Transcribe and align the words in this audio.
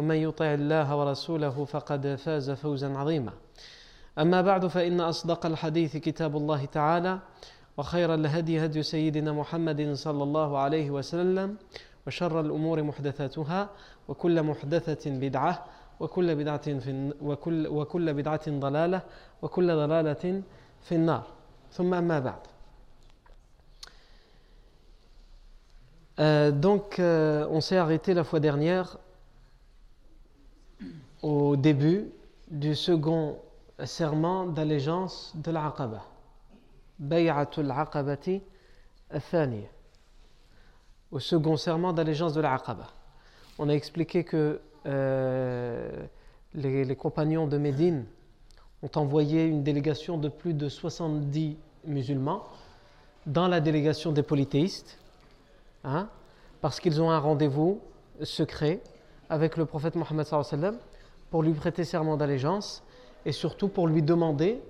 ومن 0.00 0.16
يطع 0.16 0.54
الله 0.54 0.96
ورسوله 0.96 1.64
فقد 1.64 2.14
فاز 2.14 2.50
فوزا 2.50 2.96
عظيما. 2.96 3.32
أما 4.18 4.42
بعد 4.42 4.66
فإن 4.66 5.00
أصدق 5.00 5.46
الحديث 5.46 5.96
كتاب 5.96 6.36
الله 6.36 6.64
تعالى 6.64 7.18
وخير 7.76 8.14
الهدي 8.14 8.64
هدي 8.64 8.82
سيدنا 8.82 9.32
محمد 9.32 9.92
صلى 9.92 10.22
الله 10.22 10.58
عليه 10.58 10.90
وسلم 10.90 11.56
وشر 12.06 12.40
الأمور 12.40 12.82
محدثاتها 12.82 13.68
وكل 14.08 14.42
محدثة 14.42 15.10
بدعة 15.10 15.64
وكل 16.00 16.34
بدعة 16.34 16.78
في 16.78 17.12
وكل 17.22 17.66
وكل 17.66 18.14
بدعة 18.14 18.46
ضلالة 18.48 19.00
وكل 19.42 19.68
ضلالة 19.76 20.42
في 20.82 20.94
النار. 20.94 21.24
ثم 21.72 21.94
أما 21.94 22.20
بعد. 22.20 22.42
Euh, 26.18 26.50
donc, 26.50 26.98
euh, 26.98 27.46
on 27.50 27.60
s'est 27.62 27.78
arrêté 27.78 28.12
la 28.12 28.24
fois 28.24 28.40
dernière 28.40 28.98
au 31.22 31.56
début 31.56 32.10
du 32.50 32.74
second 32.74 33.38
serment 33.84 34.46
d'allégeance 34.46 35.32
de 35.36 35.50
l'Aqaba. 35.50 36.04
Bay'atul 36.98 37.70
Aqabati. 37.70 38.42
Au 41.10 41.18
second 41.18 41.56
serment 41.56 41.92
d'allégeance 41.92 42.34
de 42.34 42.40
l'Aqaba. 42.40 42.88
On 43.58 43.68
a 43.68 43.72
expliqué 43.72 44.24
que 44.24 44.60
euh, 44.86 46.06
les, 46.54 46.96
compagnons 46.96 47.46
de 47.46 47.58
Médine 47.58 48.04
ont 48.82 48.90
envoyé 48.94 49.44
une 49.44 49.62
délégation 49.62 50.16
de 50.16 50.28
plus 50.28 50.54
de 50.54 50.68
70 50.68 51.56
musulmans 51.84 52.44
dans 53.26 53.48
la 53.48 53.60
délégation 53.60 54.12
des 54.12 54.22
polythéistes. 54.22 54.98
Hein, 55.84 56.08
parce 56.60 56.78
qu'ils 56.78 57.00
ont 57.00 57.10
un 57.10 57.18
rendez-vous 57.18 57.80
secret 58.22 58.80
avec 59.30 59.56
le 59.56 59.64
prophète 59.64 59.94
Mohammed 59.94 60.26
pour 61.30 61.42
lui 61.42 61.52
prêter 61.52 61.84
serment 61.84 62.16
d'allégeance 62.16 62.82
et 63.24 63.32
surtout 63.32 63.68
pour 63.68 63.86
lui 63.86 64.02
demander, 64.02 64.60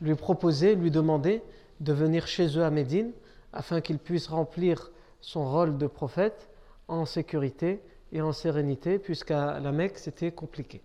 lui 0.00 0.14
proposer, 0.14 0.74
lui 0.74 0.90
demander 0.90 1.42
de 1.80 1.92
venir 1.92 2.26
chez 2.26 2.58
eux 2.58 2.64
à 2.64 2.70
Médine 2.70 3.12
afin 3.52 3.80
qu'il 3.80 3.98
puisse 3.98 4.28
remplir 4.28 4.90
son 5.20 5.50
rôle 5.50 5.78
de 5.78 5.86
prophète 5.86 6.50
en 6.88 7.06
sécurité 7.06 7.80
et 8.12 8.20
en 8.20 8.32
sérénité, 8.32 8.98
puisqu'à 8.98 9.60
la 9.60 9.72
Mecque 9.72 9.98
c'était 9.98 10.32
compliqué. 10.32 10.82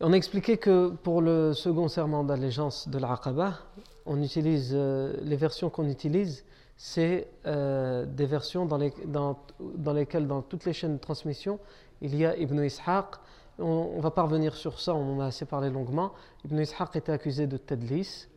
On 0.00 0.12
a 0.12 0.16
expliqué 0.16 0.56
que 0.56 0.88
pour 0.90 1.22
le 1.22 1.52
second 1.52 1.86
serment 1.86 2.24
d'allégeance 2.24 2.88
de 2.88 2.98
l'Aqaba, 2.98 3.58
on 4.04 4.20
utilise 4.20 4.72
euh, 4.74 5.14
les 5.22 5.36
versions 5.36 5.70
qu'on 5.70 5.88
utilise, 5.88 6.44
c'est 6.76 7.28
euh, 7.46 8.04
des 8.04 8.26
versions 8.26 8.66
dans, 8.66 8.78
les, 8.78 8.92
dans, 9.06 9.38
dans, 9.60 9.92
lesquelles, 9.92 10.26
dans 10.26 10.42
toutes 10.42 10.64
les 10.64 10.72
chaînes 10.72 10.96
de 10.96 11.00
transmission, 11.00 11.60
il 12.02 12.14
y 12.14 12.26
a 12.26 12.36
Ibn 12.36 12.62
Ishaq. 12.62 13.16
On, 13.58 13.92
on 13.96 14.00
va 14.00 14.10
pas 14.10 14.22
revenir 14.22 14.54
sur 14.54 14.78
ça, 14.78 14.94
on 14.94 15.16
en 15.16 15.20
a 15.20 15.26
assez 15.26 15.46
parlé 15.46 15.70
longuement. 15.70 16.12
Ibn 16.44 16.58
Ishaq 16.58 16.96
était 16.96 17.12
accusé 17.12 17.46
de 17.46 17.56
tadlis. 17.56 18.28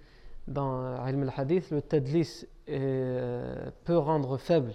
Dans 0.48 1.04
Ilm 1.08 1.24
al-Hadith, 1.24 1.72
le 1.72 1.82
tadlis 1.82 2.46
euh, 2.70 3.70
peut 3.84 3.98
rendre 3.98 4.38
faible 4.38 4.74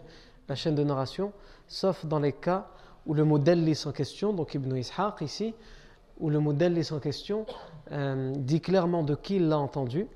la 0.49 0.56
chaîne 0.56 0.75
de 0.75 0.83
narration, 0.83 1.33
sauf 1.69 2.05
dans 2.06 2.19
les 2.19 2.33
cas 2.33 2.67
où 3.06 3.15
le 3.15 3.25
modèle 3.25 3.65
lit 3.65 3.81
en 3.87 3.93
question, 3.93 4.33
donc 4.33 4.55
Ibn 4.55 4.77
Ishaq 4.77 5.21
ici, 5.21 5.55
où 6.19 6.28
le 6.28 6.41
modèle 6.41 6.75
lit 6.75 6.89
en 6.91 6.99
question 6.99 7.47
euh, 7.93 8.33
dit 8.37 8.61
clairement 8.61 9.05
de 9.05 9.15
qui 9.15 9.37
il 9.37 9.49
l'a 9.49 9.59
entendu, 9.59 10.09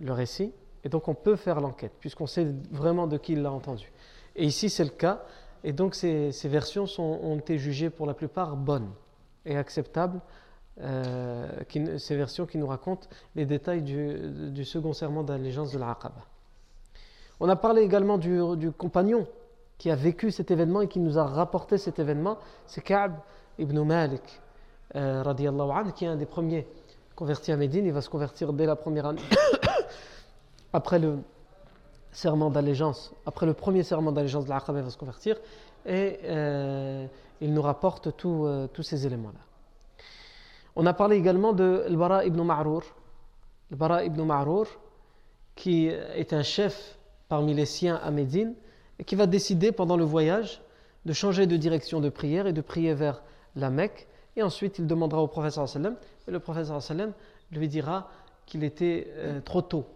le 0.00 0.12
récit, 0.12 0.52
et 0.82 0.88
donc 0.88 1.06
on 1.06 1.14
peut 1.14 1.36
faire 1.36 1.60
l'enquête, 1.60 1.92
puisqu'on 2.00 2.26
sait 2.26 2.48
vraiment 2.72 3.06
de 3.06 3.16
qui 3.16 3.34
il 3.34 3.42
l'a 3.42 3.52
entendu. 3.52 3.92
Et 4.34 4.44
ici 4.44 4.68
c'est 4.68 4.84
le 4.84 4.90
cas, 4.90 5.22
et 5.64 5.72
donc 5.72 5.94
ces, 5.94 6.30
versions 6.44 6.86
ont 7.00 7.38
été 7.38 7.58
jugées 7.58 7.90
pour 7.90 8.06
la 8.06 8.14
plupart 8.14 8.54
bonnes 8.54 8.90
et 9.46 9.56
acceptables, 9.56 10.20
euh, 10.80 11.48
ces 11.98 12.16
versions 12.16 12.46
qui 12.46 12.58
nous 12.58 12.66
racontent 12.66 13.08
les 13.34 13.46
détails 13.46 13.82
du, 13.82 14.64
second 14.64 14.92
serment 14.92 15.22
d'allégeance 15.22 15.72
de 15.72 15.78
l'Aqaba. 15.78 16.26
On 17.40 17.48
a 17.48 17.56
parlé 17.56 17.82
également 17.82 18.18
du, 18.18 18.38
du, 18.56 18.72
compagnon 18.72 19.26
qui 19.78 19.90
a 19.90 19.96
vécu 19.96 20.30
cet 20.30 20.50
événement 20.50 20.82
et 20.82 20.88
qui 20.88 21.00
nous 21.00 21.18
a 21.18 21.24
rapporté 21.24 21.78
cet 21.78 21.98
événement, 21.98 22.38
c'est 22.66 22.82
Ka'b 22.82 23.14
ibn 23.58 23.80
Malik, 23.82 24.40
euh, 24.96 25.24
anhu, 25.24 25.92
qui 25.94 26.04
est 26.04 26.08
un 26.08 26.16
des 26.16 26.26
premiers 26.26 26.66
convertis 27.16 27.52
à 27.52 27.56
Médine, 27.56 27.86
il 27.86 27.92
va 27.92 28.02
se 28.02 28.10
convertir 28.10 28.52
dès 28.52 28.66
la 28.66 28.76
première 28.76 29.06
année 29.06 29.22
après 30.72 30.98
le 30.98 31.18
serment 32.14 32.50
d'allégeance, 32.50 33.12
après 33.26 33.46
le 33.46 33.54
premier 33.54 33.82
serment 33.82 34.12
d'allégeance 34.12 34.44
de 34.44 34.50
va 34.50 34.90
se 34.90 34.96
convertir 34.96 35.36
et 35.84 36.18
euh, 36.24 37.06
il 37.40 37.52
nous 37.52 37.62
rapporte 37.62 38.06
euh, 38.24 38.66
tous 38.72 38.82
ces 38.82 39.06
éléments-là. 39.06 39.40
On 40.76 40.86
a 40.86 40.94
parlé 40.94 41.16
également 41.16 41.52
de 41.52 41.84
Al-Bara 41.86 42.24
ibn 42.24 42.40
Ma'rour. 42.42 42.82
Al-Bara 43.70 44.04
ibn 44.04 44.22
Ma'rour, 44.22 44.66
qui 45.54 45.86
est 45.86 46.32
un 46.32 46.42
chef 46.42 46.98
parmi 47.28 47.54
les 47.54 47.66
siens 47.66 48.00
à 48.02 48.10
Médine 48.10 48.54
et 48.98 49.04
qui 49.04 49.14
va 49.14 49.26
décider 49.26 49.72
pendant 49.72 49.96
le 49.96 50.04
voyage 50.04 50.62
de 51.04 51.12
changer 51.12 51.46
de 51.46 51.56
direction 51.56 52.00
de 52.00 52.08
prière 52.08 52.46
et 52.46 52.52
de 52.52 52.60
prier 52.60 52.94
vers 52.94 53.22
la 53.56 53.70
Mecque. 53.70 54.08
Et 54.36 54.42
ensuite, 54.42 54.78
il 54.78 54.86
demandera 54.86 55.22
au 55.22 55.28
prophète 55.28 55.52
sallam 55.52 55.96
et 56.26 56.30
le 56.30 56.40
prophète 56.40 56.66
sallam 56.66 57.12
lui 57.52 57.68
dira 57.68 58.10
qu'il 58.46 58.64
était 58.64 59.06
euh, 59.16 59.40
trop 59.40 59.62
tôt 59.62 59.86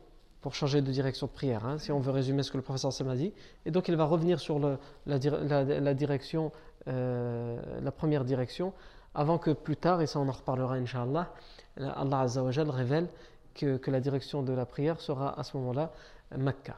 pour 0.40 0.54
changer 0.54 0.82
de 0.82 0.90
direction 0.92 1.26
de 1.26 1.32
prière, 1.32 1.64
hein, 1.66 1.78
si 1.78 1.90
on 1.90 1.98
veut 1.98 2.12
résumer 2.12 2.42
ce 2.42 2.52
que 2.52 2.56
le 2.56 2.62
professeur 2.62 2.92
Sam 2.92 3.14
dit. 3.16 3.32
Et 3.66 3.70
donc 3.70 3.88
il 3.88 3.96
va 3.96 4.04
revenir 4.04 4.38
sur 4.38 4.60
la, 5.06 5.94
direction, 5.94 6.52
euh, 6.86 7.60
la 7.82 7.90
première 7.90 8.24
direction, 8.24 8.72
avant 9.14 9.38
que 9.38 9.50
plus 9.50 9.76
tard, 9.76 10.00
et 10.00 10.06
ça 10.06 10.20
on 10.20 10.28
en 10.28 10.32
reparlera 10.32 10.74
inshallah, 10.74 11.32
Allah 11.76 12.20
Azzawajal 12.20 12.70
révèle 12.70 13.08
que, 13.54 13.90
la 13.90 14.00
direction 14.00 14.42
de 14.42 14.52
la 14.52 14.66
prière 14.66 15.00
sera 15.00 15.38
à 15.38 15.42
ce 15.42 15.56
moment-là 15.56 15.92
Mecca. 16.36 16.76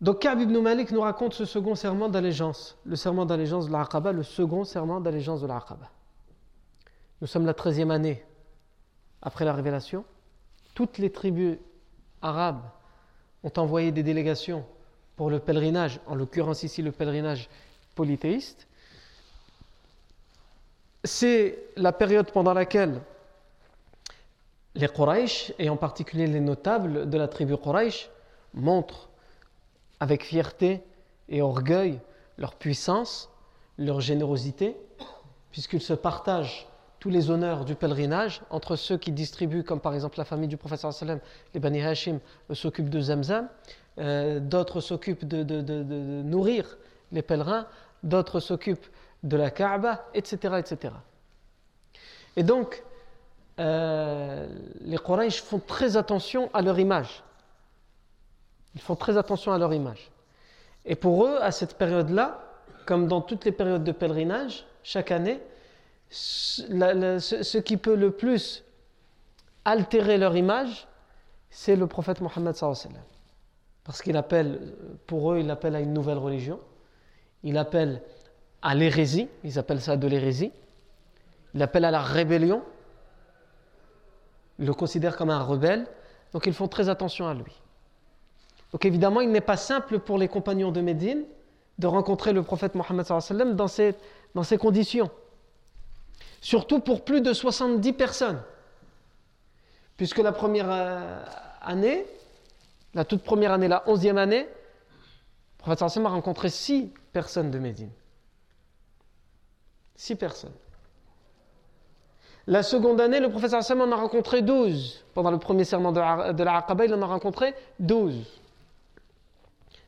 Donc 0.00 0.20
Ka'b 0.20 0.40
ibn 0.40 0.58
Malik 0.58 0.90
nous 0.90 1.00
raconte 1.00 1.34
ce 1.34 1.44
second 1.44 1.74
serment 1.74 2.08
d'allégeance, 2.08 2.76
le 2.84 2.96
serment 2.96 3.24
d'allégeance 3.24 3.68
de 3.68 3.72
l'Aqaba, 3.72 4.12
le 4.12 4.22
second 4.22 4.64
serment 4.64 5.00
d'allégeance 5.00 5.40
de 5.40 5.46
l'Aqaba. 5.46 5.90
Nous 7.20 7.26
sommes 7.26 7.46
la 7.46 7.54
13e 7.54 7.90
année 7.90 8.22
après 9.22 9.44
la 9.44 9.54
révélation 9.54 10.04
toutes 10.76 10.98
les 10.98 11.10
tribus 11.10 11.56
arabes 12.20 12.60
ont 13.42 13.52
envoyé 13.56 13.92
des 13.92 14.02
délégations 14.02 14.64
pour 15.16 15.30
le 15.30 15.40
pèlerinage, 15.40 16.00
en 16.06 16.14
l'occurrence 16.14 16.62
ici 16.64 16.82
le 16.82 16.92
pèlerinage 16.92 17.48
polythéiste. 17.94 18.68
C'est 21.02 21.58
la 21.76 21.92
période 21.92 22.30
pendant 22.30 22.52
laquelle 22.52 23.00
les 24.74 24.88
Quraysh, 24.88 25.54
et 25.58 25.70
en 25.70 25.78
particulier 25.78 26.26
les 26.26 26.40
notables 26.40 27.08
de 27.08 27.16
la 27.16 27.26
tribu 27.26 27.56
Quraysh, 27.56 28.10
montrent 28.52 29.08
avec 29.98 30.24
fierté 30.24 30.82
et 31.30 31.40
orgueil 31.40 32.00
leur 32.36 32.54
puissance, 32.54 33.30
leur 33.78 34.02
générosité, 34.02 34.76
puisqu'ils 35.50 35.80
se 35.80 35.94
partagent 35.94 36.68
tous 37.06 37.12
les 37.12 37.30
honneurs 37.30 37.64
du 37.64 37.76
pèlerinage 37.76 38.40
entre 38.50 38.74
ceux 38.74 38.96
qui 38.96 39.12
distribuent, 39.12 39.62
comme 39.62 39.78
par 39.78 39.94
exemple 39.94 40.18
la 40.18 40.24
famille 40.24 40.48
du 40.48 40.56
professeur 40.56 40.92
sallam, 40.92 41.20
les 41.54 41.60
Bani 41.60 41.80
Hashim 41.80 42.18
s'occupent 42.52 42.90
de 42.90 43.00
Zamzam, 43.00 43.48
euh, 44.00 44.40
d'autres 44.40 44.80
s'occupent 44.80 45.24
de, 45.24 46.22
nourrir 46.24 46.76
les 47.12 47.22
pèlerins, 47.22 47.68
d'autres 48.02 48.40
s'occupent 48.40 48.88
de 49.22 49.36
la 49.36 49.52
Kaaba, 49.52 50.04
etc. 50.14 50.56
etc. 50.58 50.94
Et 52.34 52.42
donc, 52.42 52.82
euh, 53.60 54.48
les 54.80 54.98
Quraysh 54.98 55.42
font 55.42 55.60
très 55.60 55.96
attention 55.96 56.50
à 56.52 56.60
leur 56.60 56.76
image. 56.76 57.22
Ils 58.74 58.80
font 58.80 58.96
très 58.96 59.16
attention 59.16 59.52
à 59.52 59.58
leur 59.58 59.72
image. 59.72 60.10
Et 60.84 60.96
pour 60.96 61.24
eux, 61.24 61.38
à 61.40 61.52
cette 61.52 61.78
période-là, 61.78 62.40
comme 62.84 63.06
dans 63.06 63.20
toutes 63.20 63.44
les 63.44 63.52
périodes 63.52 63.84
de 63.84 63.92
pèlerinage, 63.92 64.66
chaque 64.82 65.12
année, 65.12 65.40
ce, 66.10 67.58
qui 67.58 67.76
peut 67.76 67.96
le 67.96 68.10
plus 68.10 68.64
altérer 69.64 70.18
leur 70.18 70.36
image, 70.36 70.86
c'est 71.50 71.76
le 71.76 71.86
prophète 71.86 72.20
Mohammed 72.20 72.54
Parce 73.84 74.02
qu'il 74.02 74.16
appelle, 74.16 74.74
pour 75.06 75.32
eux, 75.32 75.38
il 75.40 75.50
appelle 75.50 75.74
à 75.74 75.80
une 75.80 75.92
nouvelle 75.92 76.18
religion. 76.18 76.60
Il 77.42 77.58
appelle 77.58 78.02
à 78.62 78.74
l'hérésie, 78.74 79.28
ils 79.44 79.58
appellent 79.58 79.80
ça 79.80 79.96
de 79.96 80.06
l'hérésie. 80.06 80.52
Il 81.54 81.62
appelle 81.62 81.84
à 81.84 81.90
la 81.90 82.02
rébellion. 82.02 82.62
Ils 84.58 84.66
le 84.66 84.74
considèrent 84.74 85.16
comme 85.16 85.30
un 85.30 85.42
rebelle. 85.42 85.86
Donc 86.32 86.46
ils 86.46 86.52
font 86.52 86.68
très 86.68 86.88
attention 86.88 87.26
à 87.26 87.34
lui. 87.34 87.52
Donc 88.72 88.84
évidemment, 88.84 89.20
il 89.20 89.30
n'est 89.30 89.40
pas 89.40 89.56
simple 89.56 89.98
pour 90.00 90.18
les 90.18 90.28
compagnons 90.28 90.72
de 90.72 90.80
Médine 90.80 91.24
de 91.78 91.86
rencontrer 91.86 92.32
le 92.32 92.42
prophète 92.42 92.74
Mohammed 92.74 93.06
dans 93.54 93.68
ces, 93.68 93.94
dans 94.34 94.42
ces 94.42 94.58
conditions. 94.58 95.10
Surtout 96.46 96.78
pour 96.78 97.04
plus 97.04 97.22
de 97.22 97.32
70 97.32 97.92
personnes. 97.94 98.40
Puisque 99.96 100.18
la 100.18 100.30
première 100.30 100.70
euh, 100.70 101.24
année, 101.60 102.06
la 102.94 103.04
toute 103.04 103.24
première 103.24 103.50
année, 103.50 103.66
la 103.66 103.82
onzième 103.88 104.16
année, 104.16 104.42
le 104.44 105.58
prophète 105.58 105.82
a 105.82 106.08
rencontré 106.08 106.48
six 106.48 106.92
personnes 107.12 107.50
de 107.50 107.58
Médine. 107.58 107.90
Six 109.96 110.14
personnes. 110.14 110.54
La 112.46 112.62
seconde 112.62 113.00
année, 113.00 113.18
le 113.18 113.28
prophète 113.28 113.52
en 113.52 113.90
a 113.90 113.96
rencontré 113.96 114.40
douze. 114.40 115.04
Pendant 115.14 115.32
le 115.32 115.40
premier 115.40 115.64
serment 115.64 115.90
de 115.90 116.44
la 116.44 116.58
Aqaba, 116.58 116.84
il 116.84 116.94
en 116.94 117.02
a 117.02 117.06
rencontré 117.06 117.56
douze. 117.80 118.24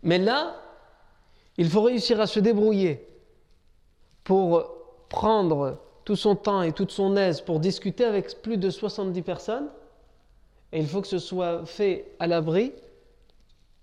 Mais 0.02 0.18
là, 0.18 0.56
il 1.56 1.70
faut 1.70 1.82
réussir 1.82 2.20
à 2.20 2.26
se 2.26 2.40
débrouiller 2.40 3.06
pour 4.24 4.74
prendre 5.08 5.84
tout 6.08 6.16
son 6.16 6.36
temps 6.36 6.62
et 6.62 6.72
toute 6.72 6.90
son 6.90 7.18
aise 7.18 7.42
pour 7.42 7.60
discuter 7.60 8.02
avec 8.02 8.40
plus 8.40 8.56
de 8.56 8.70
70 8.70 9.20
personnes. 9.20 9.68
Et 10.72 10.78
il 10.78 10.86
faut 10.86 11.02
que 11.02 11.06
ce 11.06 11.18
soit 11.18 11.66
fait 11.66 12.06
à 12.18 12.26
l'abri 12.26 12.72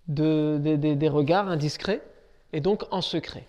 des 0.07 1.07
regards 1.07 1.49
indiscrets 1.49 2.01
et 2.51 2.61
donc 2.61 2.81
en 2.89 3.01
secret. 3.01 3.45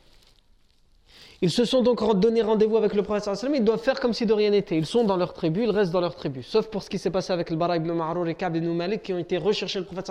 Ils 1.41 1.51
se 1.51 1.65
sont 1.65 1.81
donc 1.81 2.03
donné 2.21 2.43
rendez-vous 2.43 2.77
avec 2.77 2.93
le 2.93 3.03
prophète 3.03 3.31
ils 3.55 3.65
doivent 3.65 3.83
faire 3.83 3.99
comme 3.99 4.13
si 4.13 4.27
de 4.27 4.35
rien 4.35 4.51
n'était. 4.51 4.77
Ils 4.77 4.85
sont 4.85 5.05
dans 5.05 5.17
leur 5.17 5.33
tribu, 5.33 5.63
ils 5.63 5.71
restent 5.71 5.93
dans 5.93 6.03
leur 6.03 6.15
tribu. 6.15 6.43
Sauf 6.43 6.67
pour 6.67 6.83
ce 6.83 6.91
qui 6.91 6.99
s'est 6.99 7.11
passé 7.11 7.33
avec 7.33 7.49
le 7.49 7.57
Bara 7.57 7.79
ibn 7.79 7.91
Ma'rour 7.93 8.29
et 8.29 8.35
Ka'b 8.35 8.57
ibn 8.57 8.75
Malik 8.75 9.05
qui 9.05 9.15
ont 9.15 9.19
été 9.19 9.39
rechercher 9.39 9.79
le 9.79 9.87
prophète 9.87 10.11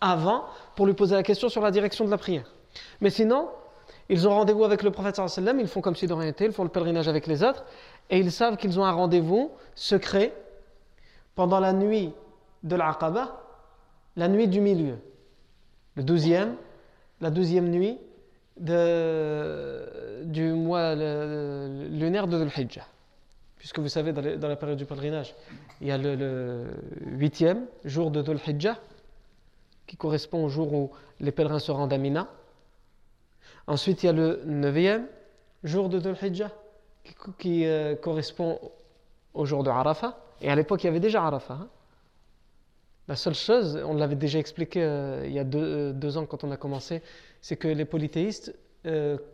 avant 0.00 0.44
pour 0.76 0.86
lui 0.86 0.94
poser 0.94 1.16
la 1.16 1.24
question 1.24 1.48
sur 1.48 1.60
la 1.60 1.72
direction 1.72 2.04
de 2.04 2.10
la 2.12 2.18
prière. 2.18 2.52
Mais 3.00 3.10
sinon, 3.10 3.48
ils 4.08 4.28
ont 4.28 4.30
rendez-vous 4.30 4.64
avec 4.64 4.82
le 4.82 4.90
prophète 4.90 5.20
ils 5.36 5.66
font 5.66 5.80
comme 5.80 5.96
si 5.96 6.06
de 6.06 6.12
rien 6.12 6.26
n'était, 6.26 6.46
ils 6.46 6.52
font 6.52 6.62
le 6.62 6.68
pèlerinage 6.68 7.08
avec 7.08 7.26
les 7.26 7.42
autres 7.42 7.64
et 8.10 8.18
ils 8.18 8.32
savent 8.32 8.56
qu'ils 8.56 8.78
ont 8.78 8.84
un 8.84 8.92
rendez-vous 8.92 9.50
secret 9.74 10.32
pendant 11.34 11.60
la 11.60 11.72
nuit 11.72 12.12
de 12.62 12.76
l'Aqaba, 12.76 13.42
la 14.16 14.28
nuit 14.28 14.48
du 14.48 14.60
milieu, 14.60 14.98
le 15.94 16.02
douzième, 16.02 16.56
la 17.20 17.30
douzième 17.30 17.68
nuit 17.68 17.98
du 18.58 20.52
mois 20.52 20.94
lunaire 20.94 22.26
de 22.26 22.38
Dhul 22.38 22.50
Hijjah. 22.56 22.86
Puisque 23.58 23.78
vous 23.78 23.88
savez, 23.88 24.12
dans, 24.12 24.48
la 24.48 24.56
période 24.56 24.78
du 24.78 24.84
pèlerinage, 24.84 25.34
il 25.80 25.88
y 25.88 25.90
a 25.90 25.98
le, 25.98 26.66
huitième 27.04 27.66
jour 27.84 28.10
de 28.10 28.22
Dhul 28.22 28.38
Hijjah, 28.46 28.78
qui 29.86 29.96
correspond 29.96 30.44
au 30.44 30.48
jour 30.48 30.72
où 30.72 30.90
les 31.20 31.32
pèlerins 31.32 31.58
se 31.58 31.72
rendent 31.72 31.92
à 31.92 31.98
Mina. 31.98 32.28
Ensuite, 33.66 34.02
il 34.02 34.06
y 34.06 34.08
a 34.08 34.12
le 34.12 34.42
neuvième 34.46 35.06
jour 35.64 35.88
de 35.88 35.98
Dhul 35.98 36.16
Qui, 37.38 37.66
euh, 37.66 37.94
correspond 37.96 38.58
au 39.34 39.44
jour 39.44 39.62
de 39.62 39.70
Arafat. 39.70 40.18
Et 40.40 40.50
à 40.50 40.54
l'époque, 40.54 40.82
il 40.84 40.86
y 40.86 40.90
avait 40.90 41.00
déjà 41.00 41.22
Arafat. 41.22 41.54
Hein. 41.54 41.68
La 43.08 43.16
seule 43.16 43.34
chose, 43.34 43.80
on 43.84 43.94
l'avait 43.94 44.16
déjà 44.16 44.38
expliqué 44.38 44.82
euh, 44.82 45.24
il 45.26 45.32
y 45.32 45.38
a 45.38 45.44
deux, 45.44 45.62
euh, 45.62 45.92
deux, 45.92 46.16
ans 46.16 46.26
quand 46.26 46.42
on 46.42 46.50
a 46.50 46.56
commencé, 46.56 47.02
c'est 47.40 47.56
que 47.56 47.68
les 47.68 47.84
polythéistes 47.84 48.54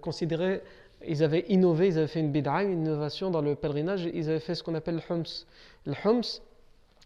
considéraient, 0.00 0.62
ils 1.06 1.22
avaient 1.22 1.44
innové, 1.50 1.88
ils 1.88 1.98
avaient 1.98 2.06
fait 2.06 2.20
une 2.20 2.32
bid'a, 2.32 2.62
une 2.62 2.86
innovation 2.86 3.30
dans 3.30 3.42
le 3.42 3.54
pèlerinage, 3.54 4.08
ils 4.14 4.30
avaient 4.30 4.40
fait 4.40 4.54
ce 4.54 4.62
qu'on 4.62 4.74
appelle 4.74 4.94
le 4.94 5.14
hums. 5.14 5.44
Le 5.84 5.92
hums, 6.06 6.40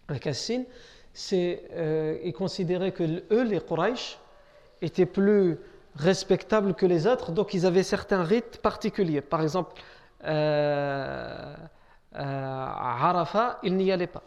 avec 0.07 0.29
Assin, 0.29 0.63
c'est, 1.13 1.65
ils 2.23 2.33
considéraient 2.33 2.93
que 2.93 3.03
eux, 3.03 3.43
les 3.43 3.59
Quraysh, 3.59 4.21
étaient 4.81 5.07
plus 5.07 5.59
respectables 5.97 6.75
que 6.75 6.87
les 6.87 7.07
autres, 7.07 7.33
donc 7.33 7.55
ils 7.55 7.67
avaient 7.67 7.83
certains 7.83 8.23
rites 8.23 8.59
particuliers. 8.59 9.23
Par 9.23 9.43
exemple, 9.43 9.73
euh, 10.27 11.55
à 12.15 13.09
Arafat, 13.09 13.59
ils 13.63 13.77
n'y 13.77 13.93
allaient 13.93 14.07
pas. 14.07 14.23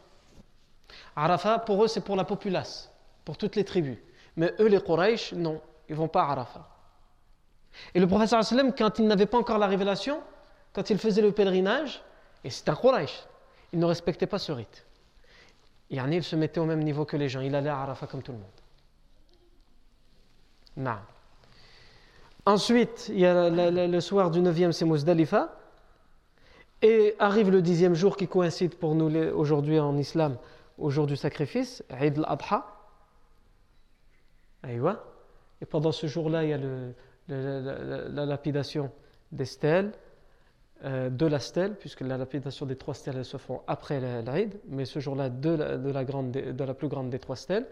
Arafat, 1.16 1.60
pour 1.60 1.84
eux, 1.84 1.88
c'est 1.88 2.02
pour 2.02 2.16
la 2.16 2.24
populace, 2.24 2.92
pour 3.26 3.38
toutes 3.38 3.56
les 3.56 3.64
tribus. 3.64 3.98
Mais 4.36 4.54
eux, 4.60 4.68
les 4.68 4.82
Quraysh, 4.82 5.34
non 5.34 5.62
ils 5.90 5.96
vont 5.96 6.08
pas 6.08 6.24
à 6.24 6.32
Arafat. 6.32 6.68
Et 7.94 8.00
le 8.00 8.08
professeur 8.08 8.44
sallam, 8.44 8.74
quand 8.74 9.00
il 9.00 9.08
n'avait 9.08 9.26
pas 9.26 9.38
encore 9.38 9.58
la 9.58 9.68
révélation, 9.68 10.22
quand 10.74 10.90
il 10.90 10.98
faisait 10.98 11.22
le 11.22 11.32
pèlerinage, 11.32 12.02
et 12.44 12.50
c'est 12.50 12.70
un 12.70 12.76
Quraysh, 12.76 13.24
il 13.74 13.80
ne 13.80 13.86
respectait 13.86 14.28
pas 14.28 14.40
ce 14.40 14.52
rite. 14.52 14.86
Yani, 15.90 16.18
il 16.18 16.24
se 16.24 16.36
mettait 16.36 16.60
au 16.60 16.66
même 16.66 16.84
niveau 16.84 17.06
que 17.06 17.18
les 17.18 17.30
gens, 17.30 17.42
il 17.42 17.56
allait 17.56 17.70
à 17.70 17.80
Arafat 17.80 18.08
comme 18.08 18.22
tout 18.22 18.32
le 18.32 18.38
monde. 18.38 18.48
Non. 20.78 20.98
Ensuite, 22.46 23.10
il 23.10 23.20
y 23.20 23.26
a 23.26 23.50
le, 23.50 24.00
soir 24.00 24.30
du 24.32 24.42
9e, 24.42 24.72
c'est 24.72 24.86
Muzdalifa. 24.86 25.56
Et 26.82 27.16
arrive 27.20 27.52
le 27.52 27.62
dixième 27.62 27.94
jour 27.94 28.16
qui 28.16 28.28
coïncide 28.28 28.76
pour 28.76 28.96
nous 28.96 29.14
aujourd'hui 29.34 29.80
en 29.80 29.98
islam, 29.98 30.38
au 30.78 30.90
jour 30.90 31.08
du 31.08 31.18
sacrifice, 31.18 31.84
Eid 31.90 32.18
al-Adha. 32.20 32.66
Et 34.64 35.66
pendant 35.66 35.92
ce 35.92 36.08
jour-là, 36.08 36.44
il 36.44 36.50
y 36.50 36.54
a 36.54 36.60
la, 37.28 38.26
lapidation 38.26 38.92
des 39.32 39.46
stèles, 39.46 39.92
euh, 40.86 41.10
de 41.10 41.26
la 41.26 41.40
stèle, 41.40 41.76
puisque 41.76 42.02
la 42.02 42.18
lapidation 42.18 42.66
des 42.66 42.78
trois 42.78 42.94
stèles 42.94 43.26
se 43.26 43.36
font 43.36 43.62
après 43.68 44.00
l'Aïd, 44.22 44.58
mais 44.70 44.86
ce 44.86 45.00
jour-là, 45.00 45.30
de 45.30 45.52
la 45.52 46.74
plus 46.74 46.88
grande 46.88 47.10
des 47.10 47.20
trois 47.20 47.36
stèles, 47.36 47.66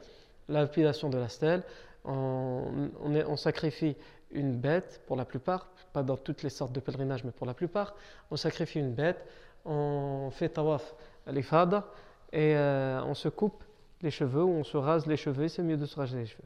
la 0.49 0.61
lapidation 0.61 1.09
de 1.09 1.17
la 1.17 1.29
stèle, 1.29 1.63
on, 2.07 3.35
sacrifie 3.35 3.95
une 4.31 4.55
bête 4.57 5.01
pour 5.07 5.15
la 5.15 5.25
plupart, 5.25 5.69
pas 5.93 6.03
dans 6.03 6.17
toutes 6.17 6.43
les 6.43 6.49
sortes 6.49 6.71
de 6.71 6.79
pèlerinage, 6.79 7.23
mais 7.23 7.31
pour 7.31 7.45
la 7.45 7.53
plupart, 7.53 7.95
on 8.31 8.35
sacrifie 8.35 8.79
une 8.79 8.93
bête, 8.93 9.25
on 9.65 10.29
fait 10.31 10.49
tawaf 10.49 10.95
l'ifada 11.27 11.87
et 12.31 12.55
euh, 12.55 13.01
on 13.03 13.13
se 13.13 13.29
coupe 13.29 13.63
les 14.01 14.11
cheveux 14.11 14.43
ou 14.43 14.51
on 14.51 14.63
se 14.63 14.77
rase 14.77 15.05
les 15.05 15.17
cheveux, 15.17 15.47
c'est 15.47 15.63
mieux 15.63 15.77
de 15.77 15.85
se 15.85 15.95
raser 15.95 16.19
les 16.19 16.25
cheveux. 16.25 16.43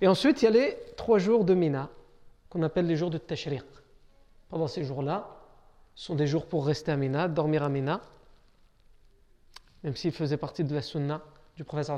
Et 0.00 0.08
ensuite, 0.08 0.42
il 0.42 0.44
y 0.44 0.48
a 0.48 0.50
les 0.50 0.76
trois 0.96 1.18
jours 1.18 1.44
de 1.44 1.54
Mina, 1.54 1.88
qu'on 2.50 2.62
appelle 2.62 2.86
les 2.86 2.96
jours 2.96 3.10
de 3.10 3.18
Tashriq. 3.18 3.64
Pendant 4.48 4.66
ces 4.66 4.84
jours-là, 4.84 5.28
ce 5.94 6.06
sont 6.06 6.14
des 6.14 6.26
jours 6.26 6.46
pour 6.46 6.66
rester 6.66 6.92
à 6.92 6.96
Mina, 6.96 7.28
dormir 7.28 7.62
à 7.62 7.68
Mina, 7.68 8.00
même 9.82 9.96
s'il 9.96 10.12
faisait 10.12 10.36
partie 10.36 10.64
de 10.64 10.74
la 10.74 10.82
sunna 10.82 11.22
du 11.56 11.64
prophète 11.64 11.90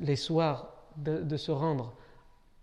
les 0.00 0.16
soirs 0.16 0.81
de, 0.96 1.36
se 1.36 1.50
rendre 1.50 1.94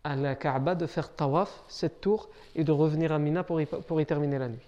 à 0.03 0.15
la 0.15 0.35
Kaaba, 0.35 0.75
de 0.75 0.85
faire 0.85 1.13
tawaf, 1.13 1.63
sept 1.67 2.01
tours, 2.01 2.29
et 2.55 2.63
de 2.63 2.71
revenir 2.71 3.11
à 3.11 3.19
Mina 3.19 3.43
pour 3.43 3.61
y, 3.61 4.05
terminer 4.05 4.37
la 4.39 4.49
nuit. 4.49 4.67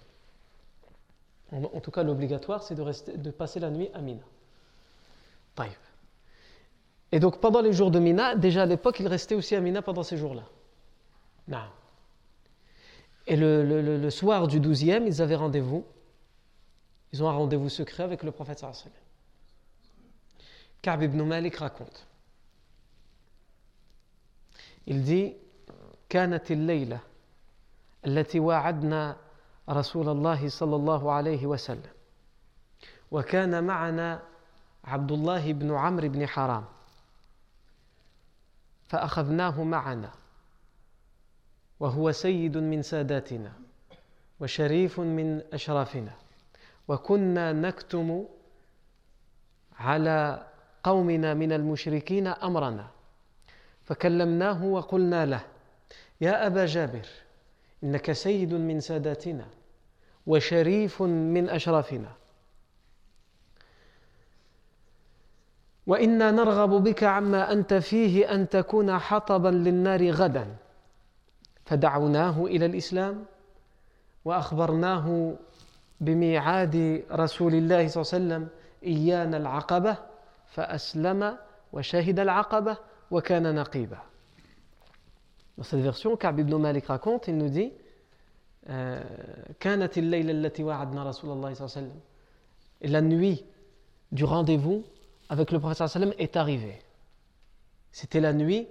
En, 1.52 1.80
tout 1.80 1.90
cas, 1.90 2.02
l'obligatoire, 2.02 2.62
c'est 2.62 2.74
de, 2.74 3.30
passer 3.30 3.60
la 3.60 3.70
nuit 3.70 3.90
à 3.94 4.00
Mina. 4.00 4.22
Taïf. 5.54 5.78
Et 7.12 7.20
donc 7.20 7.40
pendant 7.40 7.60
les 7.60 7.74
jours 7.74 7.90
de 7.90 7.98
Mina, 7.98 8.34
déjà 8.34 8.62
à 8.62 8.66
l'époque, 8.66 9.00
il 9.00 9.06
restait 9.06 9.34
aussi 9.34 9.54
à 9.54 9.60
Mina 9.60 9.82
pendant 9.82 10.02
ces 10.02 10.16
jours-là. 10.16 10.44
Et 13.26 13.36
le, 13.36 14.10
soir 14.10 14.48
du 14.48 14.60
douzième, 14.60 15.06
ils 15.06 15.20
avaient 15.20 15.36
rendez-vous. 15.36 15.84
Ils 17.12 17.22
ont 17.22 17.28
un 17.28 17.32
rendez-vous 17.32 17.68
secret 17.68 18.02
avec 18.02 18.22
le 18.22 18.30
prophète 18.30 18.64
Ka'b 20.80 21.02
ibn 21.02 21.22
Malik 21.22 21.56
raconte. 21.56 22.06
Dit 24.86 25.42
كانت 26.08 26.50
الليلة 26.50 27.00
التي 28.06 28.40
واعدنا 28.40 29.16
رسول 29.70 30.08
الله 30.08 30.48
صلى 30.48 30.76
الله 30.76 31.12
عليه 31.12 31.46
وسلم 31.46 31.92
وكان 33.10 33.64
معنا 33.64 34.22
عبد 34.84 35.12
الله 35.12 35.52
بن 35.52 35.74
عمرو 35.74 36.08
بن 36.08 36.26
حرام 36.26 36.64
فأخذناه 38.88 39.62
معنا 39.64 40.12
وهو 41.80 42.12
سيد 42.12 42.56
من 42.58 42.82
ساداتنا 42.82 43.52
وشريف 44.40 45.00
من 45.00 45.42
أشرافنا 45.52 46.12
وكنا 46.88 47.52
نكتم 47.52 48.24
على 49.78 50.46
قومنا 50.82 51.34
من 51.34 51.52
المشركين 51.52 52.26
أمرنا 52.26 52.90
فكلمناه 53.84 54.64
وقلنا 54.64 55.26
له 55.26 55.40
يا 56.20 56.46
أبا 56.46 56.66
جابر 56.66 57.06
إنك 57.84 58.12
سيد 58.12 58.54
من 58.54 58.80
ساداتنا 58.80 59.46
وشريف 60.26 61.02
من 61.02 61.48
أشرافنا. 61.48 62.12
وإنا 65.86 66.30
نرغب 66.30 66.70
بك 66.84 67.04
عما 67.04 67.52
أنت 67.52 67.74
فيه 67.74 68.34
أن 68.34 68.48
تكون 68.48 68.98
حطبا 68.98 69.48
للنار 69.48 70.10
غدا. 70.10 70.56
فدعوناه 71.64 72.44
إلى 72.44 72.66
الإسلام 72.66 73.24
وأخبرناه 74.24 75.34
بميعاد 76.00 77.04
رسول 77.12 77.54
الله 77.54 77.88
صلى 77.88 78.02
الله 78.02 78.12
عليه 78.14 78.44
وسلم 78.44 78.48
إيانا 78.84 79.36
العقبة 79.36 79.96
فأسلم 80.46 81.36
وشهد 81.72 82.20
العقبة 82.20 82.76
وكان 83.11 83.55
نقيبا 83.55 83.97
Dans 85.57 85.63
cette 85.63 85.79
version, 85.79 86.15
Ka'b 86.15 86.39
ibn 86.39 86.55
Malik 86.57 86.85
raconte, 86.85 87.27
il 87.27 87.37
nous 87.37 87.49
dit 87.49 87.71
كانت 89.59 89.97
الليلة 89.97 90.31
التي 90.31 90.63
وعدنا 90.63 91.03
رسول 91.03 91.31
الله 91.31 91.53
صلى 91.53 91.65
الله 91.65 91.77
عليه 91.77 91.87
وسلم 91.87 91.99
Et 92.81 92.87
la 92.87 93.01
nuit 93.01 93.43
du 94.11 94.23
rendez-vous 94.23 94.83
avec 95.29 95.51
le 95.51 95.59
prophète 95.59 95.87
sallam 95.87 96.13
est 96.17 96.35
arrivée. 96.35 96.79
C'était 97.91 98.19
la 98.19 98.33
nuit 98.33 98.67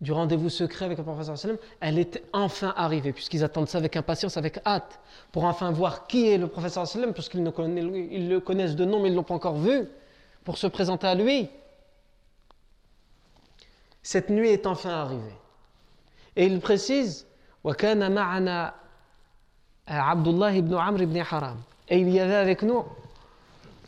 du 0.00 0.12
rendez-vous 0.12 0.48
secret 0.48 0.84
avec 0.84 0.98
le 0.98 1.04
prophète 1.04 1.36
sallam. 1.36 1.56
Elle 1.80 1.98
était 1.98 2.22
enfin 2.32 2.72
arrivée, 2.76 3.12
puisqu'ils 3.12 3.44
attendent 3.44 3.68
ça 3.68 3.78
avec 3.78 3.96
impatience, 3.96 4.36
avec 4.36 4.60
hâte, 4.66 5.00
pour 5.32 5.44
enfin 5.44 5.70
voir 5.72 6.06
qui 6.06 6.28
est 6.28 6.38
le 6.38 6.46
prophète 6.46 6.72
sallam, 6.72 7.12
puisqu'ils 7.12 7.42
le 7.42 8.38
connaissent 8.40 8.76
de 8.76 8.84
nom, 8.84 9.00
mais 9.00 9.08
ils 9.08 9.12
ne 9.12 9.16
l'ont 9.16 9.24
pas 9.24 9.34
encore 9.34 9.56
vu, 9.56 9.88
pour 10.44 10.58
se 10.58 10.66
présenter 10.66 11.06
à 11.06 11.14
lui. 11.14 11.48
Cette 14.02 14.30
nuit 14.30 14.50
est 14.50 14.66
enfin 14.66 14.90
arrivée. 14.90 15.36
Et 16.36 16.46
il 16.46 16.60
précise 16.60 17.26
وكان 17.64 18.12
معنا 18.14 18.74
Abdullah 19.88 20.52
ibn 20.52 20.74
Amr 20.74 21.02
ibn 21.02 21.18
Haram. 21.30 21.58
Et 21.88 21.98
il 21.98 22.08
y 22.10 22.20
avait 22.20 22.34
avec 22.34 22.62
nous 22.62 22.84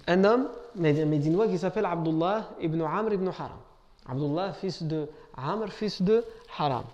un 0.06 0.25
homme 0.25 0.48
médinois 0.76 1.48
qui 1.48 1.58
s'appelle 1.58 1.86
Abdullah 1.86 2.50
ibn 2.60 2.82
Amr 2.82 3.14
ibn 3.14 3.28
Haram. 3.28 3.58
Abdullah, 4.08 4.52
fils 4.52 4.82
de 4.82 5.08
Amr, 5.36 5.72
fils 5.72 6.02
de 6.02 6.25
Haram. 6.58 6.84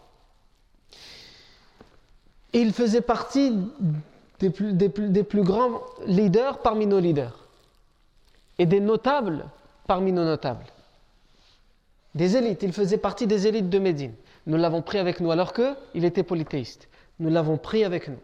Et 2.52 2.60
il 2.60 2.72
faisait 2.72 3.00
partie 3.00 3.56
des 4.38 4.50
plus, 4.50 4.72
des, 4.72 4.88
plus, 4.88 5.08
des 5.08 5.22
plus, 5.22 5.42
grands 5.42 5.80
leaders 6.06 6.58
parmi 6.58 6.86
nos 6.86 7.00
leaders. 7.00 7.36
Et 8.58 8.66
des 8.66 8.80
notables 8.80 9.46
parmi 9.86 10.12
nos 10.12 10.24
notables. 10.24 10.66
Des 12.17 12.35
élites. 12.35 12.63
Il 12.63 12.73
faisait 12.73 12.97
partie 12.97 13.27
des 13.27 13.45
élites 13.45 13.69
de 13.69 13.77
Médine. 13.77 14.15
Nous 14.47 14.57
l'avons 14.57 14.81
pris 14.81 14.97
avec 14.97 15.19
nous 15.19 15.31
alors 15.31 15.53
qu'il 15.53 16.03
était 16.03 16.23
polythéiste. 16.23 16.89
Nous 17.19 17.29
l'avons 17.29 17.57
pris 17.57 17.85
avec 17.85 18.07
nous. 18.07 18.17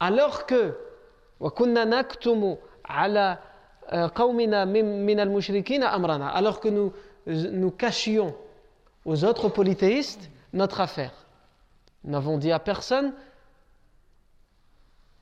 Alors 0.00 0.46
que, 0.46 0.74
alors 1.38 1.54
que 6.60 6.68
nous, 6.68 6.92
nous 7.26 7.70
cachions 7.70 8.34
aux 9.04 9.24
autres 9.24 9.50
polythéistes 9.50 10.30
notre 10.54 10.80
affaire. 10.80 11.12
Nous 12.04 12.12
n'avons 12.12 12.38
dit 12.38 12.52
à 12.52 12.58
personne 12.58 13.12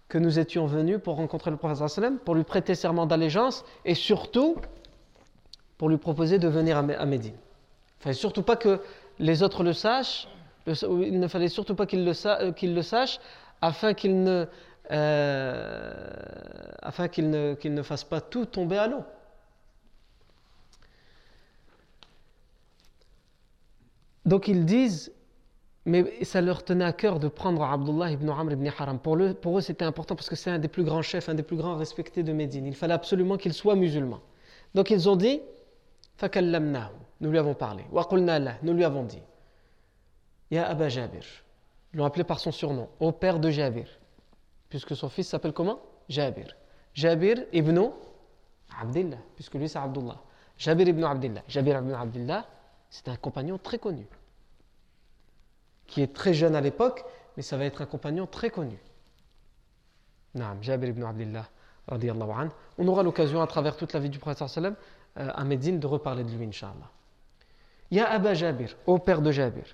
que 0.09 0.19
nous 0.19 0.39
étions 0.39 0.67
venus 0.67 1.01
pour 1.03 1.17
rencontrer 1.17 1.51
le 1.51 1.57
prophète 1.57 2.25
pour 2.25 2.37
lui 2.37 2.45
prêter 2.45 2.77
serment 2.77 3.07
d'allégeance 3.07 3.65
et 3.85 3.97
surtout 3.97 4.55
pour 5.77 5.89
lui 5.89 5.99
proposer 5.99 6.39
de 6.39 6.47
venir 6.47 6.77
à 6.77 7.05
Médine. 7.05 7.35
Surtout 8.13 8.43
pas 8.43 8.57
que 8.57 8.81
les 9.19 9.43
autres 9.43 9.63
le 9.63 9.73
sachent, 9.73 10.29
il 10.67 11.19
ne 11.19 11.29
fallait 11.29 11.49
surtout 11.49 11.75
pas 11.75 11.87
qu'ils 11.87 12.05
le, 12.05 12.51
qu 12.53 12.67
le 12.67 12.83
sachent 12.83 13.21
afin 13.61 13.95
qu'il 13.95 14.23
ne 14.23 14.47
euh, 14.91 15.93
afin 16.83 17.09
qu'ils 17.09 17.31
ne, 17.31 17.55
qu 17.55 17.69
ne 17.71 17.83
fassent 17.83 18.05
pas 18.05 18.21
tout 18.21 18.47
tomber 18.47 18.79
à 18.79 18.87
l'eau. 18.87 19.05
Donc 24.25 24.49
ils 24.49 24.65
disent, 24.65 25.13
mais 25.87 26.25
ça 26.25 26.41
leur 26.41 26.63
tenait 26.65 26.85
à 26.85 26.93
cœur 26.93 27.19
de 27.19 27.29
prendre 27.29 27.63
Abdullah 27.63 28.11
ibn 28.11 28.29
Amr 28.29 28.53
ibn 28.53 28.67
Haram. 28.79 28.99
Pour, 28.99 29.17
le, 29.17 29.35
pour 29.35 29.59
eux, 29.59 29.63
c'était 29.63 29.85
important 29.87 30.15
parce 30.17 30.29
que 30.29 30.37
c'est 30.37 30.51
un 30.51 30.59
des 30.59 30.69
plus 30.69 30.85
grands 30.85 31.03
chefs, 31.03 31.29
un 31.31 31.35
des 31.35 31.43
plus 31.43 31.57
grands 31.57 31.77
respectés 31.77 32.23
de 32.23 32.33
Médine. 32.33 32.67
Il 32.67 32.75
fallait 32.75 32.95
absolument 32.95 33.39
qu'il 33.39 33.55
soit 33.55 33.75
musulman. 33.75 34.21
Donc 34.75 34.91
ils 34.91 35.09
ont 35.09 35.17
dit, 35.17 35.41
nous 37.21 37.31
lui 37.31 37.39
avons 37.39 37.55
parlé. 37.55 37.85
Nous 38.63 38.73
lui 38.75 38.85
avons 38.85 39.05
dit, 39.05 39.23
Ya 40.51 40.69
Aba 40.69 40.89
Jabir. 40.89 41.25
Ils 41.93 41.99
l'ont 41.99 42.05
appelé 42.05 42.25
par 42.25 42.39
son 42.39 42.53
surnom, 42.53 42.89
au 43.01 43.13
père 43.13 43.39
de 43.39 43.51
Jabir 43.51 43.87
puisque 44.69 44.95
son 44.95 45.09
fils 45.09 45.29
s'appelle 45.29 45.53
comment? 45.53 45.81
Jabir. 46.09 46.57
Jabir 46.95 47.45
ibn 47.53 47.91
Abdullah, 48.81 49.19
puisque 49.35 49.55
lui 49.55 49.69
c'est 49.69 49.79
Abdullah. 49.79 50.21
Jabir 50.57 50.89
ibn 50.89 51.05
Abdullah. 51.05 51.43
Jabir 51.49 51.79
ibn 51.79 51.93
Abdullah, 51.93 52.47
c'est 52.91 53.09
un 53.09 53.17
compagnon 53.17 53.59
très 53.59 53.79
connu, 53.79 54.07
qui 55.87 56.03
est 56.03 56.15
très 56.15 56.35
jeune 56.35 56.55
à 56.55 56.61
l'époque, 56.61 57.05
mais 57.37 57.43
ça 57.43 57.57
va 57.57 57.65
être 57.65 57.83
un 57.83 57.87
compagnon 57.87 58.27
très 58.27 58.51
connu. 58.51 58.79
Naam, 60.35 60.63
Jabir 60.63 60.91
ibn 60.91 61.05
Abdullah. 61.05 61.49
On 61.91 62.87
aura 62.87 63.03
l'occasion 63.03 63.41
à 63.41 63.47
travers 63.47 63.75
toute 63.75 63.95
la 63.95 64.01
vie 64.01 64.11
du 64.11 64.19
prophète 64.19 64.59
euh, 64.59 64.75
à 65.17 65.45
Médine 65.45 65.81
de 65.81 65.87
reparler 65.87 66.23
de 66.23 66.31
lui, 66.31 66.45
inshallah. 66.45 66.91
Ya 67.91 68.07
Aba 68.11 68.35
Jabir, 68.35 68.77
ô 68.87 68.99
père 68.99 69.23
de 69.23 69.33
Jabir, 69.33 69.65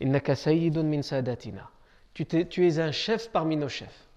innaka 0.00 0.34
sayyidun 0.34 0.84
min 0.84 1.02
sadatina. 1.02 1.70
Tu, 2.14 2.26
tu 2.26 2.66
es 2.66 2.78
un 2.78 2.92
chef 2.92 3.30
parmi 3.30 3.56
nos 3.56 3.68
chefs. 3.68 4.08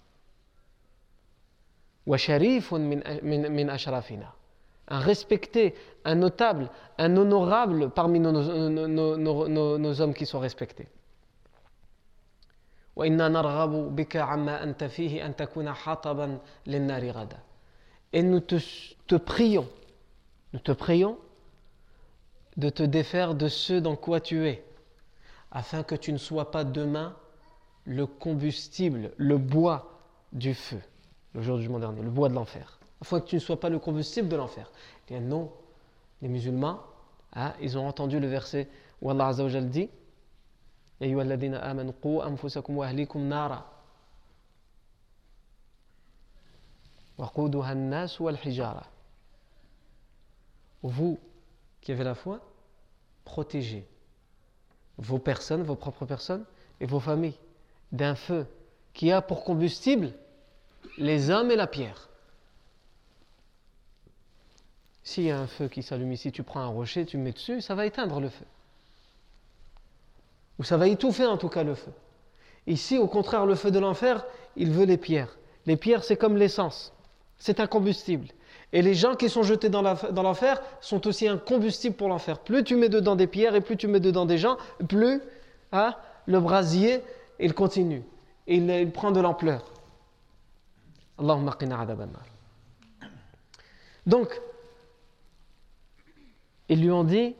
Un 4.88 5.00
respecté, 5.00 5.74
un 6.04 6.14
notable, 6.14 6.70
un 6.98 7.16
honorable 7.16 7.90
parmi 7.90 8.20
nos, 8.20 10.00
hommes 10.00 10.14
qui 10.14 10.26
sont 10.26 10.38
respectés. 10.38 10.86
Et 13.02 13.10
nous 18.22 18.40
te 18.40 19.16
prions, 19.16 19.68
nous 20.52 20.60
te 20.60 20.72
prions 20.72 21.18
de 22.56 22.70
te 22.70 22.82
défaire 22.82 23.34
de 23.34 23.48
ce 23.48 23.74
dans 23.74 23.96
quoi 23.96 24.20
tu 24.20 24.46
es, 24.46 24.64
afin 25.50 25.82
que 25.82 25.94
tu 25.94 26.12
ne 26.12 26.18
sois 26.18 26.50
pas 26.50 26.64
demain 26.64 27.16
le 27.84 28.06
combustible, 28.06 29.12
le 29.16 29.38
bois 29.38 30.00
du 30.32 30.54
feu 30.54 30.80
le 31.36 31.42
jour 31.42 31.56
du 31.56 31.62
jugement 31.62 31.78
dernier, 31.78 32.02
le 32.02 32.10
bois 32.10 32.28
de 32.30 32.34
l'enfer, 32.34 32.78
afin 33.02 33.20
que 33.20 33.26
tu 33.26 33.34
ne 33.36 33.40
sois 33.40 33.60
pas 33.60 33.68
le 33.68 33.78
combustible 33.78 34.28
de 34.28 34.36
l'enfer. 34.36 34.70
Eh 35.04 35.12
bien 35.12 35.20
non, 35.20 35.52
les 36.22 36.28
musulmans, 36.28 36.80
hein, 37.34 37.52
ils 37.60 37.76
ont 37.76 37.86
entendu 37.86 38.18
le 38.18 38.26
verset 38.26 38.68
où 39.02 39.10
Allah 39.10 39.28
Azza 39.28 39.44
wa 39.44 39.60
dit 39.60 39.90
Vous 50.82 51.18
qui 51.86 51.92
avez 51.92 52.02
la 52.02 52.16
foi, 52.16 52.40
protégez 53.24 53.86
vos 54.98 55.20
personnes, 55.20 55.62
vos 55.62 55.76
propres 55.76 56.04
personnes 56.04 56.44
et 56.80 56.86
vos 56.86 56.98
familles 56.98 57.38
d'un 57.92 58.16
feu 58.16 58.44
qui 58.92 59.12
a 59.12 59.22
pour 59.22 59.44
combustible 59.44 60.10
les 60.98 61.30
hommes 61.30 61.52
et 61.52 61.54
la 61.54 61.68
pierre. 61.68 62.08
S'il 65.04 65.22
y 65.22 65.30
a 65.30 65.38
un 65.38 65.46
feu 65.46 65.68
qui 65.68 65.84
s'allume 65.84 66.10
ici, 66.10 66.32
tu 66.32 66.42
prends 66.42 66.58
un 66.58 66.66
rocher, 66.66 67.06
tu 67.06 67.18
mets 67.18 67.30
dessus, 67.30 67.60
ça 67.60 67.76
va 67.76 67.86
éteindre 67.86 68.18
le 68.18 68.30
feu. 68.30 68.46
Ou 70.58 70.64
ça 70.64 70.76
va 70.76 70.88
étouffer 70.88 71.26
en 71.26 71.38
tout 71.38 71.48
cas 71.48 71.62
le 71.62 71.76
feu. 71.76 71.92
Ici, 72.66 72.98
au 72.98 73.06
contraire, 73.06 73.46
le 73.46 73.54
feu 73.54 73.70
de 73.70 73.78
l'enfer, 73.78 74.26
il 74.56 74.72
veut 74.72 74.86
les 74.86 74.98
pierres. 74.98 75.38
Les 75.66 75.76
pierres, 75.76 76.02
c'est 76.02 76.16
comme 76.16 76.36
l'essence. 76.36 76.92
C'est 77.38 77.60
un 77.60 77.66
combustible. 77.66 78.28
Et 78.72 78.82
les 78.82 78.94
gens 78.94 79.14
qui 79.14 79.28
sont 79.28 79.42
jetés 79.42 79.68
dans 79.68 79.82
l'enfer 79.82 80.60
sont 80.80 81.06
aussi 81.06 81.28
un 81.28 81.38
combustible 81.38 81.96
pour 81.96 82.08
l'enfer. 82.08 82.40
Plus 82.40 82.64
tu 82.64 82.76
mets 82.76 82.88
dedans 82.88 83.16
des 83.16 83.26
pierres 83.26 83.54
et 83.54 83.60
plus 83.60 83.76
tu 83.76 83.86
mets 83.86 84.00
dedans 84.00 84.26
des 84.26 84.38
gens, 84.38 84.56
plus 84.88 85.20
hein, 85.72 85.94
le 86.26 86.40
brasier, 86.40 87.00
il 87.38 87.54
continue. 87.54 88.02
Et 88.46 88.56
il 88.56 88.90
prend 88.90 89.12
de 89.12 89.20
l'ampleur. 89.20 89.64
Allahumma 91.18 91.56
qina 91.58 91.86
Donc, 94.06 94.40
ils 96.68 96.80
lui 96.80 96.90
ont 96.90 97.04
dit 97.04 97.34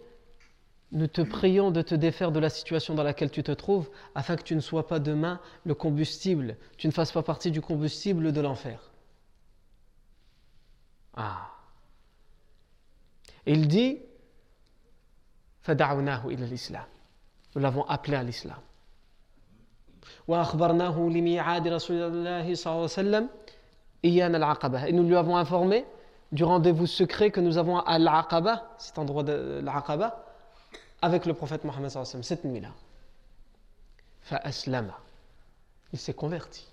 nous 0.92 1.08
te 1.08 1.20
prions 1.20 1.70
de 1.70 1.82
te 1.82 1.94
défaire 1.94 2.30
de 2.30 2.38
la 2.38 2.48
situation 2.48 2.94
dans 2.94 3.02
laquelle 3.02 3.30
tu 3.30 3.42
te 3.42 3.52
trouves 3.52 3.90
afin 4.14 4.36
que 4.36 4.42
tu 4.42 4.54
ne 4.54 4.60
sois 4.60 4.86
pas 4.86 4.98
demain 4.98 5.40
le 5.64 5.74
combustible, 5.74 6.56
tu 6.78 6.86
ne 6.86 6.92
fasses 6.92 7.12
pas 7.12 7.22
partie 7.22 7.50
du 7.50 7.60
combustible 7.60 8.32
de 8.32 8.40
l'enfer. 8.40 8.92
Ah. 11.16 11.48
Il 13.46 13.68
dit 13.68 13.98
Nous 17.54 17.62
l'avons 17.62 17.84
appelé 17.84 18.16
à 18.16 18.22
l'islam. 18.22 18.60
Et 24.02 24.92
nous 24.92 25.02
lui 25.02 25.16
avons 25.16 25.36
informé 25.36 25.84
du 26.32 26.44
rendez-vous 26.44 26.86
secret 26.86 27.30
que 27.30 27.40
nous 27.40 27.58
avons 27.58 27.78
à 27.80 27.98
l'Aqaba, 27.98 28.74
cet 28.78 28.98
endroit 28.98 29.22
de 29.22 29.60
l'Aqaba, 29.62 30.24
avec 31.02 31.26
le 31.26 31.34
prophète 31.34 31.64
Mohammed 31.64 31.90
cette 32.22 32.44
nuit-là. 32.44 32.68
Il 35.92 35.98
s'est 35.98 36.14
converti. 36.14 36.66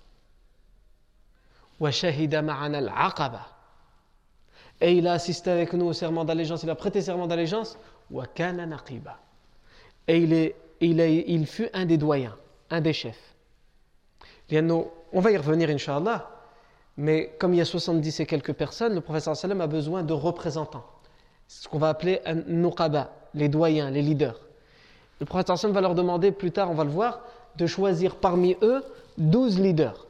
Et 4.80 4.92
il 4.92 5.06
a 5.06 5.12
assisté 5.12 5.50
avec 5.50 5.72
nous 5.72 5.86
au 5.86 5.92
serment 5.92 6.24
d'allégeance, 6.24 6.62
il 6.62 6.70
a 6.70 6.74
prêté 6.74 7.00
serment 7.00 7.26
d'allégeance. 7.26 7.78
Et 10.06 10.18
il, 10.18 10.32
est, 10.32 10.56
il, 10.80 11.00
est, 11.00 11.24
il 11.28 11.46
fut 11.46 11.68
un 11.72 11.86
des 11.86 11.96
doyens, 11.96 12.36
un 12.70 12.80
des 12.80 12.92
chefs. 12.92 13.34
On 14.52 15.20
va 15.20 15.30
y 15.30 15.36
revenir, 15.36 15.70
Inch'Allah. 15.70 16.30
Mais 16.96 17.34
comme 17.38 17.54
il 17.54 17.58
y 17.58 17.60
a 17.60 17.64
70 17.64 18.20
et 18.20 18.26
quelques 18.26 18.52
personnes, 18.52 18.94
le 18.94 19.00
professeur 19.00 19.36
sallam 19.36 19.60
a 19.60 19.66
besoin 19.66 20.02
de 20.02 20.12
représentants. 20.12 20.84
C'est 21.48 21.64
ce 21.64 21.68
qu'on 21.68 21.78
va 21.78 21.88
appeler 21.88 22.20
un 22.24 22.34
nuqaba, 22.34 23.12
les 23.34 23.48
doyens, 23.48 23.90
les 23.90 24.02
leaders. 24.02 24.40
Le 25.18 25.26
professeur 25.26 25.58
sallam 25.58 25.74
va 25.74 25.80
leur 25.80 25.94
demander 25.94 26.30
plus 26.30 26.52
tard, 26.52 26.70
on 26.70 26.74
va 26.74 26.84
le 26.84 26.90
voir, 26.90 27.20
de 27.56 27.66
choisir 27.66 28.16
parmi 28.16 28.56
eux 28.62 28.84
12 29.18 29.60
leaders. 29.60 30.06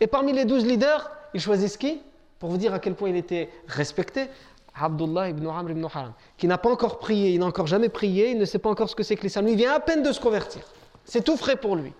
Et 0.00 0.06
parmi 0.06 0.32
les 0.32 0.44
12 0.44 0.66
leaders, 0.66 1.10
ils 1.34 1.40
choisissent 1.40 1.76
qui? 1.76 2.00
Pour 2.38 2.50
vous 2.50 2.58
dire 2.58 2.74
à 2.74 2.78
quel 2.78 2.94
point 2.94 3.08
il 3.08 3.16
était 3.16 3.50
respecté, 3.66 4.28
Abdullah 4.74 5.30
ibn 5.30 5.46
Amr 5.46 5.70
ibn 5.70 5.84
Haram, 5.84 6.12
qui 6.36 6.46
n'a 6.46 6.58
pas 6.58 6.70
encore 6.70 6.98
prié, 6.98 7.30
il 7.30 7.40
n'a 7.40 7.46
encore 7.46 7.66
jamais 7.66 7.88
prié, 7.88 8.30
il 8.30 8.38
ne 8.38 8.44
sait 8.44 8.58
pas 8.58 8.68
encore 8.68 8.90
ce 8.90 8.96
que 8.96 9.02
c'est 9.02 9.16
que 9.16 9.22
l'islam. 9.22 9.48
Il 9.48 9.56
vient 9.56 9.72
à 9.72 9.80
peine 9.80 10.02
de 10.02 10.12
se 10.12 10.20
convertir. 10.20 10.62
C'est 11.04 11.24
tout 11.24 11.36
frais 11.36 11.56
pour 11.56 11.76
lui. 11.76 11.92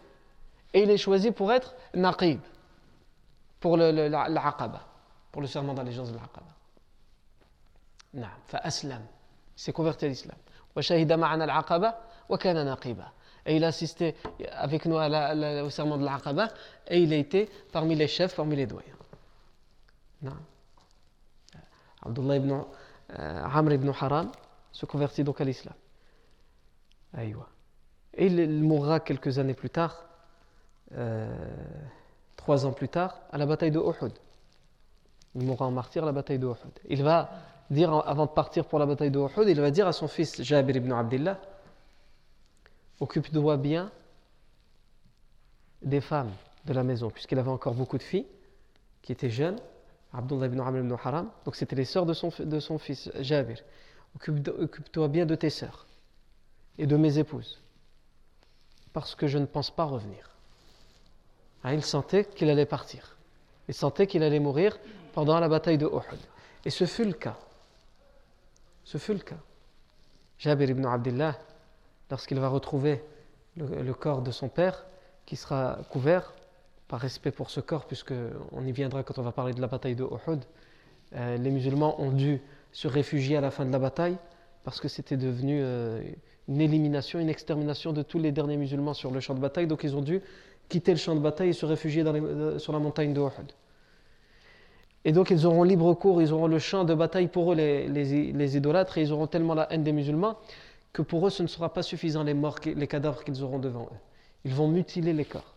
Et 0.74 0.82
il 0.82 0.90
est 0.90 0.98
choisi 0.98 1.30
pour 1.30 1.52
être 1.52 1.74
naqib 1.94 2.40
pour 3.60 3.76
l'Aqaba, 3.76 4.86
pour 5.32 5.42
le 5.42 5.48
serment 5.48 5.74
d'allégeance 5.74 6.12
de 6.12 6.18
l'Aqaba. 6.18 6.46
il 8.14 9.00
s'est 9.56 9.72
converti 9.72 10.04
à 10.04 10.08
l'islam. 10.08 10.36
Et 13.46 13.56
il 13.56 13.64
a 13.64 13.66
assisté 13.68 14.14
avec 14.52 14.84
nous 14.84 14.96
au 14.96 15.70
serment 15.70 15.96
de 15.96 16.04
l'Aqaba 16.04 16.48
et 16.88 17.00
il 17.00 17.12
a 17.12 17.16
été 17.16 17.48
parmi 17.72 17.94
les 17.94 18.08
chefs, 18.08 18.36
parmi 18.36 18.56
les 18.56 18.66
doyens. 18.66 18.95
Abdullah 22.02 22.36
ibn 22.36 22.52
euh, 23.18 23.44
Amr 23.44 23.72
ibn 23.72 23.90
Haram 24.00 24.30
se 24.72 24.86
convertit 24.86 25.24
donc 25.24 25.40
à 25.40 25.44
l'islam. 25.44 25.74
Et 27.18 28.26
il 28.26 28.62
mourra 28.62 29.00
quelques 29.00 29.38
années 29.38 29.54
plus 29.54 29.70
tard. 29.70 30.04
Euh, 30.92 31.34
trois 32.36 32.66
ans 32.66 32.72
plus 32.72 32.88
tard, 32.88 33.20
à 33.32 33.38
la 33.38 33.46
bataille 33.46 33.70
de 33.70 33.78
Uhud. 33.78 34.12
Il 35.34 35.44
mourra 35.44 35.66
en 35.66 35.70
martyr 35.70 36.02
à 36.02 36.06
la 36.06 36.12
bataille 36.12 36.38
de 36.38 36.46
Uhud. 36.46 36.80
Il 36.88 37.02
va 37.02 37.30
dire, 37.70 37.92
avant 38.06 38.26
de 38.26 38.30
partir 38.30 38.64
pour 38.66 38.78
la 38.78 38.86
bataille 38.86 39.10
de 39.10 39.18
Uhud, 39.18 39.48
il 39.48 39.60
va 39.60 39.70
dire 39.70 39.86
à 39.86 39.92
son 39.92 40.08
fils 40.08 40.42
Jabir 40.42 40.76
ibn 40.76 40.92
Abdullah 40.92 41.38
Occupe-toi 43.00 43.56
bien 43.58 43.90
des 45.82 46.00
femmes 46.00 46.32
de 46.64 46.72
la 46.72 46.82
maison, 46.82 47.10
puisqu'il 47.10 47.38
avait 47.38 47.50
encore 47.50 47.74
beaucoup 47.74 47.98
de 47.98 48.02
filles 48.02 48.26
qui 49.02 49.12
étaient 49.12 49.30
jeunes, 49.30 49.58
Abdullah 50.16 50.46
ibn 50.46 50.60
Amr 50.60 50.78
ibn 50.78 50.96
Haram, 51.04 51.30
donc 51.44 51.56
c'était 51.56 51.76
les 51.76 51.84
sœurs 51.84 52.06
de 52.06 52.14
son, 52.14 52.32
de 52.38 52.60
son 52.60 52.78
fils 52.78 53.10
Jabir. 53.20 53.58
Occupe-toi 54.14 55.08
bien 55.08 55.26
de 55.26 55.34
tes 55.34 55.50
sœurs 55.50 55.86
et 56.78 56.86
de 56.86 56.96
mes 56.96 57.18
épouses, 57.18 57.60
parce 58.92 59.14
que 59.14 59.26
je 59.26 59.38
ne 59.38 59.46
pense 59.46 59.70
pas 59.70 59.84
revenir. 59.84 60.30
Hein, 61.64 61.74
il 61.74 61.82
sentait 61.82 62.24
qu'il 62.24 62.48
allait 62.48 62.66
partir. 62.66 63.16
Il 63.68 63.74
sentait 63.74 64.06
qu'il 64.06 64.22
allait 64.22 64.40
mourir 64.40 64.78
pendant 65.12 65.38
la 65.38 65.48
bataille 65.48 65.78
de 65.78 65.86
Uhud. 65.86 66.20
Et 66.64 66.70
ce 66.70 66.86
fut 66.86 67.04
le 67.04 67.12
cas. 67.12 67.36
Ce 68.84 68.98
fut 68.98 69.14
le 69.14 69.20
cas. 69.20 69.38
Jabir 70.38 70.70
ibn 70.70 70.86
Abdullah, 70.86 71.36
lorsqu'il 72.10 72.38
va 72.38 72.48
retrouver 72.48 73.02
le, 73.56 73.92
corps 73.92 74.22
de 74.22 74.30
son 74.30 74.48
père, 74.48 74.84
qui 75.24 75.36
sera 75.36 75.78
couvert, 75.90 76.32
par 76.88 77.00
respect 77.00 77.30
pour 77.30 77.50
ce 77.50 77.60
corps, 77.60 77.86
puisqu'on 77.86 78.64
y 78.66 78.72
viendra 78.72 79.02
quand 79.02 79.18
on 79.18 79.22
va 79.22 79.32
parler 79.32 79.52
de 79.52 79.60
la 79.60 79.66
bataille 79.66 79.96
de 79.96 80.04
Uhud, 80.04 80.40
euh, 81.14 81.36
les 81.36 81.50
musulmans 81.50 82.00
ont 82.00 82.10
dû 82.10 82.40
se 82.72 82.88
réfugier 82.88 83.36
à 83.36 83.40
la 83.40 83.50
fin 83.50 83.64
de 83.64 83.72
la 83.72 83.78
bataille 83.78 84.16
parce 84.64 84.80
que 84.80 84.88
c'était 84.88 85.16
devenu 85.16 85.60
euh, 85.62 86.02
une 86.48 86.60
élimination, 86.60 87.18
une 87.18 87.28
extermination 87.28 87.92
de 87.92 88.02
tous 88.02 88.18
les 88.18 88.32
derniers 88.32 88.56
musulmans 88.56 88.94
sur 88.94 89.10
le 89.10 89.20
champ 89.20 89.34
de 89.34 89.40
bataille. 89.40 89.66
Donc 89.66 89.84
ils 89.84 89.96
ont 89.96 90.02
dû 90.02 90.20
quitter 90.68 90.92
le 90.92 90.98
champ 90.98 91.14
de 91.14 91.20
bataille 91.20 91.50
et 91.50 91.52
se 91.52 91.66
réfugier 91.66 92.02
euh, 92.04 92.58
sur 92.58 92.72
la 92.72 92.78
montagne 92.78 93.12
de 93.12 93.20
Uhud. 93.20 93.52
Et 95.04 95.12
donc 95.12 95.30
ils 95.30 95.46
auront 95.46 95.62
libre 95.62 95.94
cours, 95.94 96.20
ils 96.20 96.32
auront 96.32 96.48
le 96.48 96.58
champ 96.58 96.84
de 96.84 96.94
bataille 96.94 97.28
pour 97.28 97.52
eux, 97.52 97.54
les, 97.54 97.86
les, 97.86 98.56
idolâtres, 98.56 98.98
et 98.98 99.02
ils 99.02 99.12
auront 99.12 99.28
tellement 99.28 99.54
la 99.54 99.72
haine 99.72 99.84
des 99.84 99.92
musulmans 99.92 100.36
que 100.92 101.02
pour 101.02 101.26
eux 101.26 101.30
ce 101.30 101.44
ne 101.44 101.48
sera 101.48 101.72
pas 101.72 101.84
suffisant 101.84 102.24
les 102.24 102.34
morts, 102.34 102.58
les 102.64 102.86
cadavres 102.88 103.22
qu'ils 103.22 103.44
auront 103.44 103.60
devant 103.60 103.84
eux. 103.84 103.98
Ils 104.44 104.52
vont 104.52 104.66
mutiler 104.66 105.12
les 105.12 105.24
corps. 105.24 105.55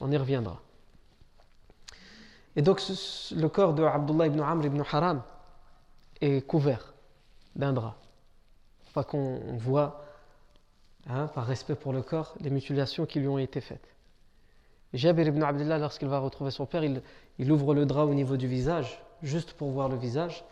On 0.00 0.10
y 0.10 0.16
reviendra. 0.16 0.60
Et 2.56 2.62
donc 2.62 2.82
le 2.88 3.48
corps 3.48 3.74
de 3.74 3.82
Abdullah 3.82 4.26
ibn 4.26 4.40
Amr 4.40 4.66
ibn 4.66 4.82
Haram 4.90 5.22
est 6.20 6.46
couvert 6.46 6.94
d'un 7.54 7.72
drap. 7.72 7.96
Pas 8.94 9.04
qu'on 9.04 9.40
voit, 9.58 10.02
hein, 11.06 11.26
par 11.28 11.46
respect 11.46 11.74
pour 11.74 11.92
le 11.92 12.00
corps, 12.00 12.34
les 12.40 12.48
mutilations 12.48 13.04
qui 13.04 13.20
lui 13.20 13.28
ont 13.28 13.38
été 13.38 13.60
faites. 13.60 13.86
Jabir 14.94 15.26
ibn 15.26 15.42
Abdullah, 15.42 15.78
lorsqu'il 15.78 16.08
va 16.08 16.18
retrouver 16.18 16.50
son 16.50 16.64
père, 16.64 16.82
il, 16.82 17.52
ouvre 17.52 17.74
le 17.74 17.84
drap 17.84 18.04
au 18.04 18.14
niveau 18.14 18.38
du 18.38 18.48
visage, 18.48 19.02
juste 19.22 19.52
pour 19.52 19.70
voir 19.70 19.90
le 19.90 19.96
visage. 19.96 20.44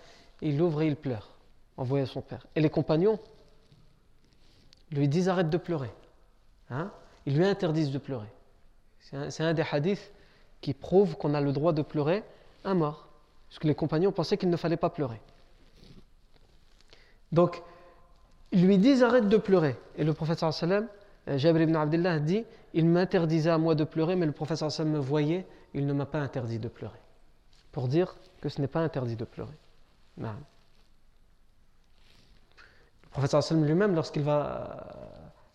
il 0.43 0.59
l'ouvre 0.59 0.83
et 0.83 0.87
il 0.89 0.97
pleure 0.97 1.31
en 1.79 1.85
voyant 1.85 2.07
son 2.07 2.21
père. 2.21 2.47
Et 2.55 2.61
les 2.61 2.71
compagnons 2.71 3.19
lui 4.91 5.09
disent 5.09 5.29
arrête 5.29 5.49
de 5.49 5.57
pleurer. 5.57 5.91
Hein? 6.69 6.91
Ils 7.25 7.37
lui 7.37 7.47
interdisent 7.47 7.91
de 7.91 7.99
pleurer. 7.99 8.29
C'est 9.11 9.43
un, 9.43 9.55
des 9.55 9.65
hadiths 9.71 10.13
qui 10.61 10.75
prouve 10.75 11.17
qu'on 11.17 11.35
a 11.35 11.41
le 11.41 11.53
droit 11.53 11.73
de 11.73 11.83
pleurer 11.83 12.23
un 12.65 12.75
mort. 12.75 13.09
Parce 13.49 13.59
que 13.59 13.67
les 13.67 13.75
compagnons 13.75 14.13
pensaient 14.13 14.37
qu'il 14.37 14.51
ne 14.51 14.57
fallait 14.57 14.77
pas 14.77 14.91
pleurer. 14.91 15.21
Donc, 17.31 17.63
ils 18.53 18.67
lui 18.67 18.79
disent 18.79 19.03
arrête 19.03 19.29
de 19.29 19.37
pleurer. 19.37 19.77
Et 19.97 20.05
le 20.05 20.15
prophète 20.15 20.39
sallam 20.39 20.89
euh, 21.29 21.39
Jabir 21.39 21.63
ibn 21.63 21.77
Abdullah 21.77 22.19
dit 22.19 22.45
Il 22.73 22.87
m'interdisait 22.87 23.51
à 23.51 23.59
moi 23.59 23.75
de 23.75 23.85
pleurer, 23.85 24.17
mais 24.17 24.27
le 24.27 24.33
professeur 24.33 24.71
Sam 24.71 24.91
me 24.91 24.99
voyait, 24.99 25.47
il 25.73 25.87
ne 25.87 25.93
m'a 25.93 26.07
pas 26.07 26.19
interdit 26.19 26.59
de 26.59 26.69
pleurer. 26.69 26.99
Pour 27.73 27.89
dire 27.89 28.17
que 28.41 28.49
ce 28.49 28.61
n'est 28.61 28.69
pas 28.69 28.81
interdit 28.81 29.17
de 29.17 29.25
pleurer. 29.25 29.55
Le 30.19 30.29
professeur 33.11 33.43
Sam 33.43 33.65
lui-même, 33.65 33.95
lorsqu'il 33.95 34.23
va 34.23 34.87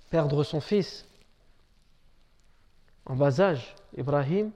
perdre 0.10 0.44
son 0.44 0.60
fils 0.60 1.06
en 3.10 3.16
bas 3.16 3.42
âge, 3.42 3.76
Ibrahim, 3.98 4.52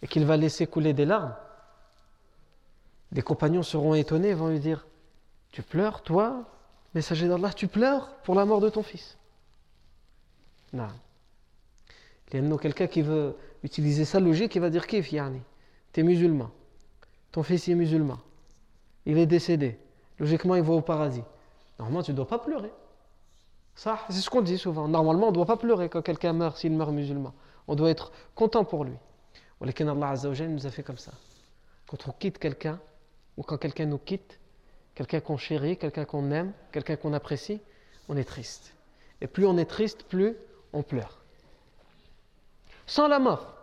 et 0.00 0.06
qu'il 0.06 0.24
va 0.24 0.38
laisser 0.38 0.66
couler 0.66 0.94
des 0.94 1.04
larmes, 1.04 1.34
des 3.12 3.22
compagnons 3.22 3.62
seront 3.62 3.94
étonnés 3.94 4.28
et 4.28 4.34
vont 4.34 4.48
lui 4.48 4.60
dire 4.60 4.86
Tu 5.50 5.62
pleures, 5.62 6.02
toi, 6.02 6.44
messager 6.94 7.28
d'Allah, 7.28 7.52
tu 7.52 7.68
pleures 7.68 8.14
pour 8.22 8.34
la 8.34 8.46
mort 8.46 8.60
de 8.60 8.70
ton 8.70 8.82
fils 8.82 9.18
non. 10.72 10.88
Il 12.32 12.44
y 12.44 12.52
a 12.52 12.58
quelqu'un 12.58 12.86
qui 12.86 13.02
veut 13.02 13.34
utiliser 13.62 14.04
sa 14.04 14.20
logique, 14.20 14.54
il 14.54 14.60
va 14.60 14.70
dire 14.70 14.86
Kif, 14.86 15.12
Yani 15.12 15.40
Tu 15.92 16.00
es 16.00 16.02
musulman. 16.02 16.50
Ton 17.32 17.42
fils 17.42 17.68
est 17.68 17.74
musulman. 17.74 18.18
Il 19.06 19.18
est 19.18 19.26
décédé. 19.26 19.78
Logiquement, 20.18 20.54
il 20.56 20.62
va 20.62 20.74
au 20.74 20.82
paradis. 20.82 21.22
Normalement, 21.78 22.02
tu 22.02 22.10
ne 22.10 22.16
dois 22.16 22.28
pas 22.28 22.38
pleurer. 22.38 22.70
Ça, 23.74 24.00
c'est 24.10 24.20
ce 24.20 24.28
qu'on 24.28 24.42
dit 24.42 24.58
souvent. 24.58 24.88
Normalement, 24.88 25.28
on 25.28 25.30
ne 25.30 25.34
doit 25.34 25.46
pas 25.46 25.56
pleurer 25.56 25.88
quand 25.88 26.02
quelqu'un 26.02 26.32
meurt, 26.32 26.58
s'il 26.58 26.72
meurt 26.72 26.90
musulman. 26.92 27.32
On 27.68 27.74
doit 27.74 27.90
être 27.90 28.10
content 28.34 28.64
pour 28.64 28.84
lui. 28.84 28.96
Allah 29.60 30.14
nous 30.48 30.66
a 30.66 30.70
fait 30.70 30.82
comme 30.82 30.98
ça. 30.98 31.12
Quand 31.86 32.08
on 32.08 32.12
quitte 32.12 32.38
quelqu'un, 32.38 32.80
ou 33.36 33.42
quand 33.42 33.58
quelqu'un 33.58 33.86
nous 33.86 33.98
quitte, 33.98 34.38
quelqu'un 34.94 35.20
qu'on 35.20 35.36
chérit, 35.36 35.76
quelqu'un 35.76 36.04
qu'on 36.04 36.30
aime, 36.30 36.52
quelqu'un 36.72 36.96
qu'on 36.96 37.12
apprécie, 37.12 37.60
on 38.08 38.16
est 38.16 38.24
triste. 38.24 38.74
Et 39.20 39.26
plus 39.26 39.46
on 39.46 39.56
est 39.58 39.66
triste, 39.66 40.04
plus 40.04 40.36
on 40.72 40.82
pleure. 40.82 41.18
Sans 42.86 43.06
la 43.06 43.18
mort. 43.18 43.54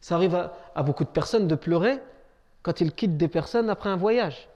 Ça 0.00 0.14
arrive 0.14 0.34
à, 0.34 0.82
beaucoup 0.82 1.04
de 1.04 1.10
personnes 1.10 1.48
de 1.48 1.54
pleurer 1.54 1.98
quand 2.62 2.80
ils 2.80 2.92
quittent 2.92 3.16
des 3.16 3.28
personnes 3.28 3.70
après 3.70 3.90
un 3.90 3.96
voyage. 3.96 4.48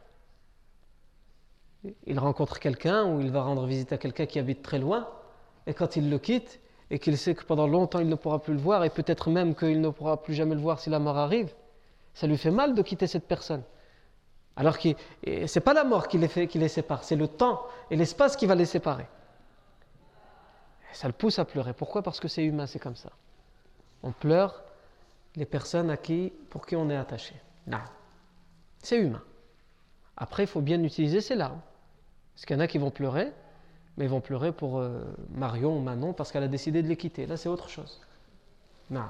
il 2.06 2.18
rencontre 2.18 2.60
quelqu'un 2.60 3.06
ou 3.06 3.20
il 3.20 3.30
va 3.30 3.42
rendre 3.42 3.66
visite 3.66 3.92
à 3.92 3.98
quelqu'un 3.98 4.26
qui 4.26 4.38
habite 4.38 4.62
très 4.62 4.78
loin, 4.78 5.08
et 5.66 5.74
quand 5.74 5.96
il 5.96 6.10
le 6.10 6.18
quitte, 6.18 6.60
et 6.94 7.00
qu'il 7.00 7.18
sait 7.18 7.34
que 7.34 7.42
pendant 7.42 7.66
longtemps 7.66 7.98
il 7.98 8.08
ne 8.08 8.14
pourra 8.14 8.40
plus 8.40 8.54
le 8.54 8.60
voir, 8.60 8.84
et 8.84 8.88
peut-être 8.88 9.28
même 9.28 9.56
qu'il 9.56 9.80
ne 9.80 9.88
pourra 9.88 10.22
plus 10.22 10.32
jamais 10.32 10.54
le 10.54 10.60
voir 10.60 10.78
si 10.78 10.90
la 10.90 11.00
mort 11.00 11.18
arrive, 11.18 11.52
ça 12.14 12.28
lui 12.28 12.38
fait 12.38 12.52
mal 12.52 12.72
de 12.72 12.82
quitter 12.82 13.08
cette 13.08 13.26
personne. 13.26 13.64
Alors 14.54 14.78
que 14.78 14.90
ce 15.24 15.58
n'est 15.58 15.64
pas 15.64 15.74
la 15.74 15.82
mort 15.82 16.06
qui 16.06 16.18
les, 16.18 16.28
fait, 16.28 16.46
qui 16.46 16.56
les 16.56 16.68
sépare, 16.68 17.02
c'est 17.02 17.16
le 17.16 17.26
temps 17.26 17.66
et 17.90 17.96
l'espace 17.96 18.36
qui 18.36 18.46
va 18.46 18.54
les 18.54 18.64
séparer. 18.64 19.08
ça 20.92 21.08
le 21.08 21.14
pousse 21.14 21.40
à 21.40 21.44
pleurer. 21.44 21.72
Pourquoi? 21.72 22.04
Parce 22.04 22.20
que 22.20 22.28
c'est 22.28 22.44
humain, 22.44 22.68
c'est 22.68 22.78
comme 22.78 22.94
ça. 22.94 23.10
On 24.04 24.12
pleure 24.12 24.62
les 25.34 25.46
personnes 25.46 25.90
à 25.90 25.96
qui, 25.96 26.32
pour 26.48 26.64
qui 26.64 26.76
on 26.76 26.88
est 26.90 26.96
attaché. 26.96 27.34
Non. 27.66 27.78
C'est 28.84 28.98
humain. 28.98 29.24
Après, 30.16 30.44
il 30.44 30.46
faut 30.46 30.60
bien 30.60 30.80
utiliser 30.84 31.20
ses 31.20 31.34
larmes. 31.34 31.60
Parce 32.36 32.46
qu'il 32.46 32.54
y 32.54 32.56
en 32.56 32.62
a 32.62 32.68
qui 32.68 32.78
vont 32.78 32.92
pleurer, 32.92 33.32
mais 33.96 34.06
ils 34.06 34.10
vont 34.10 34.20
pleurer 34.20 34.52
pour 34.52 34.78
euh, 34.78 35.02
Marion 35.30 35.76
ou 35.76 35.80
Manon 35.80 36.12
parce 36.12 36.32
qu'elle 36.32 36.42
a 36.42 36.48
décidé 36.48 36.82
de 36.82 36.88
les 36.88 36.96
quitter. 36.96 37.26
Là, 37.26 37.36
c'est 37.36 37.48
autre 37.48 37.68
chose. 37.68 38.00
Non. 38.90 39.02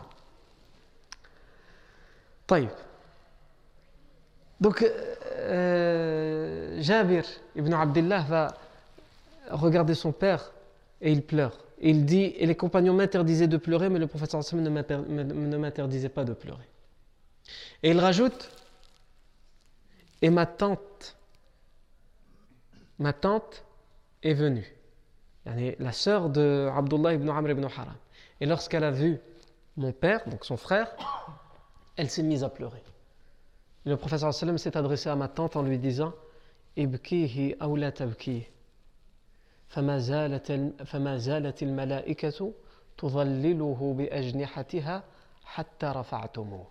Donc, 4.61 4.83
euh, 4.83 5.15
euh, 5.39 6.83
Jabir 6.83 7.25
ibn 7.57 7.73
Abdullah 7.73 8.23
va 8.23 8.55
regarder 9.51 9.95
son 9.95 10.13
père 10.13 10.53
et 11.01 11.11
il 11.11 11.23
pleure. 11.23 11.59
Et 11.81 11.91
il 11.91 12.05
dit 12.05 12.35
Et 12.39 12.47
les 12.47 12.55
compagnons 12.55 12.95
m'interdisaient 12.95 13.49
de 13.49 13.57
pleurer, 13.57 13.89
mais 13.89 13.99
le 13.99 14.07
professeur 14.07 14.43
ne 14.55 15.57
m'interdisait 15.57 16.09
pas 16.09 16.25
de 16.25 16.33
pleurer. 16.33 16.69
Et 17.83 17.91
il 17.91 17.99
rajoute 17.99 18.51
Et 20.23 20.31
ma 20.31 20.47
tante, 20.47 21.17
ma 22.99 23.13
tante 23.13 23.65
est 24.23 24.35
venue 24.35 24.74
la 25.46 25.92
sœur 25.92 26.30
de 26.30 26.70
Abdullah 26.76 27.14
ibn 27.14 27.30
Amr 27.30 27.52
ibn 27.52 27.66
Haram. 27.66 27.96
Et 28.42 28.46
lorsqu'elle 28.46 28.84
a 28.84 28.92
vu 28.92 29.20
mon 29.78 29.92
père, 29.92 30.28
donc 30.28 30.46
son 30.46 30.58
frère, 30.58 30.92
elle 31.96 32.10
s'est 32.10 32.24
mise 32.24 32.44
à 32.44 32.50
pleurer. 32.50 32.84
le 33.86 33.98
professeur 33.98 34.34
sallam 34.34 34.58
s'est 34.58 34.78
adressé 34.78 35.10
à 35.10 35.16
ma 35.16 35.28
tante 35.28 35.56
en 35.56 35.64
lui 35.64 35.80
disant 35.80 36.14
Ibkihi 36.78 37.56
awla 37.60 37.92
tabki. 37.92 38.48
فما 39.70 40.00
زالت 40.00 40.52
فما 40.86 41.18
زالت 41.18 41.64
الملائكة 41.64 42.54
تظلله 42.98 43.96
بأجنحتها 43.98 45.04
حتى 45.46 45.86
رفعتموه. 45.86 46.66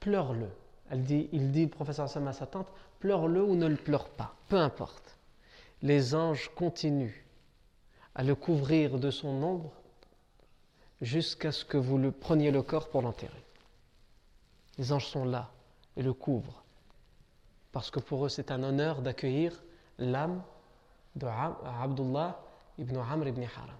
Pleure-le. 0.00 0.48
Elle 0.90 1.04
dit, 1.04 1.28
il 1.32 1.52
dit, 1.52 1.64
le 1.64 1.70
professeur 1.70 2.08
Sallam 2.08 2.28
à 2.28 2.32
sa 2.32 2.46
tante, 2.46 2.68
pleure-le 2.98 3.42
ou 3.42 3.54
ne 3.54 3.66
le 3.66 3.76
pleure 3.76 4.08
pas, 4.08 4.34
peu 4.48 4.56
importe 4.56 5.15
les 5.81 6.15
anges 6.15 6.49
continuent 6.55 7.23
à 8.15 8.23
le 8.23 8.35
couvrir 8.35 8.99
de 8.99 9.11
son 9.11 9.41
ombre 9.43 9.71
jusqu'à 11.01 11.51
ce 11.51 11.63
que 11.63 11.77
vous 11.77 11.97
le 11.97 12.11
preniez 12.11 12.51
le 12.51 12.63
corps 12.63 12.89
pour 12.89 13.01
l'enterrer. 13.01 13.43
Les 14.77 14.91
anges 14.91 15.07
sont 15.07 15.25
là 15.25 15.51
et 15.95 16.03
le 16.03 16.13
couvrent 16.13 16.63
parce 17.71 17.91
que 17.91 17.99
pour 17.99 18.25
eux 18.25 18.29
c'est 18.29 18.51
un 18.51 18.63
honneur 18.63 19.01
d'accueillir 19.01 19.63
l'âme 19.99 20.41
de 21.15 21.27
Abdullah 21.27 22.39
ibn 22.77 22.97
Amr 22.97 23.27
ibn 23.27 23.43
Haram. 23.43 23.75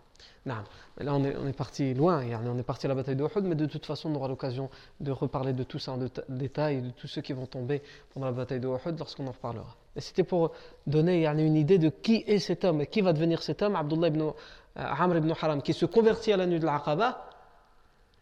Là, 0.45 0.63
on 0.99 1.23
est, 1.23 1.53
parti 1.53 1.93
loin, 1.93 2.23
on 2.45 2.57
est 2.57 2.63
parti 2.63 2.85
à 2.85 2.89
la 2.89 2.95
bataille 2.95 3.15
de 3.15 3.27
mais 3.41 3.55
de 3.55 3.65
toute 3.65 3.85
façon, 3.85 4.09
on 4.09 4.15
aura 4.15 4.27
l'occasion 4.27 4.69
de 4.99 5.11
reparler 5.11 5.53
de 5.53 5.63
tout 5.63 5.77
ça 5.77 5.91
en 5.91 5.99
détail, 6.29 6.81
de 6.81 6.89
tous 6.91 7.07
ceux 7.07 7.21
qui 7.21 7.33
vont 7.33 7.45
tomber 7.45 7.83
pendant 8.13 8.27
la 8.27 8.31
bataille 8.31 8.59
de 8.59 8.67
lorsqu'on 8.67 9.27
en 9.27 9.31
reparlera. 9.31 9.75
C'était 9.97 10.23
pour 10.23 10.51
donner 10.85 11.25
une 11.25 11.55
idée 11.55 11.77
de 11.77 11.89
qui 11.89 12.23
est 12.27 12.39
cet 12.39 12.65
homme 12.65 12.81
et 12.81 12.87
qui 12.87 13.01
va 13.01 13.13
devenir 13.13 13.41
cet 13.41 13.61
homme, 13.61 13.75
Abdullah 13.75 14.07
ibn 14.07 14.21
euh, 14.21 14.31
Amr 14.75 15.17
ibn 15.17 15.31
Haram, 15.31 15.61
qui 15.61 15.73
se 15.73 15.85
convertit 15.85 16.33
à 16.33 16.37
la 16.37 16.45
nuit 16.45 16.59
de 16.59 16.65
l'Aqaba 16.65 17.29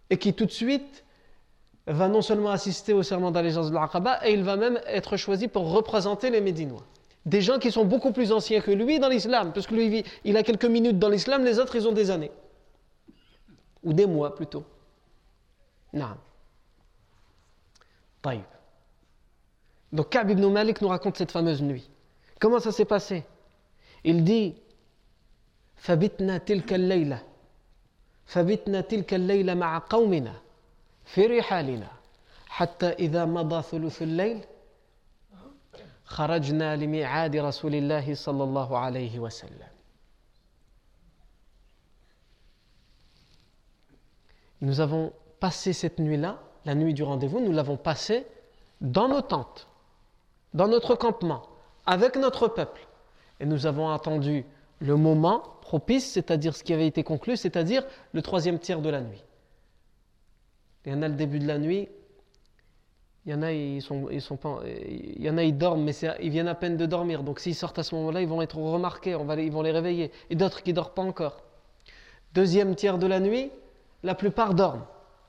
et 0.09 0.17
qui 0.17 0.33
tout 0.33 0.45
de 0.45 0.51
suite 0.51 1.03
va 1.88 2.07
non 2.07 2.21
seulement 2.21 2.49
assister 2.49 2.93
au 2.93 3.03
serment 3.03 3.31
d'allégeance 3.31 3.69
de 3.69 3.75
l'Aqaba, 3.75 4.19
et 4.25 4.33
il 4.33 4.43
va 4.43 4.55
même 4.55 4.79
être 4.88 5.17
choisi 5.17 5.47
pour 5.47 5.71
représenter 5.71 6.29
les 6.29 6.41
Médinois 6.41 6.83
des 7.25 7.41
gens 7.41 7.57
qui 7.59 7.71
sont 7.71 7.85
beaucoup 7.85 8.11
plus 8.11 8.31
anciens 8.31 8.61
que 8.61 8.71
lui 8.71 8.99
dans 8.99 9.09
l'islam, 9.09 9.51
parce 9.51 9.67
que 9.67 9.73
lui, 9.73 10.03
il 10.23 10.38
a 10.38 10.43
quelques 10.43 10.65
minutes 10.65 10.99
dans 10.99 11.09
l'islam, 11.09 11.43
les 11.43 11.59
autres, 11.59 11.75
ils 11.75 11.88
ont 11.88 11.91
des 11.91 12.11
années. 12.11 12.31
Ou 13.83 13.93
des 13.93 14.05
mois 14.05 14.35
plutôt. 14.35 14.63
Non. 15.93 16.17
Taïb. 18.21 18.43
Donc 19.92 20.11
Ka'b 20.11 20.31
ibn 20.31 20.46
Malik 20.46 20.81
nous 20.81 20.88
raconte 20.88 21.16
cette 21.16 21.33
fameuse 21.33 21.62
nuit. 21.62 21.88
Comment 22.38 22.61
ça 22.61 22.72
s'est 22.72 22.85
passé 22.85 23.24
Il 24.05 24.24
dit 24.24 24.55
فبتنا 25.81 26.38
تلك 26.38 26.72
الليلة 26.72 27.22
فبتنا 28.26 28.81
تلك 28.81 29.14
الليلة 29.14 29.55
مع 29.55 29.79
قومنا 29.79 30.35
في 31.05 31.26
رحالنا 31.26 31.88
حتى 32.48 32.87
إذا 32.87 33.24
مضى 33.24 33.62
ثلث 33.62 34.03
الليل 34.03 34.40
خرجنا 36.05 36.76
لميعاد 36.76 37.37
رسول 37.37 37.74
الله 37.74 38.14
صلى 38.14 38.44
الله 38.44 38.79
عليه 38.79 39.18
وسلم 39.18 39.70
Nous 44.62 44.81
avons 44.81 45.14
passé 45.40 45.72
cette 45.72 45.98
nuit-là, 45.98 46.38
la 46.66 46.74
nuit 46.74 46.92
du 46.92 47.03
rendez-vous, 47.03 47.40
nous 47.40 47.53
l'avons 47.53 47.79
passée 47.79 48.26
dans 48.83 49.09
nos 49.09 49.22
tentes, 49.22 49.66
dans 50.56 50.68
notre 50.68 50.96
campement, 50.96 51.44
avec 51.86 52.15
notre 52.15 52.48
peuple. 52.48 52.88
Et 53.39 53.46
nous 53.46 53.68
avons 53.68 53.91
attendu 53.91 54.46
le 54.80 54.96
moment 54.96 55.44
propice, 55.62 56.13
c'est-à-dire 56.13 56.56
ce 56.56 56.63
qui 56.63 56.74
avait 56.74 56.88
été 56.88 57.04
conclu, 57.04 57.38
c'est-à-dire 57.38 57.86
le 58.13 58.22
troisième 58.22 58.58
tiers 58.58 58.82
de 58.82 58.89
la 58.89 59.02
nuit. 59.02 59.24
Il 60.86 60.94
y 60.94 60.96
en 60.96 61.02
a 61.02 61.08
le 61.08 61.15
début 61.15 61.39
de 61.39 61.48
la 61.48 61.58
nuit, 61.58 61.89
il 63.26 63.32
y 63.32 63.36
en 63.36 63.41
a, 63.41 63.52
ils 63.52 63.82
sont, 63.82 64.08
ils 64.10 64.22
sont 64.22 64.38
il 64.65 65.22
y 65.22 65.30
en 65.30 65.38
a, 65.38 65.44
ils 65.44 65.58
dorment, 65.58 65.84
mais 65.84 65.94
ils 66.22 66.30
viennent 66.30 66.48
à 66.48 66.56
peine 66.56 66.78
de 66.78 66.86
dormir. 66.86 67.24
Donc 67.24 67.39
s'ils 67.39 67.56
sortent 67.56 67.80
à 67.80 67.84
ce 67.84 67.96
moment-là, 67.96 68.22
ils 68.22 68.28
vont 68.28 68.41
être 68.41 68.58
remarqués, 68.58 69.18
ils 69.39 69.52
vont 69.52 69.62
les 69.62 69.72
réveiller. 69.72 70.12
Et 70.30 70.36
d'autres 70.36 70.63
qui 70.63 70.70
ne 70.70 70.76
dorment 70.76 70.94
pas 70.94 71.02
encore. 71.02 71.44
Deuxième 72.34 72.76
tiers 72.76 72.98
de 72.98 73.08
la 73.08 73.20
nuit, 73.20 73.52
la 74.04 74.15
plupart 74.15 74.54
dorment. 74.54 74.86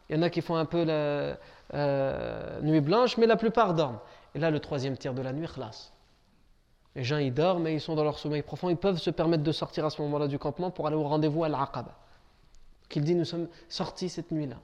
Il 0.08 0.16
y 0.16 0.18
en 0.18 0.22
a 0.22 0.30
qui 0.30 0.42
font 0.42 0.56
un 0.56 0.66
peu 0.66 0.84
la 0.84 1.38
euh, 1.74 2.60
nuit 2.60 2.80
blanche, 2.80 3.16
mais 3.16 3.26
la 3.26 3.36
plupart 3.36 3.74
dorment. 3.74 3.98
Et 4.36 4.38
là, 4.38 4.50
le 4.50 4.60
troisième 4.60 4.98
tiers 4.98 5.14
de 5.14 5.22
la 5.22 5.32
nuit, 5.32 5.46
khlas. 5.48 5.92
Les 6.94 7.02
gens, 7.04 7.16
ils 7.16 7.32
dorment 7.32 7.68
et 7.68 7.72
ils 7.72 7.80
sont 7.80 7.94
dans 7.94 8.04
leur 8.04 8.18
sommeil 8.18 8.42
profond. 8.42 8.68
Ils 8.68 8.76
peuvent 8.76 8.98
se 8.98 9.08
permettre 9.08 9.42
de 9.42 9.50
sortir 9.50 9.86
à 9.86 9.90
ce 9.90 10.02
moment-là 10.02 10.28
du 10.28 10.38
campement 10.38 10.70
pour 10.70 10.86
aller 10.86 10.94
au 10.94 11.04
rendez-vous 11.04 11.42
à 11.42 11.48
l'Aqaba. 11.48 11.98
Qu'il 12.90 13.02
dit, 13.02 13.14
nous 13.14 13.24
sommes 13.24 13.48
sortis 13.70 14.10
cette 14.10 14.30
nuit-là. 14.32 14.56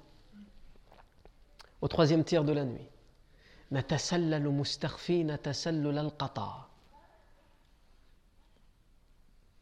Au 1.81 1.89
troisième 1.89 2.23
tiers 2.23 2.45
de 2.45 2.53
la 2.53 2.67
nuit. 2.67 2.87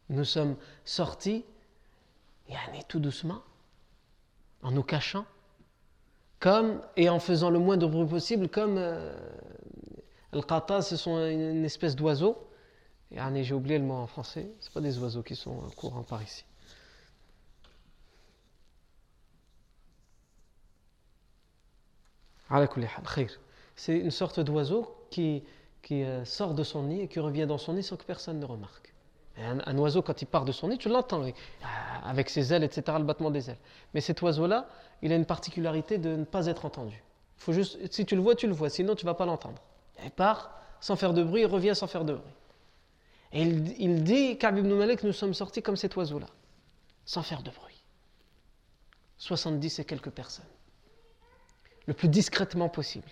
Nous 0.08 0.24
sommes 0.24 0.56
sortis, 0.84 1.44
tout 2.88 2.98
doucement, 2.98 3.42
en 4.64 4.72
nous 4.72 4.82
cachant, 4.82 5.24
comme, 6.40 6.82
et 6.96 7.08
en 7.08 7.20
faisant 7.20 7.50
le 7.50 7.60
moins 7.60 7.76
de 7.76 7.86
bruit 7.86 8.08
possible, 8.08 8.48
comme 8.48 8.76
euh, 8.76 9.14
le 10.32 10.42
qata, 10.42 10.80
ce 10.82 10.96
sont 10.96 11.18
une 11.26 11.64
espèce 11.64 11.96
d'oiseau. 11.96 12.36
J'ai 13.10 13.54
oublié 13.54 13.78
le 13.78 13.84
mot 13.84 13.94
en 13.94 14.06
français. 14.06 14.50
Ce 14.60 14.70
pas 14.70 14.80
des 14.80 14.98
oiseaux 14.98 15.22
qui 15.22 15.34
sont 15.34 15.58
euh, 15.58 15.70
courants 15.76 16.04
par 16.04 16.22
ici. 16.22 16.44
C'est 23.76 23.98
une 23.98 24.10
sorte 24.10 24.40
d'oiseau 24.40 24.94
qui, 25.10 25.42
qui 25.82 26.04
euh, 26.04 26.24
sort 26.24 26.54
de 26.54 26.62
son 26.62 26.84
nid 26.84 27.00
et 27.00 27.08
qui 27.08 27.18
revient 27.20 27.46
dans 27.46 27.58
son 27.58 27.74
nid 27.74 27.82
sans 27.82 27.96
que 27.96 28.04
personne 28.04 28.38
ne 28.38 28.44
remarque. 28.44 28.92
Un, 29.38 29.78
oiseau, 29.78 30.02
quand 30.02 30.20
il 30.20 30.26
part 30.26 30.44
de 30.44 30.52
son 30.52 30.68
nid, 30.68 30.76
tu 30.76 30.88
l'entends 30.88 31.22
euh, 31.22 31.30
avec 32.04 32.28
ses 32.28 32.52
ailes, 32.52 32.62
etc., 32.62 32.98
le 32.98 33.04
battement 33.04 33.30
des 33.30 33.48
ailes. 33.50 33.58
Mais 33.94 34.00
cet 34.00 34.20
oiseau-là, 34.20 34.68
il 35.02 35.12
a 35.12 35.16
une 35.16 35.24
particularité 35.24 35.98
de 35.98 36.14
ne 36.14 36.24
pas 36.24 36.46
être 36.46 36.66
entendu. 36.66 37.02
Faut 37.38 37.52
juste, 37.52 37.78
si 37.90 38.04
tu 38.04 38.16
le 38.16 38.20
vois, 38.20 38.34
tu 38.34 38.46
le 38.46 38.52
vois, 38.52 38.68
sinon 38.68 38.94
tu 38.94 39.06
ne 39.06 39.10
vas 39.10 39.14
pas 39.14 39.24
l'entendre. 39.24 39.62
Il 40.04 40.10
part 40.10 40.56
sans 40.80 40.96
faire 40.96 41.12
de 41.12 41.22
bruit, 41.22 41.42
il 41.42 41.46
revient 41.46 41.74
sans 41.74 41.86
faire 41.86 42.04
de 42.04 42.14
bruit. 42.14 42.32
Et 43.32 43.42
il, 43.42 43.80
il 43.80 44.02
dit, 44.02 44.38
Ka'b 44.38 44.58
ibn 44.58 44.72
Malik, 44.74 45.02
nous 45.02 45.12
sommes 45.12 45.34
sortis 45.34 45.62
comme 45.62 45.76
cet 45.76 45.96
oiseau-là, 45.96 46.26
sans 47.04 47.22
faire 47.22 47.42
de 47.42 47.50
bruit. 47.50 47.82
70 49.18 49.78
et 49.80 49.84
quelques 49.84 50.10
personnes. 50.10 50.46
Le 51.86 51.94
plus 51.94 52.08
discrètement 52.08 52.68
possible. 52.68 53.08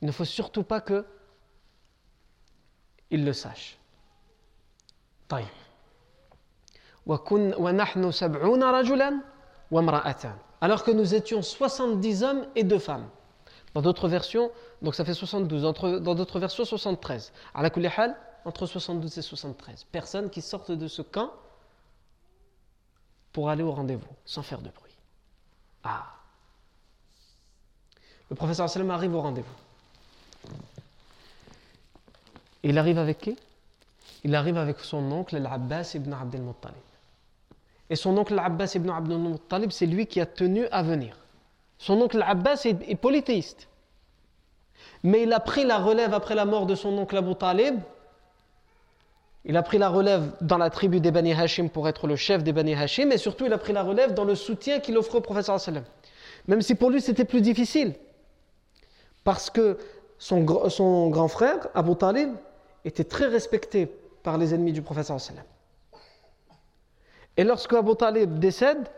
Il 0.00 0.06
ne 0.06 0.12
faut 0.12 0.24
surtout 0.24 0.62
pas 0.62 0.80
que 0.80 1.04
il 3.10 3.24
le 3.24 3.32
sache. 3.32 3.78
Alors 10.60 10.84
que 10.84 10.90
nous 10.90 11.14
étions 11.14 11.42
70 11.42 12.22
hommes 12.22 12.46
et 12.54 12.64
deux 12.64 12.78
femmes. 12.78 13.08
Dans 13.74 13.82
d'autres 13.82 14.08
versions, 14.08 14.50
donc 14.82 14.94
ça 14.94 15.04
fait 15.04 15.14
72, 15.14 15.62
dans 15.62 16.14
d'autres 16.14 16.40
versions 16.40 16.64
73. 16.64 17.32
À 17.54 17.62
la 17.62 17.70
entre 18.44 18.66
72 18.66 19.18
et 19.18 19.22
73 19.22 19.84
personnes 19.84 20.30
qui 20.30 20.40
sortent 20.40 20.72
de 20.72 20.88
ce 20.88 21.02
camp 21.02 21.32
pour 23.32 23.50
aller 23.50 23.62
au 23.62 23.72
rendez-vous, 23.72 24.08
sans 24.24 24.42
faire 24.42 24.60
de 24.60 24.70
bruit. 24.70 24.96
Ah 25.84 26.06
Le 28.30 28.36
professeur 28.36 28.68
sallam 28.68 28.90
arrive 28.90 29.14
au 29.14 29.20
rendez-vous. 29.20 29.48
Il 32.62 32.78
arrive 32.78 32.98
avec 32.98 33.18
qui? 33.18 33.36
Il 34.24 34.34
arrive 34.34 34.56
avec 34.56 34.80
son 34.80 35.12
oncle, 35.12 35.36
l'Abbas 35.38 35.92
ibn 35.94 36.12
Abdel 36.12 36.42
Muttalib. 36.42 36.76
Et 37.90 37.96
son 37.96 38.16
oncle, 38.18 38.34
l'Abbas 38.34 38.72
ibn 38.74 38.90
Abdel 38.90 39.18
Muttalib, 39.18 39.70
c'est 39.70 39.86
lui 39.86 40.06
qui 40.06 40.20
a 40.20 40.26
tenu 40.26 40.66
à 40.68 40.82
venir. 40.82 41.16
Son 41.78 42.00
oncle, 42.00 42.18
l'Abbas, 42.18 42.64
est, 42.64 42.96
polythéiste. 42.96 43.68
Mais 45.04 45.22
il 45.22 45.32
a 45.32 45.40
pris 45.40 45.64
la 45.64 45.78
relève 45.78 46.12
après 46.12 46.34
la 46.34 46.44
mort 46.44 46.66
de 46.66 46.74
son 46.74 46.96
oncle 46.98 47.16
Abu 47.16 47.34
Talib. 47.36 47.78
Il 49.44 49.56
a 49.56 49.62
pris 49.62 49.78
la 49.78 49.88
relève 49.88 50.32
dans 50.40 50.58
la 50.58 50.70
tribu 50.70 51.00
des 51.00 51.12
Bani 51.12 51.32
Hashim 51.32 51.68
pour 51.68 51.88
être 51.88 52.08
le 52.08 52.16
chef 52.16 52.42
des 52.42 52.52
Bani 52.52 52.74
Hashim. 52.74 53.12
Et 53.12 53.18
surtout, 53.18 53.46
il 53.46 53.52
a 53.52 53.58
pris 53.58 53.72
la 53.72 53.84
relève 53.84 54.12
dans 54.12 54.24
le 54.24 54.34
soutien 54.34 54.80
qu'il 54.80 54.98
offre 54.98 55.14
au 55.14 55.20
professeur. 55.20 55.58
Même 56.48 56.62
si 56.62 56.74
pour 56.74 56.90
lui, 56.90 57.00
c'était 57.00 57.24
plus 57.24 57.40
difficile. 57.40 57.94
Parce 59.22 59.48
que 59.48 59.78
son, 60.18 60.68
son, 60.68 61.08
grand 61.10 61.28
frère, 61.28 61.68
Abu 61.74 61.94
Talib, 61.94 62.30
était 62.84 63.04
très 63.04 63.26
respecté 63.26 63.86
par 64.24 64.36
les 64.36 64.52
ennemis 64.52 64.72
du 64.72 64.82
professeur 64.82 65.20
sallam. 65.20 65.44
Et 67.36 67.44
lorsque 67.44 67.72
Abu 67.72 67.94
Talib 67.94 68.40
décède, 68.40 68.88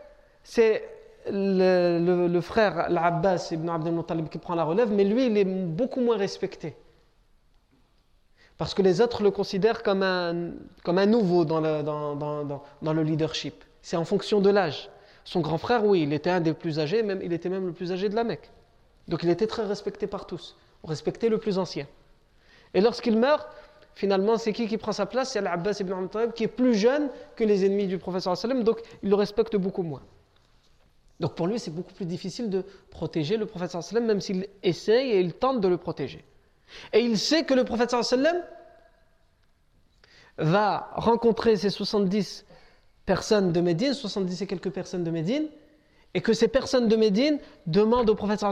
c'est 0.43 0.83
le, 1.29 2.39
frère, 2.41 2.89
l'Abbas 2.89 3.49
ibn 3.51 3.69
Abdel 3.69 3.93
Muttalib, 3.93 4.29
qui 4.29 4.37
prend 4.37 4.55
la 4.55 4.63
relève, 4.63 4.91
mais 4.91 5.03
lui, 5.03 5.27
il 5.27 5.37
est 5.37 5.45
beaucoup 5.45 6.01
moins 6.01 6.17
respecté. 6.17 6.75
Parce 8.57 8.73
que 8.73 8.81
les 8.81 9.01
autres 9.01 9.23
le 9.23 9.31
considèrent 9.31 9.83
comme 9.83 10.03
un, 10.03 11.05
nouveau 11.05 11.45
dans 11.45 11.59
le, 11.59 13.01
leadership. 13.03 13.63
C'est 13.81 13.97
en 13.97 14.05
fonction 14.05 14.39
de 14.39 14.49
l'âge. 14.49 14.89
Son 15.23 15.41
grand 15.41 15.57
frère, 15.57 15.85
oui, 15.85 16.03
il 16.03 16.13
était 16.13 16.29
un 16.29 16.41
des 16.41 16.53
plus 16.53 16.79
âgés, 16.79 17.03
même, 17.03 17.21
il 17.23 17.33
était 17.33 17.49
même 17.49 17.67
le 17.67 17.73
plus 17.73 17.91
âgé 17.91 18.09
de 18.09 18.15
la 18.15 18.23
Mecque. 18.23 18.51
Donc 19.07 19.23
il 19.23 19.29
était 19.29 19.47
très 19.47 19.65
respecté 19.65 20.07
par 20.07 20.25
tous. 20.25 20.55
On 20.83 20.87
respectait 20.87 21.29
le 21.29 21.37
plus 21.37 21.57
ancien. 21.57 21.87
Et 22.73 22.81
lorsqu'il 22.81 23.17
meurt, 23.17 23.47
finalement, 23.95 24.37
c'est 24.37 24.53
qui 24.53 24.67
qui 24.67 24.77
prend 24.77 24.91
sa 24.91 25.05
place? 25.05 25.31
C'est 25.31 25.41
l'Abbas 25.41 25.77
ibn 25.79 25.93
Muttalib, 25.93 26.33
qui 26.33 26.43
est 26.43 26.47
plus 26.47 26.75
jeune 26.75 27.09
que 27.35 27.43
les 27.43 27.65
ennemis 27.65 27.87
du 27.87 27.97
professeur 27.97 28.35
sallam, 28.37 28.63
donc 28.63 28.81
il 29.03 29.09
le 29.09 29.15
respecte 29.15 29.55
beaucoup 29.55 29.83
moins. 29.83 30.01
Donc 31.21 31.35
pour 31.35 31.45
lui, 31.45 31.59
c'est 31.59 31.69
beaucoup 31.69 31.93
plus 31.93 32.07
difficile 32.07 32.49
de 32.49 32.65
protéger 32.89 33.37
le 33.37 33.45
prophète 33.45 33.69
sallam, 33.69 34.05
même 34.05 34.19
s'il 34.19 34.47
essaye 34.63 35.11
et 35.11 35.19
il 35.19 35.35
tente 35.35 35.61
de 35.61 35.67
le 35.67 35.77
protéger. 35.77 36.25
Et 36.93 37.01
il 37.01 37.19
sait 37.19 37.43
que 37.43 37.53
le 37.53 37.63
prophète 37.63 37.95
va 40.39 40.89
rencontrer 40.95 41.57
ces 41.57 41.69
70 41.69 42.43
personnes 43.05 43.51
de 43.51 43.61
Médine, 43.61 43.93
70 43.93 44.41
et 44.41 44.47
quelques 44.47 44.71
personnes 44.71 45.03
de 45.03 45.11
Médine, 45.11 45.47
et 46.15 46.21
que 46.21 46.33
ces 46.33 46.47
personnes 46.47 46.87
de 46.87 46.95
Médine 46.95 47.37
demandent 47.67 48.09
au 48.09 48.15
prophète 48.15 48.43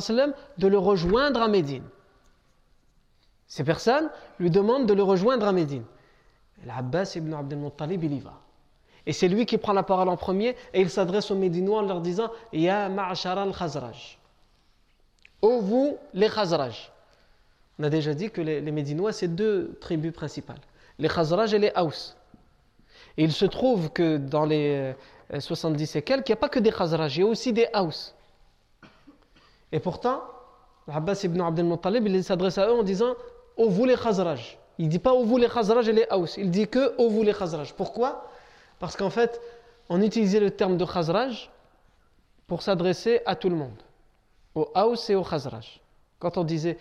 de 0.59 0.67
le 0.67 0.77
rejoindre 0.77 1.41
à 1.41 1.47
Médine. 1.47 1.83
Ces 3.47 3.63
personnes 3.63 4.11
lui 4.37 4.51
demandent 4.51 4.85
de 4.85 4.93
le 4.93 5.01
rejoindre 5.01 5.47
à 5.47 5.51
Médine. 5.51 5.85
L'Abbas 6.67 7.13
ibn 7.15 7.33
Abdel 7.33 7.71
il 7.89 8.13
y 8.13 8.19
va. 8.19 8.39
Et 9.05 9.13
c'est 9.13 9.27
lui 9.27 9.45
qui 9.45 9.57
prend 9.57 9.73
la 9.73 9.83
parole 9.83 10.09
en 10.09 10.17
premier 10.17 10.55
et 10.73 10.81
il 10.81 10.89
s'adresse 10.89 11.31
aux 11.31 11.35
Médinois 11.35 11.79
en 11.79 11.83
leur 11.83 12.01
disant 12.01 12.31
Ya 12.53 12.89
ma'ashara 12.89 13.43
al-Khazraj. 13.43 14.17
Ô 15.41 15.61
vous, 15.61 15.97
les 16.13 16.29
Khazraj. 16.29 16.91
On 17.79 17.83
a 17.83 17.89
déjà 17.89 18.13
dit 18.13 18.29
que 18.29 18.41
les, 18.41 18.59
les 18.61 18.71
Médinois, 18.71 19.13
c'est 19.13 19.29
deux 19.29 19.77
tribus 19.79 20.11
principales 20.11 20.59
les 20.99 21.07
Khazraj 21.07 21.53
et 21.53 21.59
les 21.59 21.71
Haus. 21.75 22.15
Et 23.17 23.23
il 23.23 23.31
se 23.31 23.45
trouve 23.45 23.89
que 23.89 24.17
dans 24.17 24.45
les 24.45 24.93
70 25.37 25.95
et 25.95 26.01
quelques, 26.01 26.29
il 26.29 26.31
n'y 26.31 26.37
a 26.37 26.41
pas 26.41 26.49
que 26.49 26.59
des 26.59 26.71
Khazraj, 26.71 27.17
il 27.17 27.21
y 27.21 27.23
a 27.23 27.25
aussi 27.25 27.53
des 27.53 27.67
Haus. 27.73 28.13
Et 29.71 29.79
pourtant, 29.79 30.21
Abbas 30.87 31.21
ibn 31.23 31.41
Abdel 31.41 31.65
Muttalib, 31.65 32.05
il 32.07 32.23
s'adresse 32.23 32.57
à 32.57 32.67
eux 32.67 32.73
en 32.73 32.83
disant 32.83 33.15
Ô 33.57 33.69
vous 33.69 33.85
les 33.85 33.95
Khazraj. 33.95 34.57
Il 34.77 34.85
ne 34.85 34.91
dit 34.91 34.99
pas 34.99 35.13
Ô 35.13 35.23
vous 35.23 35.37
les 35.37 35.47
Khazraj 35.47 35.87
et 35.87 35.93
les 35.93 36.05
Haus. 36.11 36.37
Il 36.37 36.51
dit 36.51 36.67
que 36.67 36.95
Ô 36.97 37.09
vous 37.09 37.23
les 37.23 37.33
Khazraj. 37.33 37.73
Pourquoi? 37.73 38.29
parce 38.78 38.96
qu'en 38.96 39.10
fait, 39.10 39.40
on 39.88 40.00
utilisait 40.02 40.40
le 40.40 40.50
terme 40.50 40.76
de 40.76 40.84
Khazraj 40.84 41.50
pour 42.46 42.62
s'adresser 42.62 43.20
à 43.26 43.36
tout 43.36 43.48
le 43.48 43.56
monde, 43.56 43.82
aux 44.54 44.70
Haus 44.74 45.08
et 45.08 45.14
aux 45.14 45.24
Khazraj. 45.24 45.80
Quand 46.18 46.36
on 46.36 46.44
disait 46.44 46.78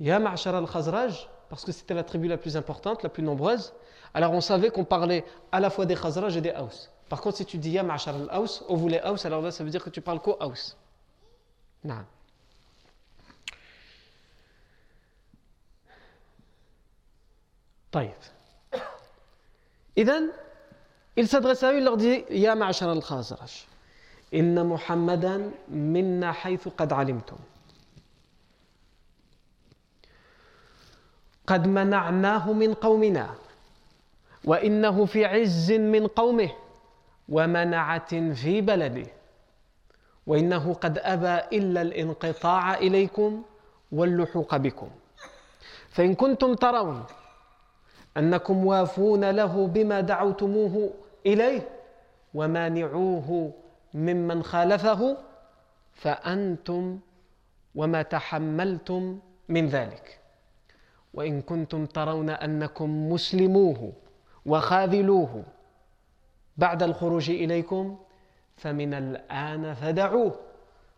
Ya 0.00 0.18
Ma'shar 0.18 0.54
al-Khazraj, 0.54 1.28
parce 1.48 1.64
que 1.64 1.72
c'était 1.72 1.94
la 1.94 2.04
tribu 2.04 2.28
la 2.28 2.36
plus 2.36 2.56
importante, 2.56 3.02
la 3.02 3.08
plus 3.08 3.22
nombreuse, 3.22 3.72
alors 4.12 4.32
on 4.32 4.40
savait 4.40 4.70
qu'on 4.70 4.84
parlait 4.84 5.24
à 5.52 5.60
la 5.60 5.70
fois 5.70 5.86
des 5.86 5.94
Khazraj 5.94 6.36
et 6.36 6.40
des 6.40 6.52
Haus. 6.52 6.90
Par 7.08 7.20
contre, 7.20 7.36
si 7.36 7.46
tu 7.46 7.58
dis 7.58 7.70
Ya 7.70 7.82
Ma'shar 7.82 8.14
al-Haus, 8.14 8.64
au 8.68 8.76
vous 8.76 8.88
les 8.88 9.00
Haus, 9.04 9.26
alors 9.26 9.42
là, 9.42 9.50
ça 9.50 9.64
veut 9.64 9.70
dire 9.70 9.84
que 9.84 9.90
tu 9.90 10.00
parles 10.00 10.20
qu'aux 10.20 10.36
Haus. 10.40 10.76
Non. 11.84 12.04
طيب 17.94 18.10
إذن 19.98 20.32
eux, 21.19 21.77
il 21.77 21.83
leur 21.83 21.97
dit 21.97 22.23
Ya 22.29 22.55
ma'ashar 22.55 22.89
al-Khazraj, 22.89 23.65
inna 24.31 24.63
Muhammadan 24.63 25.51
minna 25.67 26.31
haythu 26.31 26.71
qad 26.71 26.93
alimtum. 26.93 27.37
قد 31.47 31.67
منعناه 31.67 32.53
من 32.53 32.73
قومنا 32.73 33.29
وإنه 34.45 35.05
في 35.05 35.25
عز 35.25 35.71
من 35.71 36.07
قومه 36.07 36.49
ومنعة 37.29 38.33
في 38.33 38.61
بلده. 38.61 39.07
وإنه 40.27 40.73
قد 40.73 40.97
أبى 40.97 41.57
إلا 41.57 41.81
الانقطاع 41.81 42.73
إليكم 42.73 43.41
واللحوق 43.91 44.57
بكم. 44.57 44.89
فإن 45.89 46.15
كنتم 46.15 46.53
ترون 46.53 47.03
أنكم 48.17 48.65
وافون 48.65 49.29
له 49.29 49.67
بما 49.67 50.01
دعوتموه 50.01 50.93
إليه 51.25 51.69
ومانعوه 52.33 53.53
ممن 53.93 54.43
خالفه 54.43 55.17
فأنتم 55.93 56.99
وما 57.75 58.01
تحملتم 58.01 59.19
من 59.49 59.67
ذلك. 59.67 60.19
وإن 61.13 61.41
كنتم 61.41 61.85
ترون 61.85 62.29
أنكم 62.29 63.09
مسلموه 63.09 63.93
وخاذلوه 64.45 65.43
بعد 66.57 66.83
الخروج 66.83 67.29
إليكم 67.29 67.97
فمن 68.57 68.93
الآن 68.93 69.73
فدعوه 69.73 70.35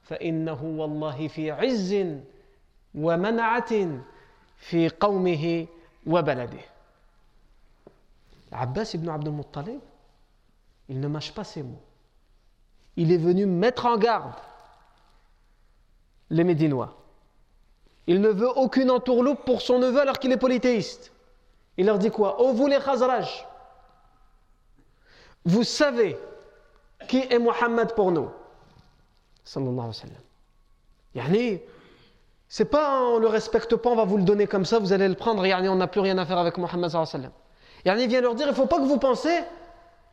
فإنه 0.03 0.63
والله 0.63 1.27
في 1.27 1.51
عز 1.51 2.05
ومنعة 2.95 4.01
في 4.57 4.89
قومه 4.89 5.67
وبلده. 6.07 6.65
Abbas 8.51 8.93
ibn 8.95 9.07
Abdul 9.07 9.31
Muttalib, 9.39 9.79
il 10.91 10.99
ne 10.99 11.07
mâche 11.07 11.33
pas 11.33 11.45
ses 11.45 11.63
mots. 11.63 11.81
Il 12.97 13.13
est 13.13 13.17
venu 13.17 13.45
mettre 13.45 13.85
en 13.85 13.97
garde 13.97 14.33
les 16.29 16.43
Médinois. 16.43 16.97
Il 18.07 18.19
ne 18.19 18.27
veut 18.27 18.49
aucune 18.57 18.91
entourloupe 18.91 19.45
pour 19.45 19.61
son 19.61 19.79
neveu 19.79 20.01
alors 20.01 20.19
qu'il 20.19 20.33
est 20.33 20.37
polythéiste. 20.37 21.13
Il 21.77 21.85
leur 21.85 21.97
dit 21.97 22.11
quoi? 22.11 22.35
Oh 22.39 22.51
vous 22.51 22.67
les 22.67 22.77
Khazraj, 22.77 23.47
vous 25.45 25.63
savez 25.63 26.17
qui 27.07 27.19
est 27.19 27.39
Muhammad 27.39 27.95
pour 27.95 28.11
nous? 28.11 28.29
Sallallahu 29.45 29.91
alayhi 31.15 31.53
wa 31.55 31.59
c'est 32.49 32.65
pas 32.65 33.01
on 33.01 33.17
le 33.17 33.27
respecte 33.27 33.77
pas, 33.77 33.91
on 33.91 33.95
va 33.95 34.03
vous 34.03 34.17
le 34.17 34.23
donner 34.23 34.45
comme 34.45 34.65
ça, 34.65 34.77
vous 34.77 34.91
allez 34.91 35.07
le 35.07 35.15
prendre, 35.15 35.45
yani, 35.45 35.69
on 35.69 35.77
n'a 35.77 35.87
plus 35.87 36.01
rien 36.01 36.17
à 36.17 36.25
faire 36.25 36.37
avec 36.37 36.57
Muhammad 36.57 36.89
sallallahu 36.89 37.31
vient 37.85 38.21
leur 38.21 38.35
dire, 38.35 38.47
il 38.49 38.53
faut 38.53 38.65
pas 38.65 38.77
que 38.77 38.85
vous 38.85 38.99
pensez, 38.99 39.39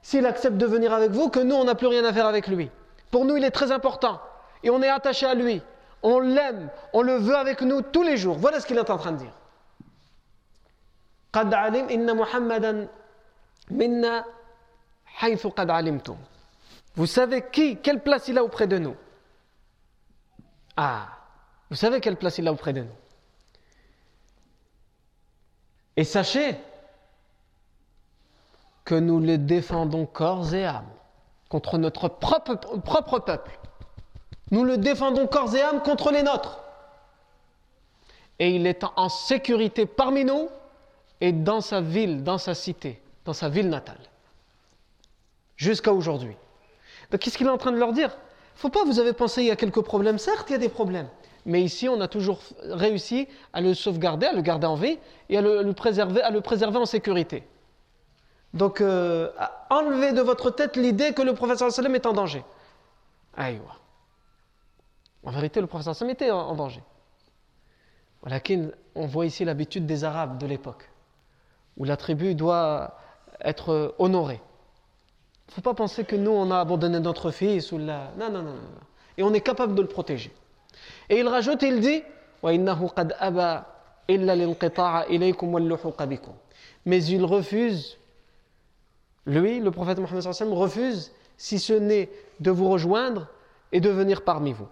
s'il 0.02 0.26
accepte 0.26 0.58
de 0.58 0.66
venir 0.66 0.94
avec 0.94 1.12
vous, 1.12 1.30
que 1.30 1.40
nous, 1.40 1.56
on 1.56 1.64
n'a 1.64 1.76
plus 1.76 1.88
rien 1.88 2.04
à 2.04 2.14
faire 2.14 2.28
avec 2.28 2.48
lui. 2.48 2.70
Pour 3.10 3.26
nous, 3.26 3.38
il 3.38 3.44
est 3.44 3.52
très 3.52 3.72
important. 3.72 4.20
Et 4.64 4.70
on 4.70 4.82
est 4.82 4.90
attaché 4.90 5.26
à 5.26 5.34
lui. 5.34 5.62
On 6.02 6.20
l'aime. 6.20 6.70
On 6.92 7.02
le 7.02 7.16
veut 7.16 7.36
avec 7.36 7.62
nous 7.62 7.82
tous 7.82 8.04
les 8.04 8.18
jours. 8.18 8.38
Voilà 8.38 8.60
ce 8.60 8.68
qu'il 8.68 8.78
est 8.78 8.90
en 8.90 8.98
train 8.98 9.14
de 9.14 9.18
dire. 9.18 9.34
قد 11.34 11.54
علم 11.54 11.90
إن 11.90 12.18
محمدا 12.18 12.88
منا 13.72 14.26
حيث 15.06 15.48
قد 15.48 15.70
علمتم. 15.70 16.18
Vous 16.96 17.08
savez 17.08 17.44
qui, 17.52 17.78
quelle 17.78 18.02
place 18.04 18.28
il 18.28 18.38
a 18.38 18.44
auprès 18.44 18.68
de 18.68 18.78
nous 18.78 18.96
Ah, 20.78 21.08
vous 21.72 21.76
savez 21.76 22.00
quelle 22.02 22.18
place 22.18 22.38
il 22.38 22.48
a 22.48 22.52
auprès 22.52 22.74
de 22.74 22.82
nous. 22.82 22.96
Et 25.98 26.04
sachez 26.04 26.56
que 28.89 28.95
nous 28.95 29.21
le 29.21 29.37
défendons 29.37 30.07
corps 30.07 30.55
et 30.55 30.65
âme 30.65 30.89
contre 31.51 31.77
notre 31.77 32.09
propre, 32.09 33.19
peuple. 33.19 33.59
Nous 34.51 34.65
le 34.65 34.79
défendons 34.79 35.27
corps 35.27 35.55
et 35.55 35.61
âme 35.61 35.83
contre 35.83 36.11
les 36.11 36.23
nôtres. 36.23 36.59
Et 38.39 38.49
il 38.49 38.67
est 38.67 38.83
en 38.97 39.11
sécurité 39.11 39.85
parmi 39.85 40.25
nous 40.25 40.49
et 41.21 41.33
dans 41.33 41.61
sa 41.61 41.83
ville, 41.83 42.25
dans 42.25 42.39
sa 42.39 42.55
cité, 42.55 43.03
dans 43.27 43.35
sa 43.35 43.51
ville 43.51 43.69
natale. 43.69 44.01
Jusqu'à 45.59 45.93
aujourd'hui. 45.93 46.39
Donc 47.11 47.21
qu'est-ce 47.21 47.37
qu'il 47.37 47.47
est 47.47 47.51
en 47.51 47.59
train 47.59 47.73
de 47.73 47.77
leur 47.77 47.93
dire? 47.93 48.17
Faut 48.55 48.71
pas, 48.71 48.85
vous 48.85 49.01
avez 49.01 49.13
pensé, 49.13 49.43
il 49.43 49.49
y 49.49 49.51
a 49.51 49.57
quelques 49.57 49.83
problèmes. 49.83 50.17
Certes, 50.17 50.47
il 50.49 50.53
y 50.53 50.57
a 50.57 50.59
des 50.59 50.71
problèmes. 50.71 51.09
Mais 51.45 51.61
ici, 51.61 51.91
on 51.91 52.01
a 52.01 52.09
toujours 52.09 52.41
réussi 52.63 53.29
à 53.53 53.61
le 53.61 53.75
sauvegarder, 53.75 54.29
à 54.29 54.33
le 54.33 54.41
garder 54.41 54.67
en 54.67 54.77
vie 54.77 54.99
et 55.29 55.37
à 55.37 55.43
le 55.43 55.73
préserver 56.41 56.79
en 56.79 56.87
sécurité. 56.87 57.45
Donc, 58.55 58.81
euh, 58.81 59.31
enlevez 59.71 60.13
de 60.13 60.23
votre 60.23 60.51
tête 60.51 60.77
l'idée 60.77 61.13
que 61.13 61.23
le 61.23 61.35
professeur 61.35 61.71
sallam 61.71 61.95
est 61.95 62.07
en 62.07 62.13
danger. 62.13 62.45
Aïwa. 63.37 63.77
En 65.25 65.31
vérité, 65.31 65.61
le 65.61 65.67
professeur 65.67 65.95
sallam 65.95 66.13
était 66.13 66.31
en, 66.31 66.55
danger. 66.55 66.83
On 68.95 69.07
voit 69.07 69.27
ici 69.27 69.45
l'habitude 69.45 69.87
des 69.87 70.05
Arabes 70.05 70.39
de 70.39 70.47
l'époque, 70.47 70.91
où 71.77 71.85
la 71.85 71.97
tribu 71.97 72.35
doit 72.35 72.99
être 73.41 73.95
honorée. 73.99 74.41
Il 75.49 75.51
ne 75.51 75.55
faut 75.55 75.61
pas 75.61 75.75
penser 75.75 76.05
que 76.05 76.17
nous, 76.17 76.31
on 76.31 76.51
a 76.51 76.59
abandonné 76.59 77.01
notre 77.01 77.31
fils 77.31 77.73
ou 77.73 77.79
la... 77.79 78.11
Non, 78.19 78.31
non, 78.31 78.43
non, 78.43 78.53
non. 78.53 78.71
Et 79.17 79.23
on 79.23 79.33
est 79.33 79.41
capable 79.41 79.75
de 79.75 79.83
le 79.83 79.89
protéger. 79.89 80.33
Et 81.09 81.19
il 81.19 81.29
rajoute, 81.29 81.63
il 81.63 81.81
dit 81.81 82.03
Mais 86.87 87.05
il 87.05 87.25
refuse, 87.25 87.98
lui, 89.29 89.61
le 89.61 89.71
prophète 89.71 89.99
Mohammed 89.99 90.53
refuse, 90.53 91.13
si 91.37 91.59
ce 91.59 91.75
n'est 91.75 92.11
de 92.41 92.51
vous 92.51 92.69
rejoindre 92.69 93.29
et 93.73 93.81
de 93.81 93.91
venir 93.91 94.23
parmi 94.23 94.53
vous. 94.53 94.69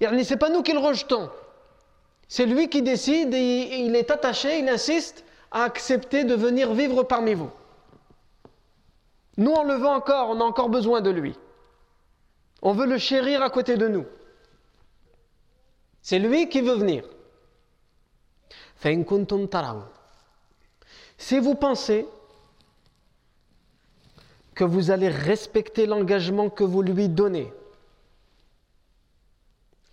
Ce 0.00 0.06
n'est 0.08 0.36
pas 0.36 0.50
nous 0.50 0.62
qui 0.62 0.72
le 0.72 0.80
rejetons. 0.80 1.30
C'est 2.28 2.46
lui 2.46 2.68
qui 2.68 2.82
décide 2.82 3.32
et 3.32 3.84
il 3.84 3.94
est 3.94 4.10
attaché, 4.10 4.58
il 4.58 4.68
insiste 4.68 5.24
à 5.50 5.62
accepter 5.62 6.24
de 6.24 6.34
venir 6.34 6.74
vivre 6.74 7.04
parmi 7.04 7.34
vous. 7.34 7.50
Nous, 9.36 9.52
on 9.52 9.62
le 9.62 9.74
veut 9.74 9.86
encore, 9.86 10.30
on 10.30 10.40
a 10.40 10.44
encore 10.44 10.68
besoin 10.68 11.00
de 11.00 11.10
lui. 11.10 11.38
On 12.60 12.72
veut 12.72 12.86
le 12.86 12.98
chérir 12.98 13.42
à 13.42 13.50
côté 13.50 13.76
de 13.76 13.86
nous. 13.86 14.06
C'est 16.00 16.18
lui 16.18 16.48
qui 16.48 16.60
veut 16.60 16.74
venir. 16.74 17.04
Si 21.18 21.38
vous 21.38 21.54
pensez 21.54 22.06
que 24.62 24.66
vous 24.68 24.92
allez 24.92 25.08
respecter 25.08 25.86
l'engagement 25.86 26.48
que 26.48 26.62
vous 26.62 26.82
lui 26.82 27.08
donnez 27.08 27.52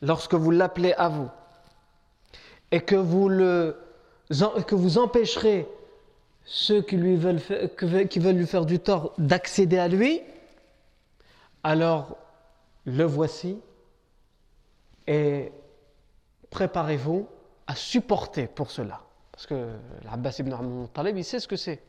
lorsque 0.03 0.35
vous 0.35 0.51
l'appelez 0.51 0.93
à 0.93 1.09
vous 1.09 1.27
et 2.69 2.79
que 2.79 2.95
vous, 2.95 3.29
le, 3.29 3.75
que 4.29 4.75
vous 4.75 4.99
empêcherez 4.99 5.67
ceux 6.45 6.83
qui, 6.83 6.97
lui 6.97 7.15
veulent, 7.15 7.41
qui 8.09 8.19
veulent 8.19 8.35
lui 8.35 8.45
faire 8.45 8.67
du 8.67 8.77
tort 8.77 9.13
d'accéder 9.17 9.79
à 9.79 9.87
lui, 9.87 10.21
alors 11.63 12.15
le 12.85 13.05
voici 13.05 13.57
et 15.07 15.51
préparez-vous 16.51 17.27
à 17.65 17.73
supporter 17.73 18.45
pour 18.45 18.69
cela. 18.69 19.01
Parce 19.31 19.47
que 19.47 19.67
l'Abbas 20.05 20.35
ibn 20.37 20.53
Talib, 20.93 21.17
il 21.17 21.25
sait 21.25 21.39
ce 21.39 21.47
que 21.47 21.55
c'est. 21.55 21.81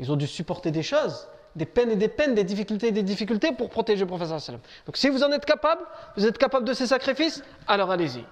Ils 0.00 0.10
ont 0.10 0.16
dû 0.16 0.26
supporter 0.26 0.72
des 0.72 0.82
choses, 0.82 1.28
des 1.56 1.66
peines 1.66 1.90
et 1.90 1.96
des 1.96 2.08
peines, 2.08 2.34
des 2.34 2.44
difficultés 2.44 2.88
et 2.88 2.92
des 2.92 3.02
difficultés 3.02 3.50
pour 3.52 3.70
protéger 3.70 4.00
le 4.00 4.06
professeur 4.06 4.40
sallam. 4.40 4.60
Donc 4.84 4.96
si 4.96 5.08
vous 5.08 5.24
en 5.24 5.32
êtes 5.32 5.46
capable, 5.46 5.82
vous 6.16 6.26
êtes 6.26 6.38
capable 6.38 6.66
de 6.66 6.74
ces 6.74 6.86
sacrifices, 6.86 7.42
alors 7.66 7.90
allez-y. 7.90 8.24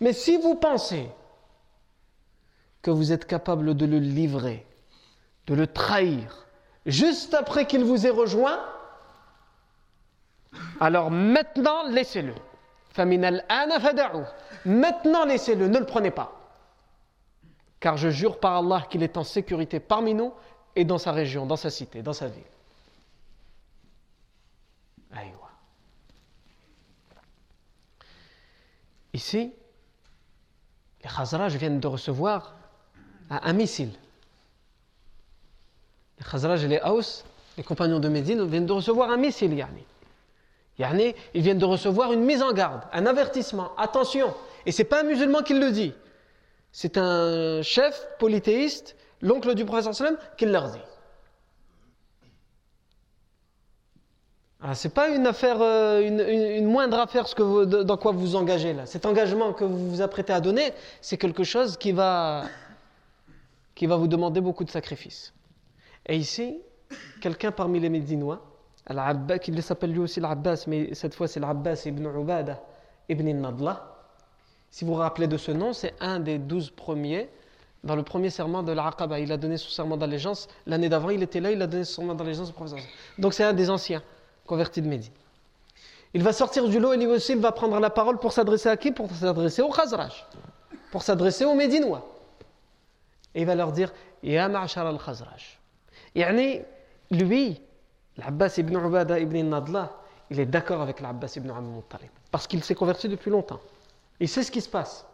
Mais 0.00 0.12
si 0.12 0.36
vous 0.36 0.54
pensez 0.54 1.08
que 2.82 2.90
vous 2.90 3.12
êtes 3.12 3.26
capable 3.26 3.76
de 3.76 3.84
le 3.84 3.98
livrer, 3.98 4.64
de 5.48 5.54
le 5.54 5.66
trahir, 5.66 6.46
juste 6.86 7.34
après 7.34 7.66
qu'il 7.66 7.84
vous 7.84 8.06
ait 8.06 8.10
rejoint, 8.10 8.60
alors 10.80 11.10
maintenant 11.10 11.88
laissez-le. 11.88 12.34
Maintenant 14.64 15.24
laissez-le, 15.24 15.66
ne 15.66 15.78
le 15.78 15.86
prenez 15.86 16.10
pas. 16.10 16.38
Car 17.80 17.96
je 17.96 18.10
jure 18.10 18.38
par 18.38 18.58
Allah 18.58 18.84
qu'il 18.88 19.02
est 19.02 19.16
en 19.16 19.24
sécurité 19.24 19.80
parmi 19.80 20.14
nous 20.14 20.32
et 20.74 20.84
dans 20.84 20.98
sa 20.98 21.12
région, 21.12 21.46
dans 21.46 21.56
sa 21.56 21.70
cité, 21.70 22.02
dans 22.02 22.12
sa 22.12 22.28
ville. 22.28 22.42
Ici, 29.14 29.52
les 31.04 31.10
Khazraj 31.10 31.54
viennent 31.56 31.80
de 31.80 31.86
recevoir 31.86 32.54
un 33.28 33.52
missile. 33.52 33.92
Les 36.18 36.24
Khazraj 36.24 36.64
et 36.64 36.68
les 36.68 36.80
Haus, 36.82 37.24
les 37.58 37.62
compagnons 37.62 38.00
de 38.00 38.08
Médine, 38.08 38.46
viennent 38.46 38.66
de 38.66 38.72
recevoir 38.72 39.10
un 39.10 39.18
missile. 39.18 39.54
Yani 40.78 41.14
ils 41.34 41.42
viennent 41.42 41.58
de 41.58 41.66
recevoir 41.66 42.12
une 42.12 42.24
mise 42.24 42.42
en 42.42 42.52
garde, 42.52 42.82
un 42.92 43.04
avertissement. 43.04 43.76
Attention, 43.76 44.34
et 44.64 44.72
c'est 44.72 44.84
pas 44.84 45.02
un 45.02 45.04
musulman 45.04 45.42
qui 45.42 45.54
le 45.54 45.70
dit. 45.70 45.92
C'est 46.72 46.96
un 46.96 47.60
chef 47.60 48.06
polythéiste, 48.18 48.96
l'oncle 49.22 49.54
du 49.54 49.64
prophète 49.64 49.94
sallam, 49.94 50.16
qui 50.36 50.46
leur 50.46 50.70
dit. 50.70 50.78
Ce 54.62 54.74
c'est 54.74 54.94
pas 54.94 55.08
une 55.08 55.26
affaire, 55.26 55.60
euh, 55.60 56.00
une, 56.58 56.66
moindre 56.66 56.98
affaire 57.00 57.26
ce 57.26 57.34
que 57.34 57.64
dans 57.82 57.96
quoi 57.96 58.12
vous 58.12 58.20
vous 58.20 58.36
engagez 58.36 58.72
là. 58.72 58.86
Cet 58.86 59.06
engagement 59.06 59.52
que 59.52 59.64
vous 59.64 59.90
vous 59.90 60.00
apprêtez 60.02 60.32
à 60.32 60.40
donner, 60.40 60.72
c'est 61.00 61.16
quelque 61.16 61.42
chose 61.42 61.76
qui 61.76 61.90
va, 61.90 62.44
qui 63.74 63.86
va 63.86 63.96
vous 63.96 64.06
demander 64.06 64.40
beaucoup 64.40 64.62
de 64.62 64.70
sacrifices. 64.70 65.34
Et 66.06 66.16
ici, 66.16 66.60
quelqu'un 67.20 67.50
parmi 67.50 67.80
les 67.80 67.88
Médinois, 67.88 68.40
qui 69.40 69.62
s'appelle 69.62 69.92
lui 69.92 69.98
aussi 69.98 70.20
l'Abbas, 70.20 70.64
mais 70.68 70.94
cette 70.94 71.14
fois 71.14 71.26
c'est 71.26 71.40
l'Abbas 71.40 71.82
ibn 71.86 72.06
Ubada 72.06 72.60
ibn 73.08 73.28
Nadla. 73.32 73.88
Si 74.70 74.84
vous 74.84 74.92
vous 74.94 74.98
rappelez 74.98 75.26
de 75.26 75.36
ce 75.36 75.50
nom, 75.50 75.72
c'est 75.72 75.94
un 76.00 76.20
des 76.20 76.38
douze 76.38 76.70
premiers 76.70 77.28
dans 77.84 77.96
le 77.96 78.02
premier 78.02 78.30
serment 78.30 78.62
de 78.62 78.72
l'Aqaba. 78.72 79.18
Il 79.18 79.32
a 79.32 79.36
donné 79.36 79.56
son 79.56 79.70
serment 79.70 79.96
d'allégeance. 79.96 80.48
L'année 80.66 80.88
d'avant, 80.88 81.10
il 81.10 81.22
était 81.22 81.40
là, 81.40 81.50
il 81.50 81.60
a 81.62 81.66
donné 81.66 81.84
son 81.84 82.02
serment 82.02 82.14
d'allégeance 82.14 82.50
au 82.50 82.52
professeur. 82.52 82.80
Donc 83.18 83.34
c'est 83.34 83.44
un 83.44 83.52
des 83.52 83.70
anciens 83.70 84.02
convertis 84.46 84.82
de 84.82 84.88
Médine. 84.88 85.12
Il 86.14 86.22
va 86.22 86.32
sortir 86.32 86.68
du 86.68 86.78
lot 86.78 86.92
et 86.92 86.96
lui 86.98 87.06
aussi, 87.06 87.32
il 87.32 87.38
va 87.40 87.52
prendre 87.52 87.78
la 87.80 87.90
parole 87.90 88.18
pour 88.18 88.32
s'adresser 88.32 88.68
à 88.68 88.76
qui? 88.76 88.92
Pour 88.92 89.10
s'adresser 89.10 89.62
au 89.62 89.70
Khazraj, 89.70 90.26
pour 90.90 91.02
s'adresser 91.02 91.44
aux 91.44 91.54
Médinois. 91.54 92.06
Et 93.34 93.40
il 93.40 93.46
va 93.46 93.54
leur 93.54 93.72
dire 93.72 93.92
Ya 94.22 94.48
ma'ashar 94.48 94.86
al-Khazraj. 94.86 95.58
Lui, 97.10 97.60
L'Abbas 98.18 98.58
ibn 98.58 98.76
Ubada 98.76 99.18
ibn 99.18 99.48
Nadla, 99.48 99.90
il 100.30 100.38
est 100.38 100.46
d'accord 100.46 100.82
avec 100.82 101.00
l'Abbas 101.00 101.32
ibn 101.36 101.50
Muttalib. 101.50 102.10
Parce 102.30 102.46
qu'il 102.46 102.62
s'est 102.62 102.74
converti 102.74 103.08
depuis 103.08 103.30
longtemps. 103.30 103.60
Il 104.20 104.28
sait 104.28 104.42
ce 104.42 104.50
qui 104.50 104.60
se 104.60 104.68
passe. 104.68 105.06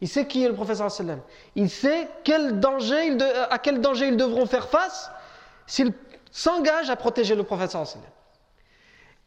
Il 0.00 0.08
sait 0.08 0.26
qui 0.26 0.42
est 0.44 0.48
le 0.48 0.54
professeur 0.54 0.90
sallam. 0.90 1.20
Il 1.54 1.70
sait 1.70 2.08
quel 2.24 2.58
danger 2.58 3.16
à 3.50 3.58
quel 3.58 3.80
danger 3.80 4.08
ils 4.08 4.16
devront 4.16 4.46
faire 4.46 4.68
face 4.68 5.10
s'ils 5.66 5.94
s'engagent 6.30 6.90
à 6.90 6.96
protéger 6.96 7.34
le 7.34 7.44
professeur 7.44 7.86
sallam. 7.86 8.06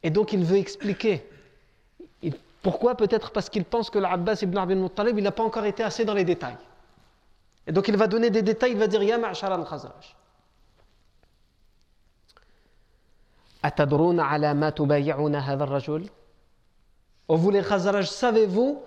Et 0.03 0.09
donc 0.09 0.33
il 0.33 0.43
veut 0.43 0.57
expliquer. 0.57 1.27
Pourquoi 2.61 2.95
Peut-être 2.95 3.31
parce 3.31 3.49
qu'il 3.49 3.63
pense 3.63 3.89
que 3.89 3.99
l'Abbas 3.99 4.39
ibn 4.41 4.57
Abd 4.57 4.75
Muttalib, 4.75 5.17
il 5.17 5.23
n'a 5.23 5.31
pas 5.31 5.43
encore 5.43 5.65
été 5.65 5.83
assez 5.83 6.03
dans 6.03 6.15
les 6.15 6.25
détails. 6.25 6.57
Et 7.67 7.71
donc 7.71 7.87
il 7.87 7.95
va 7.95 8.07
donner 8.07 8.29
des 8.29 8.41
détails, 8.41 8.71
il 8.71 8.77
va 8.77 8.87
dire 8.87 9.03
Ya 9.03 9.17
ma'ashara 9.17 9.55
al-Khazraj. 9.55 10.15
أتدرون 13.65 14.19
على 14.19 14.53
ما 14.53 14.69
تبايعون 14.69 15.35
هذا 15.35 15.63
الرجل 15.63 16.09
Vous 17.27 17.49
les 17.49 17.63
Khazaraj, 17.63 18.05
savez-vous 18.05 18.83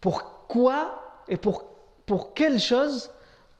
pourquoi 0.00 1.22
et 1.28 1.36
pour, 1.36 1.64
pour 2.06 2.34
quelle 2.34 2.60
chose 2.60 3.10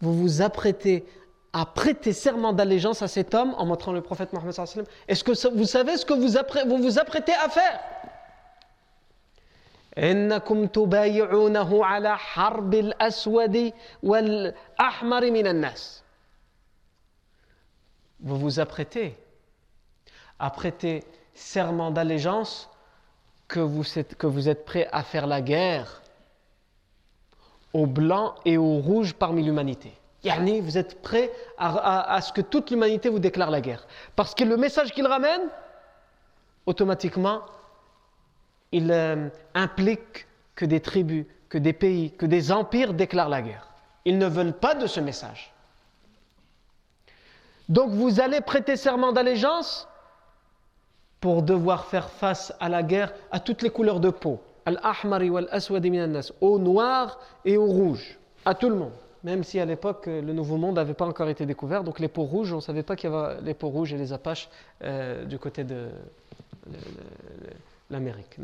vous 0.00 0.14
vous 0.14 0.42
apprêtez 0.42 1.04
à 1.52 1.66
prêter 1.66 2.12
serment 2.12 2.52
d'allégeance 2.52 3.00
à 3.02 3.08
cet 3.08 3.32
homme 3.32 3.54
en 3.56 3.64
montrant 3.64 3.92
le 3.92 4.02
prophète 4.02 4.32
Mohammed 4.32 4.54
Est-ce 5.08 5.24
que 5.24 5.48
vous 5.48 5.64
savez 5.64 5.96
ce 5.96 6.04
que 6.04 6.12
vous 6.12 6.28
vous, 6.68 6.82
vous 6.82 6.98
apprêtez 6.98 7.32
à 7.32 7.48
faire 7.48 7.80
إنكم 9.98 10.66
تبايعونه 10.66 11.84
على 11.84 12.18
حرب 12.18 12.74
الأسود 12.74 13.72
والأحمر 14.02 15.30
من 15.30 15.46
الناس 15.46 16.02
Vous 18.20 18.38
vous 18.38 18.58
apprêtez 18.58 19.16
à 20.38 20.50
prêter 20.50 21.04
serment 21.34 21.90
d'allégeance 21.90 22.70
que 23.48 23.60
vous, 23.60 23.98
êtes, 23.98 24.16
que 24.16 24.26
vous 24.26 24.48
êtes 24.48 24.64
prêt 24.64 24.88
à 24.92 25.02
faire 25.02 25.26
la 25.26 25.40
guerre 25.42 26.02
aux 27.73 27.85
blancs 27.85 28.33
et 28.45 28.57
aux 28.57 28.77
rouges 28.79 29.13
parmi 29.13 29.43
l'humanité. 29.43 29.93
Yani, 30.23 30.59
vous 30.59 30.77
êtes 30.77 31.01
prêt 31.01 31.31
à, 31.57 32.19
ce 32.21 32.33
que 32.33 32.41
toute 32.41 32.71
l'humanité 32.71 33.09
vous 33.09 33.19
déclare 33.19 33.51
la 33.51 33.61
guerre. 33.61 33.87
Parce 34.15 34.35
que 34.35 34.43
le 34.43 34.57
message 34.57 34.91
qu'il 34.91 35.07
ramène, 35.07 35.41
automatiquement, 36.65 37.41
il 38.71 38.91
euh, 38.91 39.29
implique 39.53 40.27
que 40.55 40.65
des 40.65 40.81
tribus, 40.81 41.25
que 41.47 41.57
des 41.57 41.73
pays, 41.73 42.11
que 42.11 42.25
des 42.25 42.51
empires 42.51 42.93
déclarent 42.93 43.29
la 43.29 43.41
guerre. 43.41 43.67
Ils 44.03 44.17
ne 44.17 44.27
veulent 44.27 44.53
pas 44.53 44.75
de 44.75 44.87
ce 44.87 44.99
message. 44.99 45.53
Donc 47.69 47.91
vous 47.91 48.19
allez 48.19 48.41
prêter 48.41 48.75
serment 48.75 49.13
d'allégeance 49.13 49.87
pour 51.21 51.43
devoir 51.43 51.85
faire 51.85 52.09
face 52.09 52.53
à 52.59 52.67
la 52.67 52.83
guerre 52.83 53.13
à 53.31 53.39
toutes 53.39 53.61
les 53.61 53.69
couleurs 53.69 53.99
de 53.99 54.09
peau 54.09 54.41
Al-ahmari 54.68 55.30
wal-aswadi 55.30 55.90
nas 55.90 56.32
au 56.40 56.58
noir 56.58 57.18
et 57.44 57.56
au 57.56 57.66
rouge, 57.66 58.18
à 58.44 58.54
tout 58.54 58.68
le 58.68 58.76
monde. 58.76 58.92
Même 59.22 59.44
si 59.44 59.58
à 59.58 59.64
l'époque 59.64 60.06
le 60.06 60.32
Nouveau 60.32 60.56
Monde 60.56 60.76
n'avait 60.76 60.94
pas 60.94 61.06
encore 61.06 61.28
été 61.28 61.46
découvert, 61.46 61.82
donc 61.82 61.98
les 61.98 62.08
peaux 62.08 62.24
rouges, 62.24 62.52
on 62.52 62.56
ne 62.56 62.60
savait 62.60 62.82
pas 62.82 62.94
qu'il 62.96 63.10
y 63.10 63.14
avait 63.14 63.40
les 63.40 63.54
peaux 63.54 63.68
rouges 63.68 63.92
et 63.92 63.98
les 63.98 64.12
apaches 64.12 64.48
euh, 64.82 65.24
du 65.24 65.38
côté 65.38 65.64
de 65.64 65.88
l'Amérique. 67.90 68.38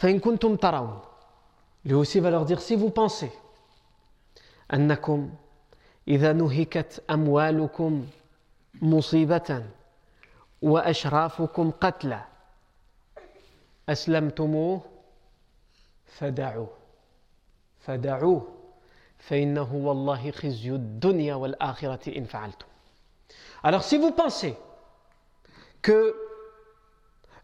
kuntum 0.00 0.56
Lui 1.84 1.94
aussi 1.94 2.20
va 2.20 2.30
leur 2.30 2.44
dire 2.44 2.60
si 2.60 2.76
vous 2.76 2.90
pensez 2.90 3.32
أنكم 4.74 5.30
إذا 6.08 6.32
نهكت 6.32 7.02
أموالكم 7.10 8.06
مصيبة 8.82 9.64
وأشرافكم 10.62 11.70
قتلى 11.70 12.20
أسلمتموه 13.88 14.80
فدعوه 16.06 16.70
فدعوه 17.80 18.54
فإنه 19.18 19.74
والله 19.74 20.30
خزي 20.30 20.70
الدنيا 20.70 21.34
والآخرة 21.34 22.18
إن 22.18 22.24
فعلتم 22.24 22.66
Alors 23.64 23.82
si 23.82 23.98
vous 23.98 24.12
pensez 24.12 24.54
que 25.82 26.14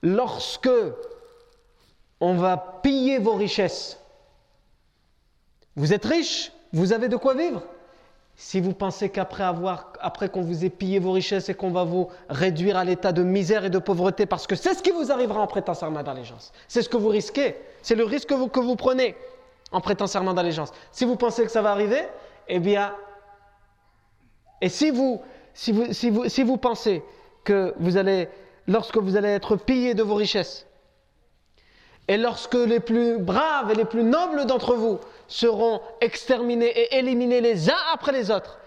lorsque 0.03 0.71
on 2.21 2.35
va 2.37 2.81
piller 2.83 3.19
vos 3.19 3.35
richesses, 3.35 3.99
vous 5.77 5.93
êtes 5.93 6.05
riche, 6.05 6.53
vous 6.73 6.93
avez 6.93 7.09
de 7.09 7.17
quoi 7.17 7.35
vivre, 7.35 7.63
si 8.42 8.62
vous 8.62 8.72
pensez 8.72 9.10
qu'après 9.10 9.44
avoir, 9.44 9.92
après 10.00 10.30
qu'on 10.30 10.42
vous 10.42 10.64
ait 10.64 10.70
pillé 10.70 11.00
vos 11.00 11.12
richesses 11.12 11.50
et 11.50 11.54
qu'on 11.54 11.72
va 11.72 11.84
vous 11.84 12.08
réduire 12.30 12.78
à 12.78 12.86
l'état 12.86 13.12
de 13.12 13.22
misère 13.22 13.66
et 13.66 13.70
de 13.70 13.80
pauvreté, 13.80 14.26
parce 14.26 14.48
que 14.48 14.56
c'est 14.56 14.74
ce 14.74 14.82
qui 14.82 14.92
vous 14.92 15.12
arrivera 15.12 15.42
en 15.42 15.46
prêtant 15.46 15.74
serment 15.74 16.04
d'allégeance, 16.04 16.54
c'est 16.70 16.82
ce 16.82 16.88
que 16.88 16.96
vous 16.96 17.10
risquez, 17.10 17.58
c'est 17.82 17.96
le 17.96 18.06
risque 18.06 18.30
que 18.30 18.60
vous, 18.62 18.76
prenez 18.78 19.18
en 19.74 19.82
prêtant 19.82 20.08
serment 20.08 20.34
d'allégeance. 20.34 20.72
Si 20.94 21.04
vous 21.04 21.18
pensez 21.18 21.44
que 21.44 21.52
ça 21.52 21.62
va 21.62 21.72
arriver, 21.72 22.02
eh 22.48 22.60
bien, 22.60 22.96
et 24.62 24.70
si 24.70 24.90
vous, 24.90 25.22
si 25.54 26.44
vous 26.44 26.58
pensez 26.58 27.04
que 27.44 27.74
vous 27.78 27.98
allez, 27.98 28.30
lorsque 28.68 28.96
vous 28.96 29.18
allez 29.18 29.30
être 29.30 29.58
pillé 29.58 29.96
de 29.96 30.02
vos 30.02 30.16
richesses, 30.16 30.66
et 32.10 32.18
lorsque 32.18 32.56
les 32.56 32.80
plus 32.80 33.20
braves 33.20 33.70
et 33.70 33.76
les 33.76 33.86
plus 33.86 34.04
nobles 34.04 34.48
d'entre 34.48 34.74
vous 34.74 35.00
seront 35.28 35.80
exterminés 36.02 36.66
et 36.66 36.98
éliminés 36.98 37.40
les 37.40 37.70
uns 37.70 37.78
après 37.94 38.12
les 38.12 38.32
autres, 38.32 38.58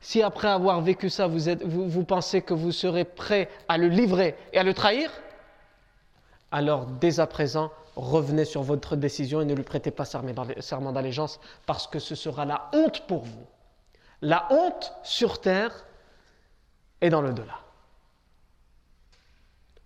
si 0.00 0.22
après 0.22 0.48
avoir 0.48 0.80
vécu 0.80 1.10
ça, 1.10 1.26
vous, 1.26 1.50
êtes, 1.50 1.62
vous, 1.62 2.04
pensez 2.04 2.40
que 2.40 2.54
vous 2.54 2.72
serez 2.72 3.04
prêt 3.04 3.50
à 3.68 3.76
le 3.76 3.88
livrer 3.88 4.34
et 4.54 4.58
à 4.58 4.62
le 4.62 4.72
trahir, 4.72 5.10
alors 6.50 6.86
dès 6.86 7.20
à 7.20 7.26
présent, 7.26 7.70
revenez 7.96 8.46
sur 8.46 8.62
votre 8.62 8.96
décision 8.96 9.42
et 9.42 9.44
ne 9.44 9.54
lui 9.54 9.62
prêtez 9.62 9.90
pas 9.90 10.06
serment 10.06 10.92
d'allégeance 10.92 11.38
parce 11.66 11.86
que 11.86 11.98
ce 11.98 12.14
sera 12.14 12.46
la 12.46 12.70
honte 12.72 13.06
pour 13.06 13.24
vous. 13.24 13.46
La 14.22 14.48
honte 14.50 14.94
sur 15.02 15.38
terre 15.42 15.84
et 17.02 17.10
dans 17.10 17.20
le 17.20 17.34
delà. 17.34 17.60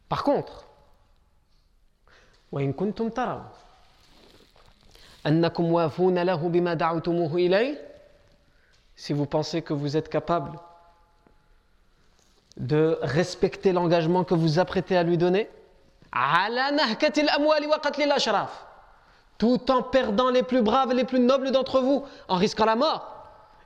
Par 0.08 0.22
contre, 0.22 0.69
وإن 2.51 2.73
كنتم 2.73 3.09
ترون 3.09 3.45
أنكم 5.27 5.71
وافون 5.71 6.19
له 6.19 6.49
بما 6.49 6.73
دعوتموه 6.73 7.35
إليه 7.35 7.95
si 8.97 9.11
vous 9.11 9.25
pensez 9.25 9.61
que 9.61 9.73
vous 9.73 9.97
êtes 9.97 10.07
capable 10.07 10.57
de 12.55 12.97
respecter 13.01 13.73
l'engagement 13.73 14.23
que 14.23 14.33
vous 14.33 14.57
apprêtez 14.59 14.95
à 14.95 15.03
lui 15.03 15.17
donner 15.17 15.49
tout 19.37 19.71
en 19.71 19.81
perdant 19.81 20.29
les 20.29 20.43
plus 20.43 20.61
braves 20.61 20.91
et 20.91 20.95
les 20.95 21.03
plus 21.03 21.19
nobles 21.19 21.51
d'entre 21.51 21.81
vous, 21.81 22.05
en 22.27 22.35
risquant 22.35 22.65
la 22.65 22.75
mort, 22.75 23.11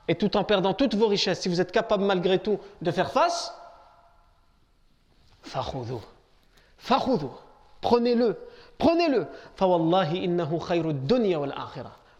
et 0.08 0.16
tout 0.16 0.36
en 0.36 0.44
perdant 0.44 0.74
toutes 0.74 0.94
vos 0.94 1.06
richesses, 1.06 1.40
si 1.40 1.48
vous 1.48 1.60
êtes 1.60 1.70
capable 1.70 2.04
malgré 2.04 2.38
tout 2.40 2.58
de 2.82 2.90
faire 2.90 3.12
face, 3.12 3.54
prenez-le, 7.80 8.36
Prenez-le. 8.77 9.27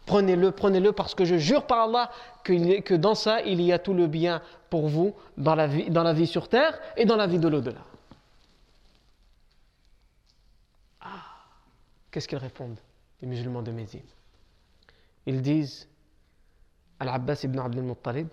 Prenez-le, 0.06 0.52
prenez-le 0.52 0.92
parce 0.92 1.16
que 1.16 1.26
je 1.26 1.38
jure 1.38 1.66
par 1.66 1.88
Allah 1.88 2.12
que, 2.44 2.96
dans 2.96 3.16
ça, 3.16 3.42
il 3.42 3.62
y 3.62 3.74
a 3.74 3.80
tout 3.80 3.94
le 3.94 4.08
bien 4.08 4.42
pour 4.70 4.88
vous 4.88 5.16
dans 5.38 5.56
la 5.56 5.68
vie, 5.68 6.28
sur 6.28 6.48
terre 6.48 6.80
et 6.96 7.06
dans 7.06 7.16
la 7.16 7.28
vie 7.28 7.40
de 7.40 7.48
l'au-delà. 7.48 7.82
Ah, 11.02 11.24
qu'est-ce 12.12 12.28
qu'ils 12.28 12.38
répondent, 12.38 12.80
les 13.22 13.28
musulmans 13.28 13.64
de 13.64 13.72
Médine? 13.72 14.02
Ils 15.26 15.42
disent 15.42 15.88
Al-Abbas 17.00 17.42
ibn 17.44 17.60
Abdul 17.60 17.84
Muttalib, 17.84 18.28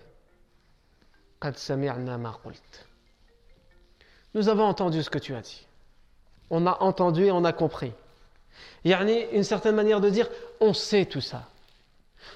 Nous 4.35 4.47
avons 4.47 4.63
entendu 4.63 5.01
ce 5.01 5.09
que 5.09 5.19
tu 5.19 5.33
as 5.33 5.41
dit. 5.41 5.67
On 6.51 6.67
a 6.67 6.77
entendu 6.83 7.25
et 7.25 7.31
on 7.31 7.43
a 7.45 7.51
compris. 7.51 7.93
Il 8.83 8.91
y 8.91 8.93
a 8.93 9.01
une 9.01 9.43
certaine 9.43 9.75
manière 9.75 10.01
de 10.01 10.09
dire, 10.09 10.29
on 10.59 10.73
sait 10.73 11.05
tout 11.05 11.21
ça. 11.21 11.43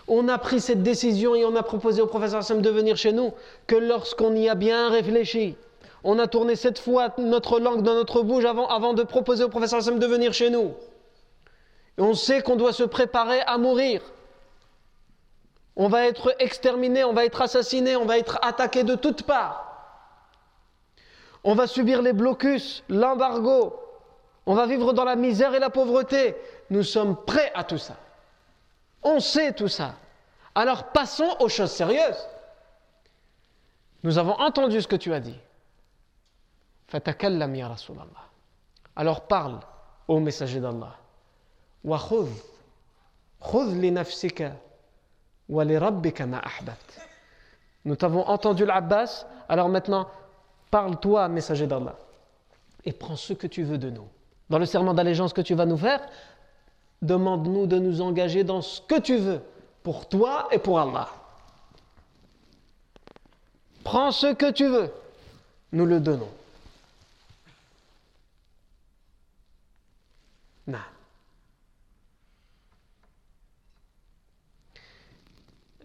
On 0.07 0.28
a 0.30 0.38
pris 0.38 0.61
cette 0.61 0.84
décision 0.84 1.36
et 1.36 1.45
on 1.45 1.55
a 1.55 1.63
proposé 1.63 2.01
au 2.01 2.07
professeur 2.07 2.39
Hassan 2.39 2.61
de 2.61 2.70
venir 2.70 2.95
chez 2.95 3.11
nous 3.11 3.34
que 3.68 3.76
lorsqu'on 3.76 4.34
y 4.36 4.47
a 4.47 4.55
bien 4.55 4.89
réfléchi, 4.89 5.55
on 6.03 6.20
a 6.20 6.28
tourné 6.28 6.55
cette 6.55 6.80
fois 6.80 7.13
notre 7.18 7.59
langue 7.59 7.84
dans 7.84 7.95
notre 7.95 8.22
bouche 8.22 8.45
avant, 8.45 8.93
de 8.93 9.03
proposer 9.03 9.43
au 9.43 9.49
professeur 9.49 9.80
Hassan 9.80 9.99
de 9.99 10.07
venir 10.07 10.34
chez 10.34 10.49
nous. 10.49 10.74
On 11.97 12.13
sait 12.13 12.41
qu'on 12.41 12.55
doit 12.55 12.74
se 12.74 12.84
préparer 12.84 13.41
à 13.41 13.57
mourir. 13.57 14.01
On 15.76 15.89
va 15.89 16.05
être 16.05 16.34
exterminé, 16.39 17.03
on 17.03 17.13
va 17.13 17.26
être 17.26 17.41
assassiné, 17.41 17.95
on 17.95 18.05
va 18.05 18.18
être 18.18 18.39
attaqué 18.41 18.84
de 18.84 18.95
toutes 18.95 19.24
parts. 19.24 19.63
On 21.43 21.53
va 21.53 21.68
subir 21.68 22.01
les 22.01 22.13
blocus, 22.13 22.84
l'embargo, 22.89 23.80
on 24.48 24.56
va 24.56 24.66
vivre 24.66 24.93
dans 24.93 25.04
la 25.04 25.18
misère 25.18 25.54
et 25.54 25.60
la 25.60 25.70
pauvreté. 25.70 26.36
Nous 26.70 26.82
sommes 26.82 27.18
prêts 27.26 27.52
à 27.54 27.66
tout 27.66 27.78
ça. 27.78 27.98
On 29.04 29.20
sait 29.20 29.52
tout 29.52 29.68
ça. 29.68 29.95
Alors 30.56 30.86
passons 30.93 31.36
aux 31.39 31.50
choses 31.50 31.72
sérieuses. 31.72 32.28
Nous 34.04 34.18
avons 34.18 34.39
entendu 34.39 34.82
ce 34.82 34.88
que 34.88 34.95
tu 34.95 35.14
as 35.14 35.20
dit. 35.20 35.38
Alors 38.95 39.28
parle, 39.28 39.60
ô 40.08 40.20
messager 40.22 40.62
d'Allah. 40.62 40.95
Nous 47.84 47.95
t'avons 47.98 48.26
entendu 48.26 48.66
l'Abbas, 48.66 49.26
alors 49.50 49.68
maintenant 49.68 50.10
parle-toi, 50.72 51.28
messager 51.28 51.68
d'Allah, 51.68 51.95
et 52.86 52.93
prends 52.93 53.18
ce 53.18 53.34
que 53.34 53.48
tu 53.48 53.64
veux 53.64 53.78
de 53.78 53.89
nous. 53.89 54.08
Dans 54.50 54.60
le 54.60 54.66
serment 54.66 54.93
d'allégeance 54.93 55.34
que 55.34 55.41
tu 55.41 55.56
vas 55.56 55.66
nous 55.66 55.78
faire, 55.78 56.02
demande-nous 57.02 57.68
de 57.68 57.80
nous 57.80 58.02
engager 58.02 58.43
dans 58.43 58.62
ce 58.62 58.82
que 58.82 59.00
tu 59.00 59.18
veux, 59.18 59.41
pour 59.84 60.08
toi 60.08 60.48
et 60.52 60.60
pour 60.60 60.80
Allah. 60.80 61.10
Prends 63.84 64.12
ce 64.12 64.34
que 64.34 64.52
tu 64.52 64.68
veux, 64.68 64.91
nous 65.72 65.86
le 65.86 66.00
donnons. 66.00 66.30
Non. 70.68 70.80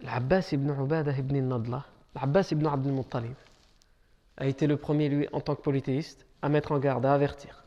L'Abbas 0.01 0.49
ibn 0.51 0.69
Ubadah 0.69 1.17
ibn 1.17 1.39
Nadla, 1.47 1.85
l'Abbas 2.15 2.49
ibn 2.51 2.65
Abdul 2.67 2.91
Muttalib, 2.91 3.35
a 4.35 4.47
été 4.47 4.67
le 4.67 4.75
premier, 4.75 5.07
lui, 5.07 5.29
en 5.31 5.39
tant 5.39 5.55
que 5.55 5.61
polythéiste, 5.61 6.25
à 6.41 6.49
mettre 6.49 6.73
en 6.73 6.79
garde, 6.79 7.05
à 7.05 7.13
avertir. 7.13 7.62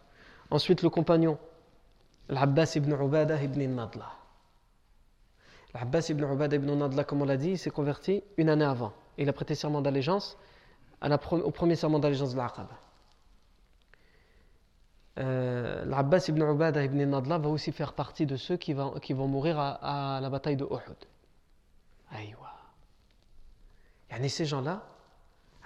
Ensuite, 0.50 0.82
le 0.82 0.90
compagnon, 0.90 1.38
l'Abbas 2.28 2.72
ibn 2.76 2.92
Ubadah 2.92 3.42
ibn 3.42 3.62
Nadla. 3.74 4.12
L'Abbas 5.74 6.08
ibn 6.10 6.24
Ubadah 6.24 6.56
ibn 6.56 6.72
Nadla, 6.74 7.04
comme 7.04 7.22
on 7.22 7.26
l'a 7.26 7.36
dit, 7.36 7.50
il 7.50 7.58
s'est 7.58 7.70
converti 7.70 8.22
une 8.36 8.48
année 8.48 8.64
avant. 8.64 8.92
Il 9.18 9.28
a 9.28 9.32
prêté 9.32 9.54
serment 9.54 9.82
d'allégeance 9.82 10.36
au 11.02 11.50
premier 11.50 11.76
serment 11.76 11.98
d'allégeance 11.98 12.32
de 12.32 12.36
l'Aqaba. 12.36 12.68
Euh, 15.18 15.84
L'Abbas 15.84 16.26
ibn 16.28 16.42
Ubadah 16.42 16.84
ibn 16.84 17.02
Nadla 17.04 17.38
va 17.38 17.48
aussi 17.48 17.72
faire 17.72 17.92
partie 17.92 18.26
de 18.26 18.36
ceux 18.36 18.56
qui, 18.56 18.72
vont 18.72 19.28
mourir 19.28 19.58
à, 19.58 20.18
la 20.20 20.30
bataille 20.30 20.56
de 20.56 20.64
Uhud. 20.64 20.96
Aïwa. 22.10 22.52
Ces 24.28 24.44
gens-là, 24.44 24.82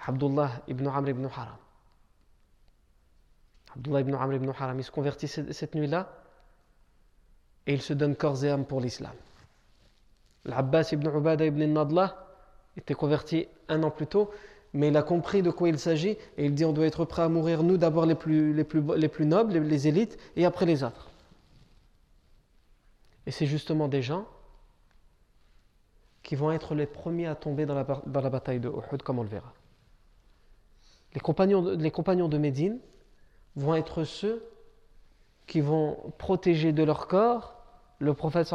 Abdullah 0.05 0.51
ibn 0.67 0.87
Amr 0.87 1.09
ibn 1.09 1.25
Haram, 1.25 1.57
Abdullah 3.75 4.01
ibn 4.01 4.13
Amr 4.15 4.35
ibn 4.35 4.51
Haram, 4.57 4.79
il 4.79 4.83
se 4.83 4.91
convertit 4.91 5.27
cette 5.27 5.75
nuit-là 5.75 6.11
et 7.67 7.73
il 7.73 7.81
se 7.81 7.93
donne 7.93 8.15
corps 8.15 8.43
et 8.43 8.49
âme 8.49 8.65
pour 8.65 8.81
l'islam. 8.81 9.13
L'Abbas 10.45 10.89
ibn 10.91 11.07
Ubada 11.07 11.45
ibn 11.45 11.63
Nadla 11.65 12.27
était 12.77 12.93
converti 12.93 13.47
un 13.69 13.83
an 13.83 13.91
plus 13.91 14.07
tôt, 14.07 14.31
mais 14.73 14.87
il 14.87 14.97
a 14.97 15.03
compris 15.03 15.41
de 15.41 15.51
quoi 15.51 15.69
il 15.69 15.77
s'agit 15.77 16.17
et 16.37 16.45
il 16.45 16.55
dit 16.55 16.65
on 16.65 16.73
doit 16.73 16.85
être 16.85 17.05
prêt 17.05 17.21
à 17.21 17.29
mourir, 17.29 17.63
nous 17.63 17.77
d'abord 17.77 18.05
les 18.05 18.15
plus, 18.15 18.53
les, 18.53 18.63
plus, 18.63 18.81
les 18.95 19.07
plus 19.07 19.25
nobles, 19.25 19.57
les, 19.57 19.87
élites, 19.87 20.17
et 20.35 20.45
après 20.45 20.65
les 20.65 20.83
autres. 20.83 21.09
Et 23.25 23.31
c'est 23.31 23.45
justement 23.45 23.87
des 23.87 24.01
gens 24.01 24.25
qui 26.23 26.35
vont 26.35 26.51
être 26.51 26.75
les 26.75 26.85
premiers 26.85 27.27
à 27.27 27.35
tomber 27.35 27.65
dans 27.65 27.75
la, 27.75 27.83
dans 27.83 28.21
la 28.21 28.29
bataille 28.29 28.59
de 28.59 28.69
Uhud, 28.69 29.03
comme 29.03 29.19
on 29.19 29.23
le 29.23 29.29
verra. 29.29 29.53
Les 31.13 31.19
compagnons, 31.19 31.75
les 31.77 31.91
compagnons 31.91 32.29
de 32.29 32.37
Médine 32.37 32.79
vont 33.55 33.75
être 33.75 34.03
ceux 34.03 34.43
qui 35.47 35.61
vont 35.61 35.97
protéger 36.17 36.71
de 36.71 36.83
leur 36.83 37.07
corps 37.07 37.55
le 37.99 38.13
prophète 38.13 38.53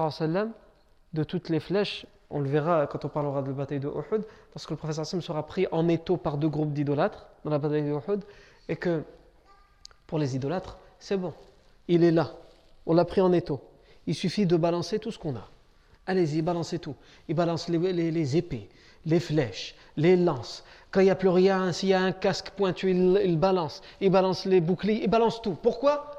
de 1.13 1.25
toutes 1.25 1.49
les 1.49 1.61
flèches. 1.61 2.07
On 2.31 2.41
le 2.41 2.49
verra 2.49 2.87
quand 2.87 3.05
on 3.05 3.09
parlera 3.09 3.43
de 3.43 3.49
la 3.49 3.55
bataille 3.55 3.81
de 3.81 3.89
Uhud, 3.89 4.25
parce 4.53 4.67
que 4.67 4.73
le 4.73 4.77
prophète 4.77 5.05
sera 5.05 5.47
pris 5.47 5.67
en 5.71 5.89
étau 5.89 6.17
par 6.17 6.39
deux 6.39 6.49
groupes 6.49 6.73
d'idolâtres 6.73 7.29
dans 7.45 7.51
la 7.51 7.59
bataille 7.59 7.83
de 7.83 7.91
Uhud, 7.91 8.25
et 8.69 8.77
que 8.77 9.05
pour 10.07 10.19
les 10.19 10.35
idolâtres, 10.35 10.79
c'est 10.99 11.17
bon, 11.17 11.33
il 11.89 12.03
est 12.03 12.11
là, 12.11 12.33
on 12.87 12.95
l'a 12.95 13.05
pris 13.05 13.21
en 13.21 13.33
étau. 13.33 13.61
Il 14.07 14.15
suffit 14.15 14.47
de 14.47 14.57
balancer 14.57 14.99
tout 14.99 15.11
ce 15.11 15.19
qu'on 15.19 15.37
a. 15.37 15.49
Allez-y, 16.07 16.43
balancez 16.43 16.79
tout. 16.79 16.95
Il 17.29 17.35
balance 17.35 17.69
les, 17.69 17.93
les, 17.93 18.37
épées, 18.37 18.69
les 19.05 19.19
flèches, 19.19 19.75
les 19.97 20.17
lances. 20.17 20.65
Quand 20.97 21.03
il 21.03 21.05
n'y 21.05 21.11
a 21.11 21.15
plus 21.15 21.29
rien, 21.29 21.73
s'il 21.73 21.91
y 21.91 21.93
a 21.93 22.01
un 22.01 22.13
casque 22.13 22.53
pointu, 22.57 22.91
il, 22.91 23.37
balance. 23.37 23.83
Il 24.01 24.09
balance 24.09 24.47
les 24.47 24.63
boucliers, 24.63 25.03
il 25.03 25.11
balance 25.11 25.43
tout. 25.43 25.55
Pourquoi? 25.63 26.11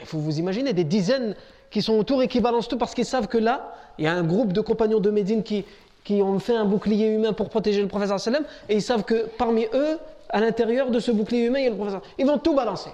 Il 0.00 0.06
faut 0.06 0.16
vous 0.16 0.38
imaginer 0.38 0.72
des 0.72 0.84
dizaines 0.84 1.36
qui 1.68 1.82
sont 1.82 1.92
autour 1.98 2.22
et 2.22 2.26
qui 2.26 2.40
balancent 2.40 2.68
tout 2.68 2.78
parce 2.78 2.94
qu'ils 2.94 3.04
savent 3.04 3.28
que 3.28 3.36
là, 3.36 3.74
il 3.98 4.06
y 4.06 4.08
a 4.08 4.14
un 4.14 4.22
groupe 4.22 4.54
de 4.54 4.62
compagnons 4.62 4.98
de 4.98 5.10
Médine 5.10 5.42
qui, 5.42 5.66
qui 6.04 6.22
ont 6.22 6.38
fait 6.38 6.56
un 6.56 6.64
bouclier 6.64 7.08
humain 7.08 7.34
pour 7.34 7.50
protéger 7.50 7.82
le 7.82 7.88
professeur 7.88 8.18
sallam 8.18 8.46
et 8.70 8.76
ils 8.76 8.82
savent 8.82 9.04
que 9.04 9.26
parmi 9.36 9.66
eux, 9.74 9.98
à 10.30 10.40
l'intérieur 10.40 10.90
de 10.90 11.00
ce 11.00 11.10
bouclier 11.10 11.44
humain, 11.44 11.58
il 11.58 11.64
y 11.64 11.66
a 11.66 11.70
le 11.70 11.76
professeur. 11.76 12.00
Ils 12.18 12.24
vont 12.24 12.38
tout 12.38 12.54
balancer. 12.54 12.92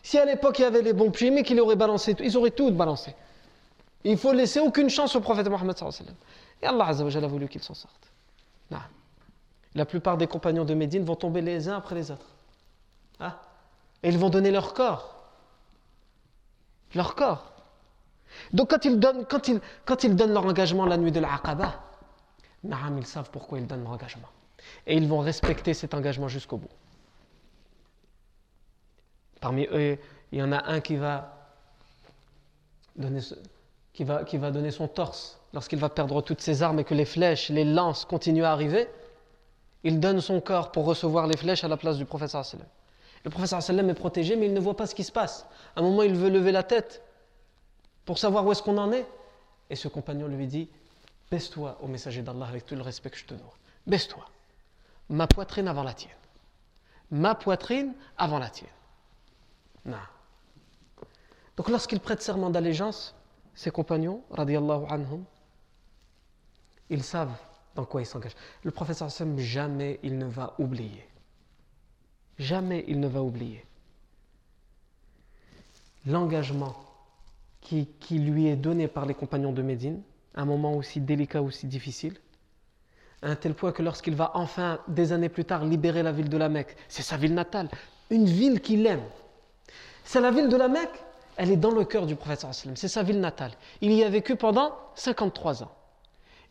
Si 0.00 0.16
à 0.16 0.24
l'époque 0.24 0.60
il 0.60 0.62
y 0.62 0.64
avait 0.64 0.82
les 0.82 0.92
bons 0.92 1.10
mais 1.32 1.42
qu'ils 1.42 1.60
auraient 1.60 1.74
balancé, 1.74 2.14
ils 2.20 2.36
auraient 2.36 2.52
tout 2.52 2.70
balancé. 2.70 3.16
Il 4.04 4.16
faut 4.16 4.32
laisser 4.32 4.60
aucune 4.60 4.90
chance 4.90 5.16
au 5.16 5.20
prophète 5.20 5.48
Mohammed 5.48 5.74
Et 6.62 6.66
Allah 6.66 6.86
a 6.86 7.26
voulu 7.26 7.48
qu'il 7.48 7.64
s'en 7.64 7.74
sorte. 7.74 8.12
La 9.74 9.86
plupart 9.86 10.18
des 10.18 10.26
compagnons 10.26 10.64
de 10.64 10.74
Médine 10.74 11.04
vont 11.04 11.16
tomber 11.16 11.40
les 11.40 11.68
uns 11.68 11.76
après 11.76 11.94
les 11.94 12.10
autres. 12.10 12.26
Ah. 13.18 13.40
Et 14.02 14.08
ils 14.08 14.18
vont 14.18 14.28
donner 14.28 14.50
leur 14.50 14.74
corps. 14.74 15.24
Leur 16.94 17.14
corps. 17.14 17.52
Donc 18.52 18.70
quand 18.70 18.84
ils 18.84 18.98
donnent, 18.98 20.32
leur 20.32 20.46
engagement 20.46 20.86
la 20.86 20.96
nuit 20.96 21.12
de 21.12 21.20
l'Aqaba, 21.20 21.80
ils 22.64 23.06
savent 23.06 23.30
pourquoi 23.30 23.58
ils 23.58 23.66
donnent 23.66 23.82
leur 23.82 23.92
engagement. 23.92 24.28
Et 24.86 24.96
ils 24.96 25.08
vont 25.08 25.20
respecter 25.20 25.74
cet 25.74 25.94
engagement 25.94 26.28
jusqu'au 26.28 26.56
bout. 26.56 26.70
Parmi 29.40 29.66
eux, 29.72 29.98
il 30.30 30.38
y 30.38 30.42
en 30.42 30.52
a 30.52 30.70
un 30.70 30.80
qui 30.80 30.96
va 30.96 31.36
donner, 32.96 33.20
qui 33.92 34.04
va 34.04 34.50
donner 34.50 34.70
son 34.70 34.88
torse 34.88 35.40
lorsqu'il 35.52 35.78
va 35.78 35.88
perdre 35.88 36.22
toutes 36.22 36.40
ses 36.40 36.62
armes 36.62 36.78
et 36.78 36.84
que 36.84 36.94
les 36.94 37.04
flèches, 37.04 37.50
les 37.50 37.64
lances 37.64 38.04
continuent 38.04 38.44
à 38.44 38.52
arriver. 38.52 38.88
Il 39.84 40.00
donne 40.00 40.20
son 40.20 40.40
corps 40.40 40.72
pour 40.72 40.84
recevoir 40.84 41.26
les 41.26 41.36
flèches 41.36 41.64
à 41.64 41.68
la 41.68 41.76
place 41.76 41.96
du 41.96 42.04
professeur 42.04 42.44
sallam. 42.44 42.66
Le 43.24 43.30
professeur 43.30 43.62
sallam 43.62 43.88
est 43.90 43.94
protégé, 43.94 44.36
mais 44.36 44.46
il 44.46 44.54
ne 44.54 44.60
voit 44.60 44.76
pas 44.76 44.86
ce 44.86 44.94
qui 44.94 45.04
se 45.04 45.12
passe. 45.12 45.46
À 45.76 45.80
un 45.80 45.82
moment, 45.82 46.02
il 46.02 46.14
veut 46.14 46.30
lever 46.30 46.52
la 46.52 46.62
tête 46.62 47.02
pour 48.04 48.18
savoir 48.18 48.46
où 48.46 48.52
est-ce 48.52 48.62
qu'on 48.62 48.78
en 48.78 48.92
est. 48.92 49.06
Et 49.70 49.76
ce 49.76 49.88
compagnon 49.88 50.28
lui 50.28 50.46
dit 50.46 50.68
Baisse-toi 51.30 51.78
au 51.80 51.86
messager 51.86 52.22
d'Allah 52.22 52.46
avec 52.46 52.66
tout 52.66 52.74
le 52.74 52.82
respect 52.82 53.10
que 53.10 53.16
je 53.16 53.24
te 53.24 53.34
dois. 53.34 53.54
Baisse-toi. 53.86 54.24
Ma 55.08 55.26
poitrine 55.26 55.66
avant 55.66 55.82
la 55.82 55.94
tienne. 55.94 56.12
Ma 57.10 57.34
poitrine 57.34 57.94
avant 58.18 58.38
la 58.38 58.50
tienne. 58.50 58.70
Non. 59.84 59.96
Donc 61.56 61.68
lorsqu'il 61.68 62.00
prête 62.00 62.22
serment 62.22 62.50
d'allégeance, 62.50 63.14
ses 63.54 63.70
compagnons, 63.70 64.22
radiallahu 64.30 64.84
anhum, 64.88 65.24
ils 66.90 67.02
savent 67.02 67.36
dans 67.74 67.84
quoi 67.84 68.02
ils 68.02 68.06
s'engagent. 68.06 68.36
Le 68.62 68.70
professeur 68.70 69.10
Sam, 69.10 69.38
jamais 69.38 69.98
il 70.02 70.18
ne 70.18 70.26
va 70.26 70.54
oublier. 70.58 71.06
Jamais 72.38 72.84
il 72.88 73.00
ne 73.00 73.08
va 73.08 73.22
oublier 73.22 73.64
l'engagement 76.06 76.74
qui, 77.60 77.86
lui 78.10 78.48
est 78.48 78.56
donné 78.56 78.86
par 78.86 79.06
les 79.06 79.14
compagnons 79.14 79.52
de 79.52 79.62
Médine, 79.62 80.02
un 80.34 80.44
moment 80.44 80.74
aussi 80.74 81.00
délicat, 81.00 81.40
aussi 81.40 81.66
difficile, 81.66 82.14
à 83.22 83.30
un 83.30 83.36
tel 83.36 83.54
point 83.54 83.72
que 83.72 83.82
lorsqu'il 83.82 84.14
va 84.14 84.32
enfin, 84.34 84.80
des 84.88 85.12
années 85.12 85.28
plus 85.28 85.44
tard, 85.44 85.64
libérer 85.64 86.02
la 86.02 86.12
ville 86.12 86.28
de 86.28 86.36
la 86.36 86.48
Mecque, 86.48 86.76
c'est 86.88 87.02
sa 87.02 87.16
ville 87.16 87.34
natale, 87.34 87.68
une 88.10 88.26
ville 88.26 88.60
qu'il 88.60 88.86
aime. 88.86 89.04
C'est 90.04 90.20
la 90.20 90.30
ville 90.30 90.48
de 90.48 90.56
la 90.56 90.68
Mecque, 90.68 91.02
elle 91.36 91.50
est 91.50 91.56
dans 91.56 91.70
le 91.70 91.84
cœur 91.84 92.04
du 92.04 92.16
prophète 92.16 92.44
c'est 92.74 92.88
sa 92.88 93.02
ville 93.02 93.20
natale. 93.20 93.52
Il 93.80 93.92
y 93.92 94.04
a 94.04 94.10
vécu 94.10 94.36
pendant 94.36 94.72
53 94.96 95.62
ans. 95.62 95.72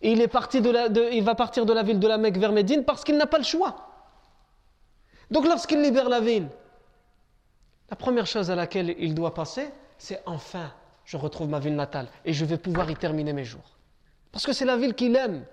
Il, 0.02 0.22
est 0.22 0.28
parti 0.28 0.62
de 0.62 0.70
la, 0.70 0.88
il 0.88 1.24
va 1.24 1.36
partir 1.36 1.66
de 1.66 1.74
la 1.74 1.84
ville 1.84 1.99
de 1.99 2.08
la 2.08 2.18
Mecque 2.18 2.38
vers 2.38 2.52
Médine 2.52 2.84
parce 2.84 3.04
qu'il 3.04 3.18
n'a 3.18 3.28
pas 3.28 3.38
le 3.38 3.43
choix. 3.43 3.88
Donc 5.30 5.45
lorsqu'il 5.45 5.82
libère 5.82 6.10
la 6.10 6.20
ville, 6.20 6.49
la 7.89 7.95
première 7.95 8.26
chose 8.26 8.49
à 8.49 8.56
laquelle 8.56 8.95
il 8.99 9.14
doit 9.14 9.34
passer, 9.34 9.70
c'est 9.97 10.22
enfin 10.26 10.72
je 11.06 11.18
retrouve 11.18 11.49
ma 11.49 11.60
ville 11.60 11.76
natale 11.76 12.08
et 12.26 12.34
je 12.34 12.45
vais 12.45 12.58
pouvoir 12.58 12.89
y 12.89 12.95
terminer 12.95 13.34
mes 13.34 13.45
jours. 13.45 13.78
Parce 14.32 14.45
que 14.45 14.54
c'est 14.54 14.66
la 14.66 14.78
ville 14.78 14.93
qu'il 14.93 15.16
aime, 15.16 15.45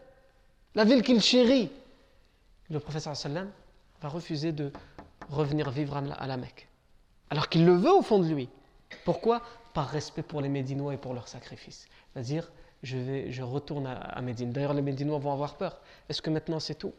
la 0.75 0.85
ville 0.85 1.03
qu'il 1.03 1.21
chérit. 1.21 1.71
Le 2.71 2.81
professeur 2.81 3.17
sallam 3.17 3.51
va 4.01 4.09
refuser 4.09 4.53
de 4.53 4.73
revenir 5.31 5.71
vivre 5.71 5.97
à 5.97 6.27
la 6.27 6.37
Mecque. 6.37 6.69
Alors 7.31 7.49
qu'il 7.49 7.67
le 7.67 7.75
veut 7.75 7.93
au 7.93 8.03
fond 8.03 8.19
de 8.19 8.29
lui. 8.29 8.49
Pourquoi? 9.05 9.43
Par 9.75 9.89
respect 9.89 10.23
pour 10.23 10.41
les 10.41 10.49
Médinois 10.49 10.95
et 10.95 10.97
pour 10.97 11.15
leur 11.15 11.29
sacrifice. 11.29 11.87
C'est-à-dire, 12.13 12.51
je, 12.83 12.97
vais, 12.97 13.33
je 13.33 13.43
retourne 13.43 13.87
à, 13.87 14.21
Médine. 14.23 14.51
D'ailleurs, 14.53 14.75
les 14.75 14.83
Médinois 14.83 15.19
vont 15.19 15.33
avoir 15.33 15.57
peur. 15.57 15.81
Est-ce 16.09 16.23
que 16.23 16.31
maintenant 16.31 16.61
c'est 16.61 16.77
tout 16.77 16.95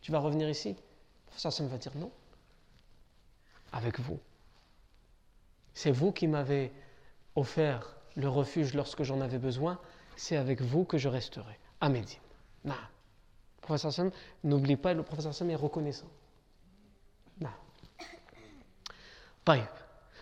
Tu 0.00 0.12
vas 0.12 0.18
revenir 0.18 0.48
ici? 0.48 0.70
Le 0.70 1.26
professeur 1.26 1.52
sallam 1.52 1.72
va 1.72 1.78
dire 1.78 1.92
non. 1.96 2.10
Avec 3.72 4.00
vous. 4.00 4.20
C'est 5.72 5.90
vous 5.90 6.12
qui 6.12 6.26
m'avez 6.26 6.72
offert 7.34 7.96
le 8.16 8.28
refuge 8.28 8.74
lorsque 8.74 9.02
j'en 9.02 9.20
avais 9.20 9.38
besoin, 9.38 9.80
c'est 10.16 10.36
avec 10.36 10.60
vous 10.60 10.84
que 10.84 10.98
je 10.98 11.08
resterai, 11.08 11.58
à 11.80 11.88
Médine. 11.88 12.20
Le 12.64 12.72
professeur 13.60 13.92
Sam 13.92 14.10
n'oublie 14.44 14.76
pas, 14.76 14.94
le 14.94 15.02
professeur 15.02 15.34
Sam 15.34 15.50
est 15.50 15.56
reconnaissant. 15.56 16.06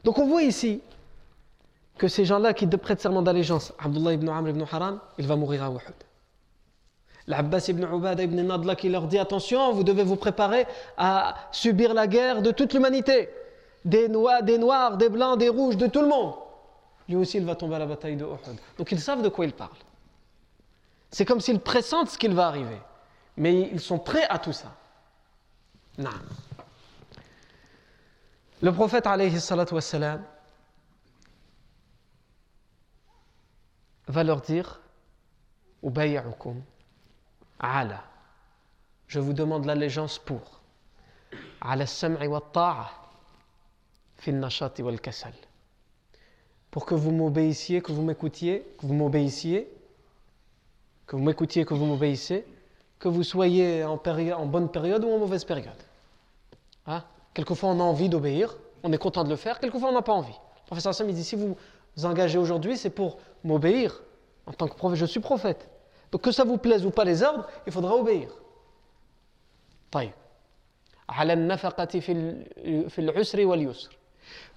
Donc 0.05 0.19
on 0.19 0.27
voit 0.27 0.43
ici 0.43 0.81
que 2.03 2.09
ces 2.09 2.25
gens-là 2.25 2.53
qui 2.53 2.67
prêtent 2.67 3.01
serment 3.01 3.23
d'allégeance, 3.23 3.73
Abdullah 3.79 4.15
ibn 4.15 4.29
Amr 4.29 4.49
ibn 4.51 4.65
Haram, 4.73 4.99
il 5.19 5.27
va 5.29 5.37
mourir 5.37 5.63
à 5.63 5.69
Uhud. 5.69 5.95
L'Abbas 7.29 7.67
ibn 7.69 7.85
Ubada 7.85 8.25
ibn 8.25 8.41
Nadla 8.41 8.75
qui 8.75 8.89
leur 8.89 9.07
dit 9.07 9.21
attention, 9.21 9.73
vous 9.73 9.85
devez 9.85 10.03
vous 10.03 10.17
préparer 10.17 10.67
à 10.97 11.37
subir 11.53 11.95
la 11.95 12.09
guerre 12.09 12.43
de 12.43 12.51
toute 12.51 12.75
l'humanité. 12.75 13.29
Des 13.85 14.09
noirs, 14.09 14.43
des 14.97 15.09
blancs, 15.09 15.39
des 15.39 15.49
rouges, 15.49 15.77
de 15.77 15.87
tout 15.87 16.01
le 16.01 16.09
monde 16.09 16.35
lui 17.09 17.17
aussi 17.17 17.37
il 17.37 17.45
va 17.45 17.55
tomber 17.55 17.77
à 17.77 17.79
la 17.79 17.87
bataille 17.87 18.17
de 18.17 18.25
Uhud. 18.25 18.59
Donc 18.79 18.91
ils 18.91 19.01
savent 19.01 19.23
de 19.23 19.29
quoi 19.29 19.45
ils 19.45 19.53
parlent. 19.53 19.71
C'est 21.13 21.25
comme 21.25 21.41
s'ils 21.41 21.61
pressentent 21.61 22.09
ce 22.11 22.19
qu'il 22.19 22.35
va 22.35 22.49
arriver. 22.49 22.81
Mais 23.37 23.71
ils 23.73 23.81
sont 23.81 23.99
prêts 24.01 24.27
à 24.29 24.39
tout 24.41 24.53
ça. 24.53 24.73
Non. 25.99 26.11
Le 28.61 28.73
prophète 28.73 29.07
alayhi 29.07 29.37
wassalam, 29.71 30.23
va 34.13 34.25
leur 34.25 34.41
dire 34.43 34.81
ala. 37.59 38.05
Je 39.07 39.19
vous 39.19 39.33
demande 39.33 39.65
l'allégeance 39.65 40.19
pour 40.19 40.61
ala 41.61 41.87
sam'i 41.87 42.27
wa 42.27 42.41
ta'a 42.53 42.91
fi 44.17 44.33
nashati 44.33 44.83
wal 44.83 45.01
kasal 45.01 45.33
pour 46.71 46.87
que 46.87 46.95
vous 46.95 47.11
m'obéissiez, 47.11 47.83
que 47.83 47.93
vous 47.93 48.03
m'écoutiez, 48.03 48.63
que 48.79 48.87
vous 48.87 48.95
m'obéissiez, 48.95 49.71
que 51.07 51.17
vous 51.17 51.23
m'écoutiez, 51.23 51.67
que 51.67 51.75
vous 51.75 51.85
m'obéissiez, 51.85 52.47
que 52.99 53.09
vous 53.09 53.23
soyez 53.23 53.85
en, 53.85 54.01
en, 54.03 54.47
bonne 54.47 54.71
période 54.71 55.05
ou 55.05 55.11
en 55.11 55.19
mauvaise 55.19 55.45
période. 55.45 55.83
Hein? 56.87 57.05
Quelquefois 57.35 57.71
on 57.71 57.81
a 57.81 57.83
envie 57.83 58.09
d'obéir, 58.09 58.57
on 58.83 58.93
est 58.93 58.99
content 58.99 59.23
de 59.23 59.29
le 59.29 59.37
faire, 59.37 59.61
quelquefois 59.61 59.91
on 59.91 59.93
n'a 59.93 60.03
pas 60.03 60.15
envie. 60.15 60.33
Le 60.33 60.67
professeur 60.67 60.95
Sam 60.95 61.13
dit 61.13 61.25
si 61.25 61.37
vous 61.37 61.57
vous 61.97 62.07
engagez 62.07 62.39
aujourd'hui, 62.39 62.79
c'est 62.79 62.91
pour 62.91 63.19
m'obéir 63.45 64.03
en 64.47 64.53
tant 64.53 64.69
que 64.69 64.75
prophète, 64.75 64.99
je 64.99 65.07
suis 65.07 65.21
prophète. 65.21 65.69
Donc 66.11 66.23
que 66.23 66.33
ça 66.33 66.45
vous 66.45 66.59
plaise 66.59 66.85
ou 66.85 66.91
pas 66.91 67.05
les 67.05 67.23
ordres, 67.23 67.47
il 67.67 67.73
faudra 67.73 67.95
obéir. 67.95 68.29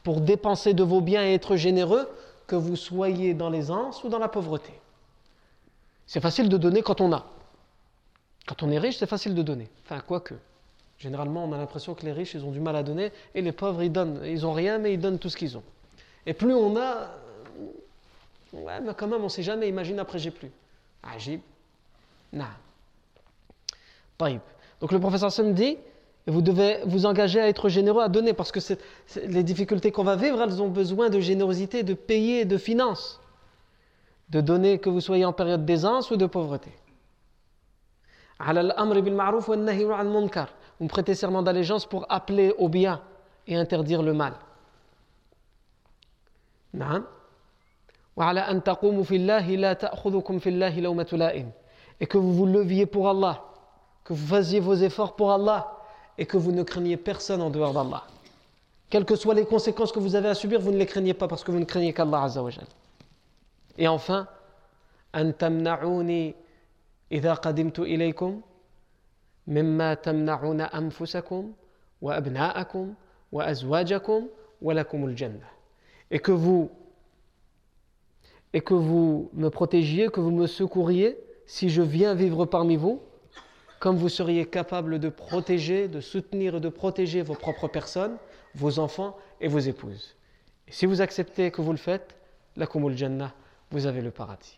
pour 0.04 0.22
dépenser 0.22 0.74
de 0.74 0.84
vos 0.84 1.02
biens 1.02 1.26
et 1.26 1.34
être 1.34 1.56
généreux, 1.56 2.08
que 2.48 2.56
vous 2.56 2.76
soyez 2.76 3.34
dans 3.34 3.50
l'aisance 3.50 4.04
ou 4.04 4.10
dans 4.10 4.20
la 4.20 4.30
pauvreté. 4.30 4.72
C'est 6.06 6.22
facile 6.22 6.48
de 6.48 6.58
donner 6.58 6.84
quand 6.84 7.02
on 7.02 7.12
a. 7.12 7.26
Quand 8.46 8.62
on 8.62 8.70
est 8.70 8.78
riche, 8.78 8.98
c'est 8.98 9.10
facile 9.10 9.34
de 9.34 9.42
donner. 9.42 9.68
Enfin, 9.84 10.00
quoique. 10.02 10.36
Généralement, 11.00 11.44
on 11.44 11.52
a 11.54 11.58
l'impression 11.58 11.96
que 11.96 12.06
les 12.06 12.12
riches, 12.12 12.36
ils 12.36 12.46
ont 12.46 12.52
du 12.52 12.60
mal 12.60 12.76
à 12.76 12.84
donner, 12.84 13.12
et 13.34 13.42
les 13.42 13.52
pauvres, 13.52 13.82
ils 13.82 13.92
donnent. 13.92 14.22
Ils 14.24 14.46
ont 14.46 14.54
rien, 14.54 14.78
mais 14.78 14.94
ils 14.94 15.00
donnent 15.00 15.18
tout 15.18 15.30
ce 15.30 15.38
qu'ils 15.38 15.58
ont. 15.58 15.64
Et 16.28 16.36
plus 16.36 16.54
on 16.54 16.78
a, 16.78 17.10
ouais, 18.56 18.82
mais 18.82 18.94
quand 18.96 19.08
même, 19.08 19.22
on 19.22 19.26
ne 19.26 19.30
sait 19.30 19.44
jamais. 19.44 19.68
Imagine 19.70 20.00
après, 20.00 20.20
j'ai 20.20 20.32
plus. 20.32 20.52
Agib. 21.04 21.42
Non. 22.34 22.46
Donc 24.82 24.92
le 24.92 25.00
professeur 25.00 25.32
Sam 25.32 25.54
dit, 25.54 25.78
vous 26.28 26.42
devez 26.42 26.80
vous 26.86 27.06
engager 27.06 27.40
à 27.40 27.48
être 27.48 27.70
généreux, 27.70 28.02
à 28.02 28.10
donner, 28.10 28.34
parce 28.34 28.52
que 28.52 28.60
les 29.24 29.44
difficultés 29.44 29.92
qu'on 29.92 30.04
va 30.04 30.16
vivre, 30.16 30.42
elles 30.42 30.62
ont 30.62 30.70
besoin 30.70 31.10
de 31.10 31.20
générosité, 31.20 31.84
de 31.84 31.94
payer, 31.94 32.46
de 32.46 32.58
finances. 32.58 33.20
De 34.30 34.42
donner 34.42 34.80
que 34.80 34.90
vous 34.90 35.02
soyez 35.02 35.24
en 35.26 35.34
période 35.34 35.66
d'aisance 35.66 36.10
ou 36.10 36.18
de 36.18 36.26
pauvreté. 36.26 36.72
Vous 40.80 40.88
prêtez 40.88 41.16
serment 41.16 41.44
d'allégeance 41.44 41.86
pour 41.86 42.06
appeler 42.10 42.54
au 42.58 42.70
bien 42.70 43.02
et 43.48 43.56
interdire 43.56 44.02
le 44.02 44.14
mal. 44.14 44.34
Et 52.00 52.08
que 52.08 52.18
vous 52.18 52.34
vous 52.34 52.46
leviez 52.46 52.86
pour 52.86 53.10
Allah, 53.10 53.44
que 54.04 54.14
vous 54.14 54.28
fassiez 54.28 54.60
vos 54.60 54.76
efforts 54.76 55.16
pour 55.16 55.32
Allah 55.32 55.72
et 56.18 56.26
que 56.26 56.38
vous 56.38 56.52
ne 56.52 56.64
craigniez 56.64 56.98
personne 56.98 57.42
en 57.42 57.50
dehors 57.50 57.74
d'Allah. 57.74 58.04
Quelles 58.90 59.06
que 59.06 59.16
soient 59.16 59.34
les 59.34 59.46
conséquences 59.46 59.92
que 59.92 60.00
vous 60.00 60.16
avez 60.16 60.30
à 60.30 60.34
subir, 60.36 60.62
vous 60.62 60.72
ne 60.72 60.78
les 60.78 60.86
craignez 60.86 61.14
pas 61.14 61.28
parce 61.28 61.44
que 61.44 61.52
vous 61.52 61.60
ne 61.60 61.66
craignez 61.66 61.94
qu'Allah 61.94 62.28
Et 63.78 63.88
enfin, 63.88 64.28
أن 65.16 65.38
تمنعوني 65.38 66.36
إذا 67.12 67.34
قدمت 67.34 67.80
إليكم 67.80 68.42
مما 69.48 69.94
تمنعون 69.94 70.62
أنفسكم 70.62 71.54
وأبناءكم 72.02 72.94
وأزواجكم 73.32 74.28
ولكم 74.62 75.06
الجنة 75.06 75.48
et 76.12 76.20
que 76.20 76.32
vous 76.32 76.70
et 78.56 78.62
que 78.62 78.74
vous 78.74 79.30
me 79.34 79.50
protégiez, 79.50 80.08
que 80.08 80.22
vous 80.22 80.32
me 80.32 80.48
secouriez 80.48 81.20
si 81.46 81.68
je 81.68 81.82
viens 81.82 82.16
vivre 82.16 82.46
parmi 82.46 82.78
vous, 82.78 83.02
comme 83.82 83.98
vous 83.98 84.08
seriez 84.08 84.46
capable 84.46 84.98
de 84.98 85.10
protéger, 85.10 85.90
de 85.90 86.00
soutenir 86.00 86.56
et 86.56 86.60
de 86.62 86.70
protéger 86.70 87.22
vos 87.22 87.36
propres 87.36 87.68
personnes, 87.68 88.16
vos 88.56 88.80
enfants 88.80 89.18
et 89.42 89.50
vos 89.50 89.60
épouses. 89.60 90.16
Et 90.70 90.72
si 90.72 90.86
vous 90.86 91.02
acceptez 91.02 91.52
que 91.52 91.62
vous 91.62 91.72
le 91.72 91.78
faites, 91.78 92.16
la 92.56 92.66
kumul 92.66 92.96
jannah, 92.98 93.34
vous 93.72 93.88
avez 93.88 94.02
le 94.02 94.12
paradis. 94.12 94.58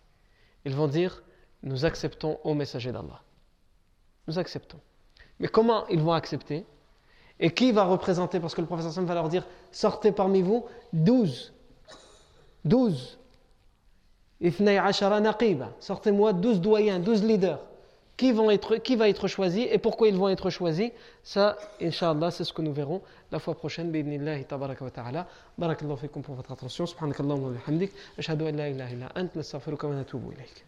Ils 0.64 0.76
vont 0.76 0.88
dire, 0.88 1.24
nous 1.64 1.84
acceptons 1.84 2.40
au 2.44 2.54
messager 2.54 2.92
d'Allah. 2.92 3.24
Nous 4.28 4.38
acceptons. 4.38 4.80
Mais 5.40 5.48
comment 5.48 5.88
ils 5.88 6.02
vont 6.02 6.14
accepter? 6.14 6.68
Et 7.40 7.50
qui 7.50 7.72
va 7.72 7.84
représenter? 7.86 8.40
Parce 8.40 8.54
que 8.54 8.62
le 8.62 8.68
professeur 8.68 8.92
Sam 8.92 9.06
va 9.06 9.16
leur 9.16 9.28
dire 9.28 9.48
sortez 9.72 10.12
parmi 10.12 10.44
vous 10.44 10.66
12. 10.94 11.52
12. 12.64 13.17
Sortez-moi 15.80 16.34
12 16.34 16.62
doyens, 16.62 17.00
12 17.00 17.24
leaders. 17.24 17.60
Qui, 18.18 18.32
vont 18.32 18.50
être, 18.50 18.78
qui 18.78 18.96
va 18.96 19.10
être 19.10 19.28
choisi 19.28 19.62
et 19.62 19.78
pourquoi 19.78 20.08
ils 20.08 20.16
vont 20.16 20.28
être 20.28 20.50
choisis? 20.50 20.90
Ça, 21.22 21.56
Inch'Allah, 21.80 22.32
c'est 22.32 22.44
ce 22.44 22.52
que 22.52 22.64
nous 22.64 22.74
verrons 22.74 23.02
la 23.32 23.38
fois 23.38 23.54
prochaine. 23.54 23.92
Bidnillahi 23.92 24.46
tabaraka 24.46 24.84
wa 24.84 24.90
ta'ala. 24.90 25.28
Barakallahu 25.56 25.98
fikum 25.98 26.24
pour 26.24 26.34
votre 26.34 26.52
attention. 26.52 26.88
Subhanakallahu 26.88 27.40
wa 27.40 27.50
bihamdik. 27.52 27.92
Ashhadu 28.18 28.48
an 28.48 28.54
la 28.54 28.70
ilaha 28.70 28.92
illa 28.92 29.10
ant. 29.16 29.36
Nastaghfiruka 29.36 29.88
wa 29.88 29.94
natubu 29.94 30.32
ilayk. 30.34 30.67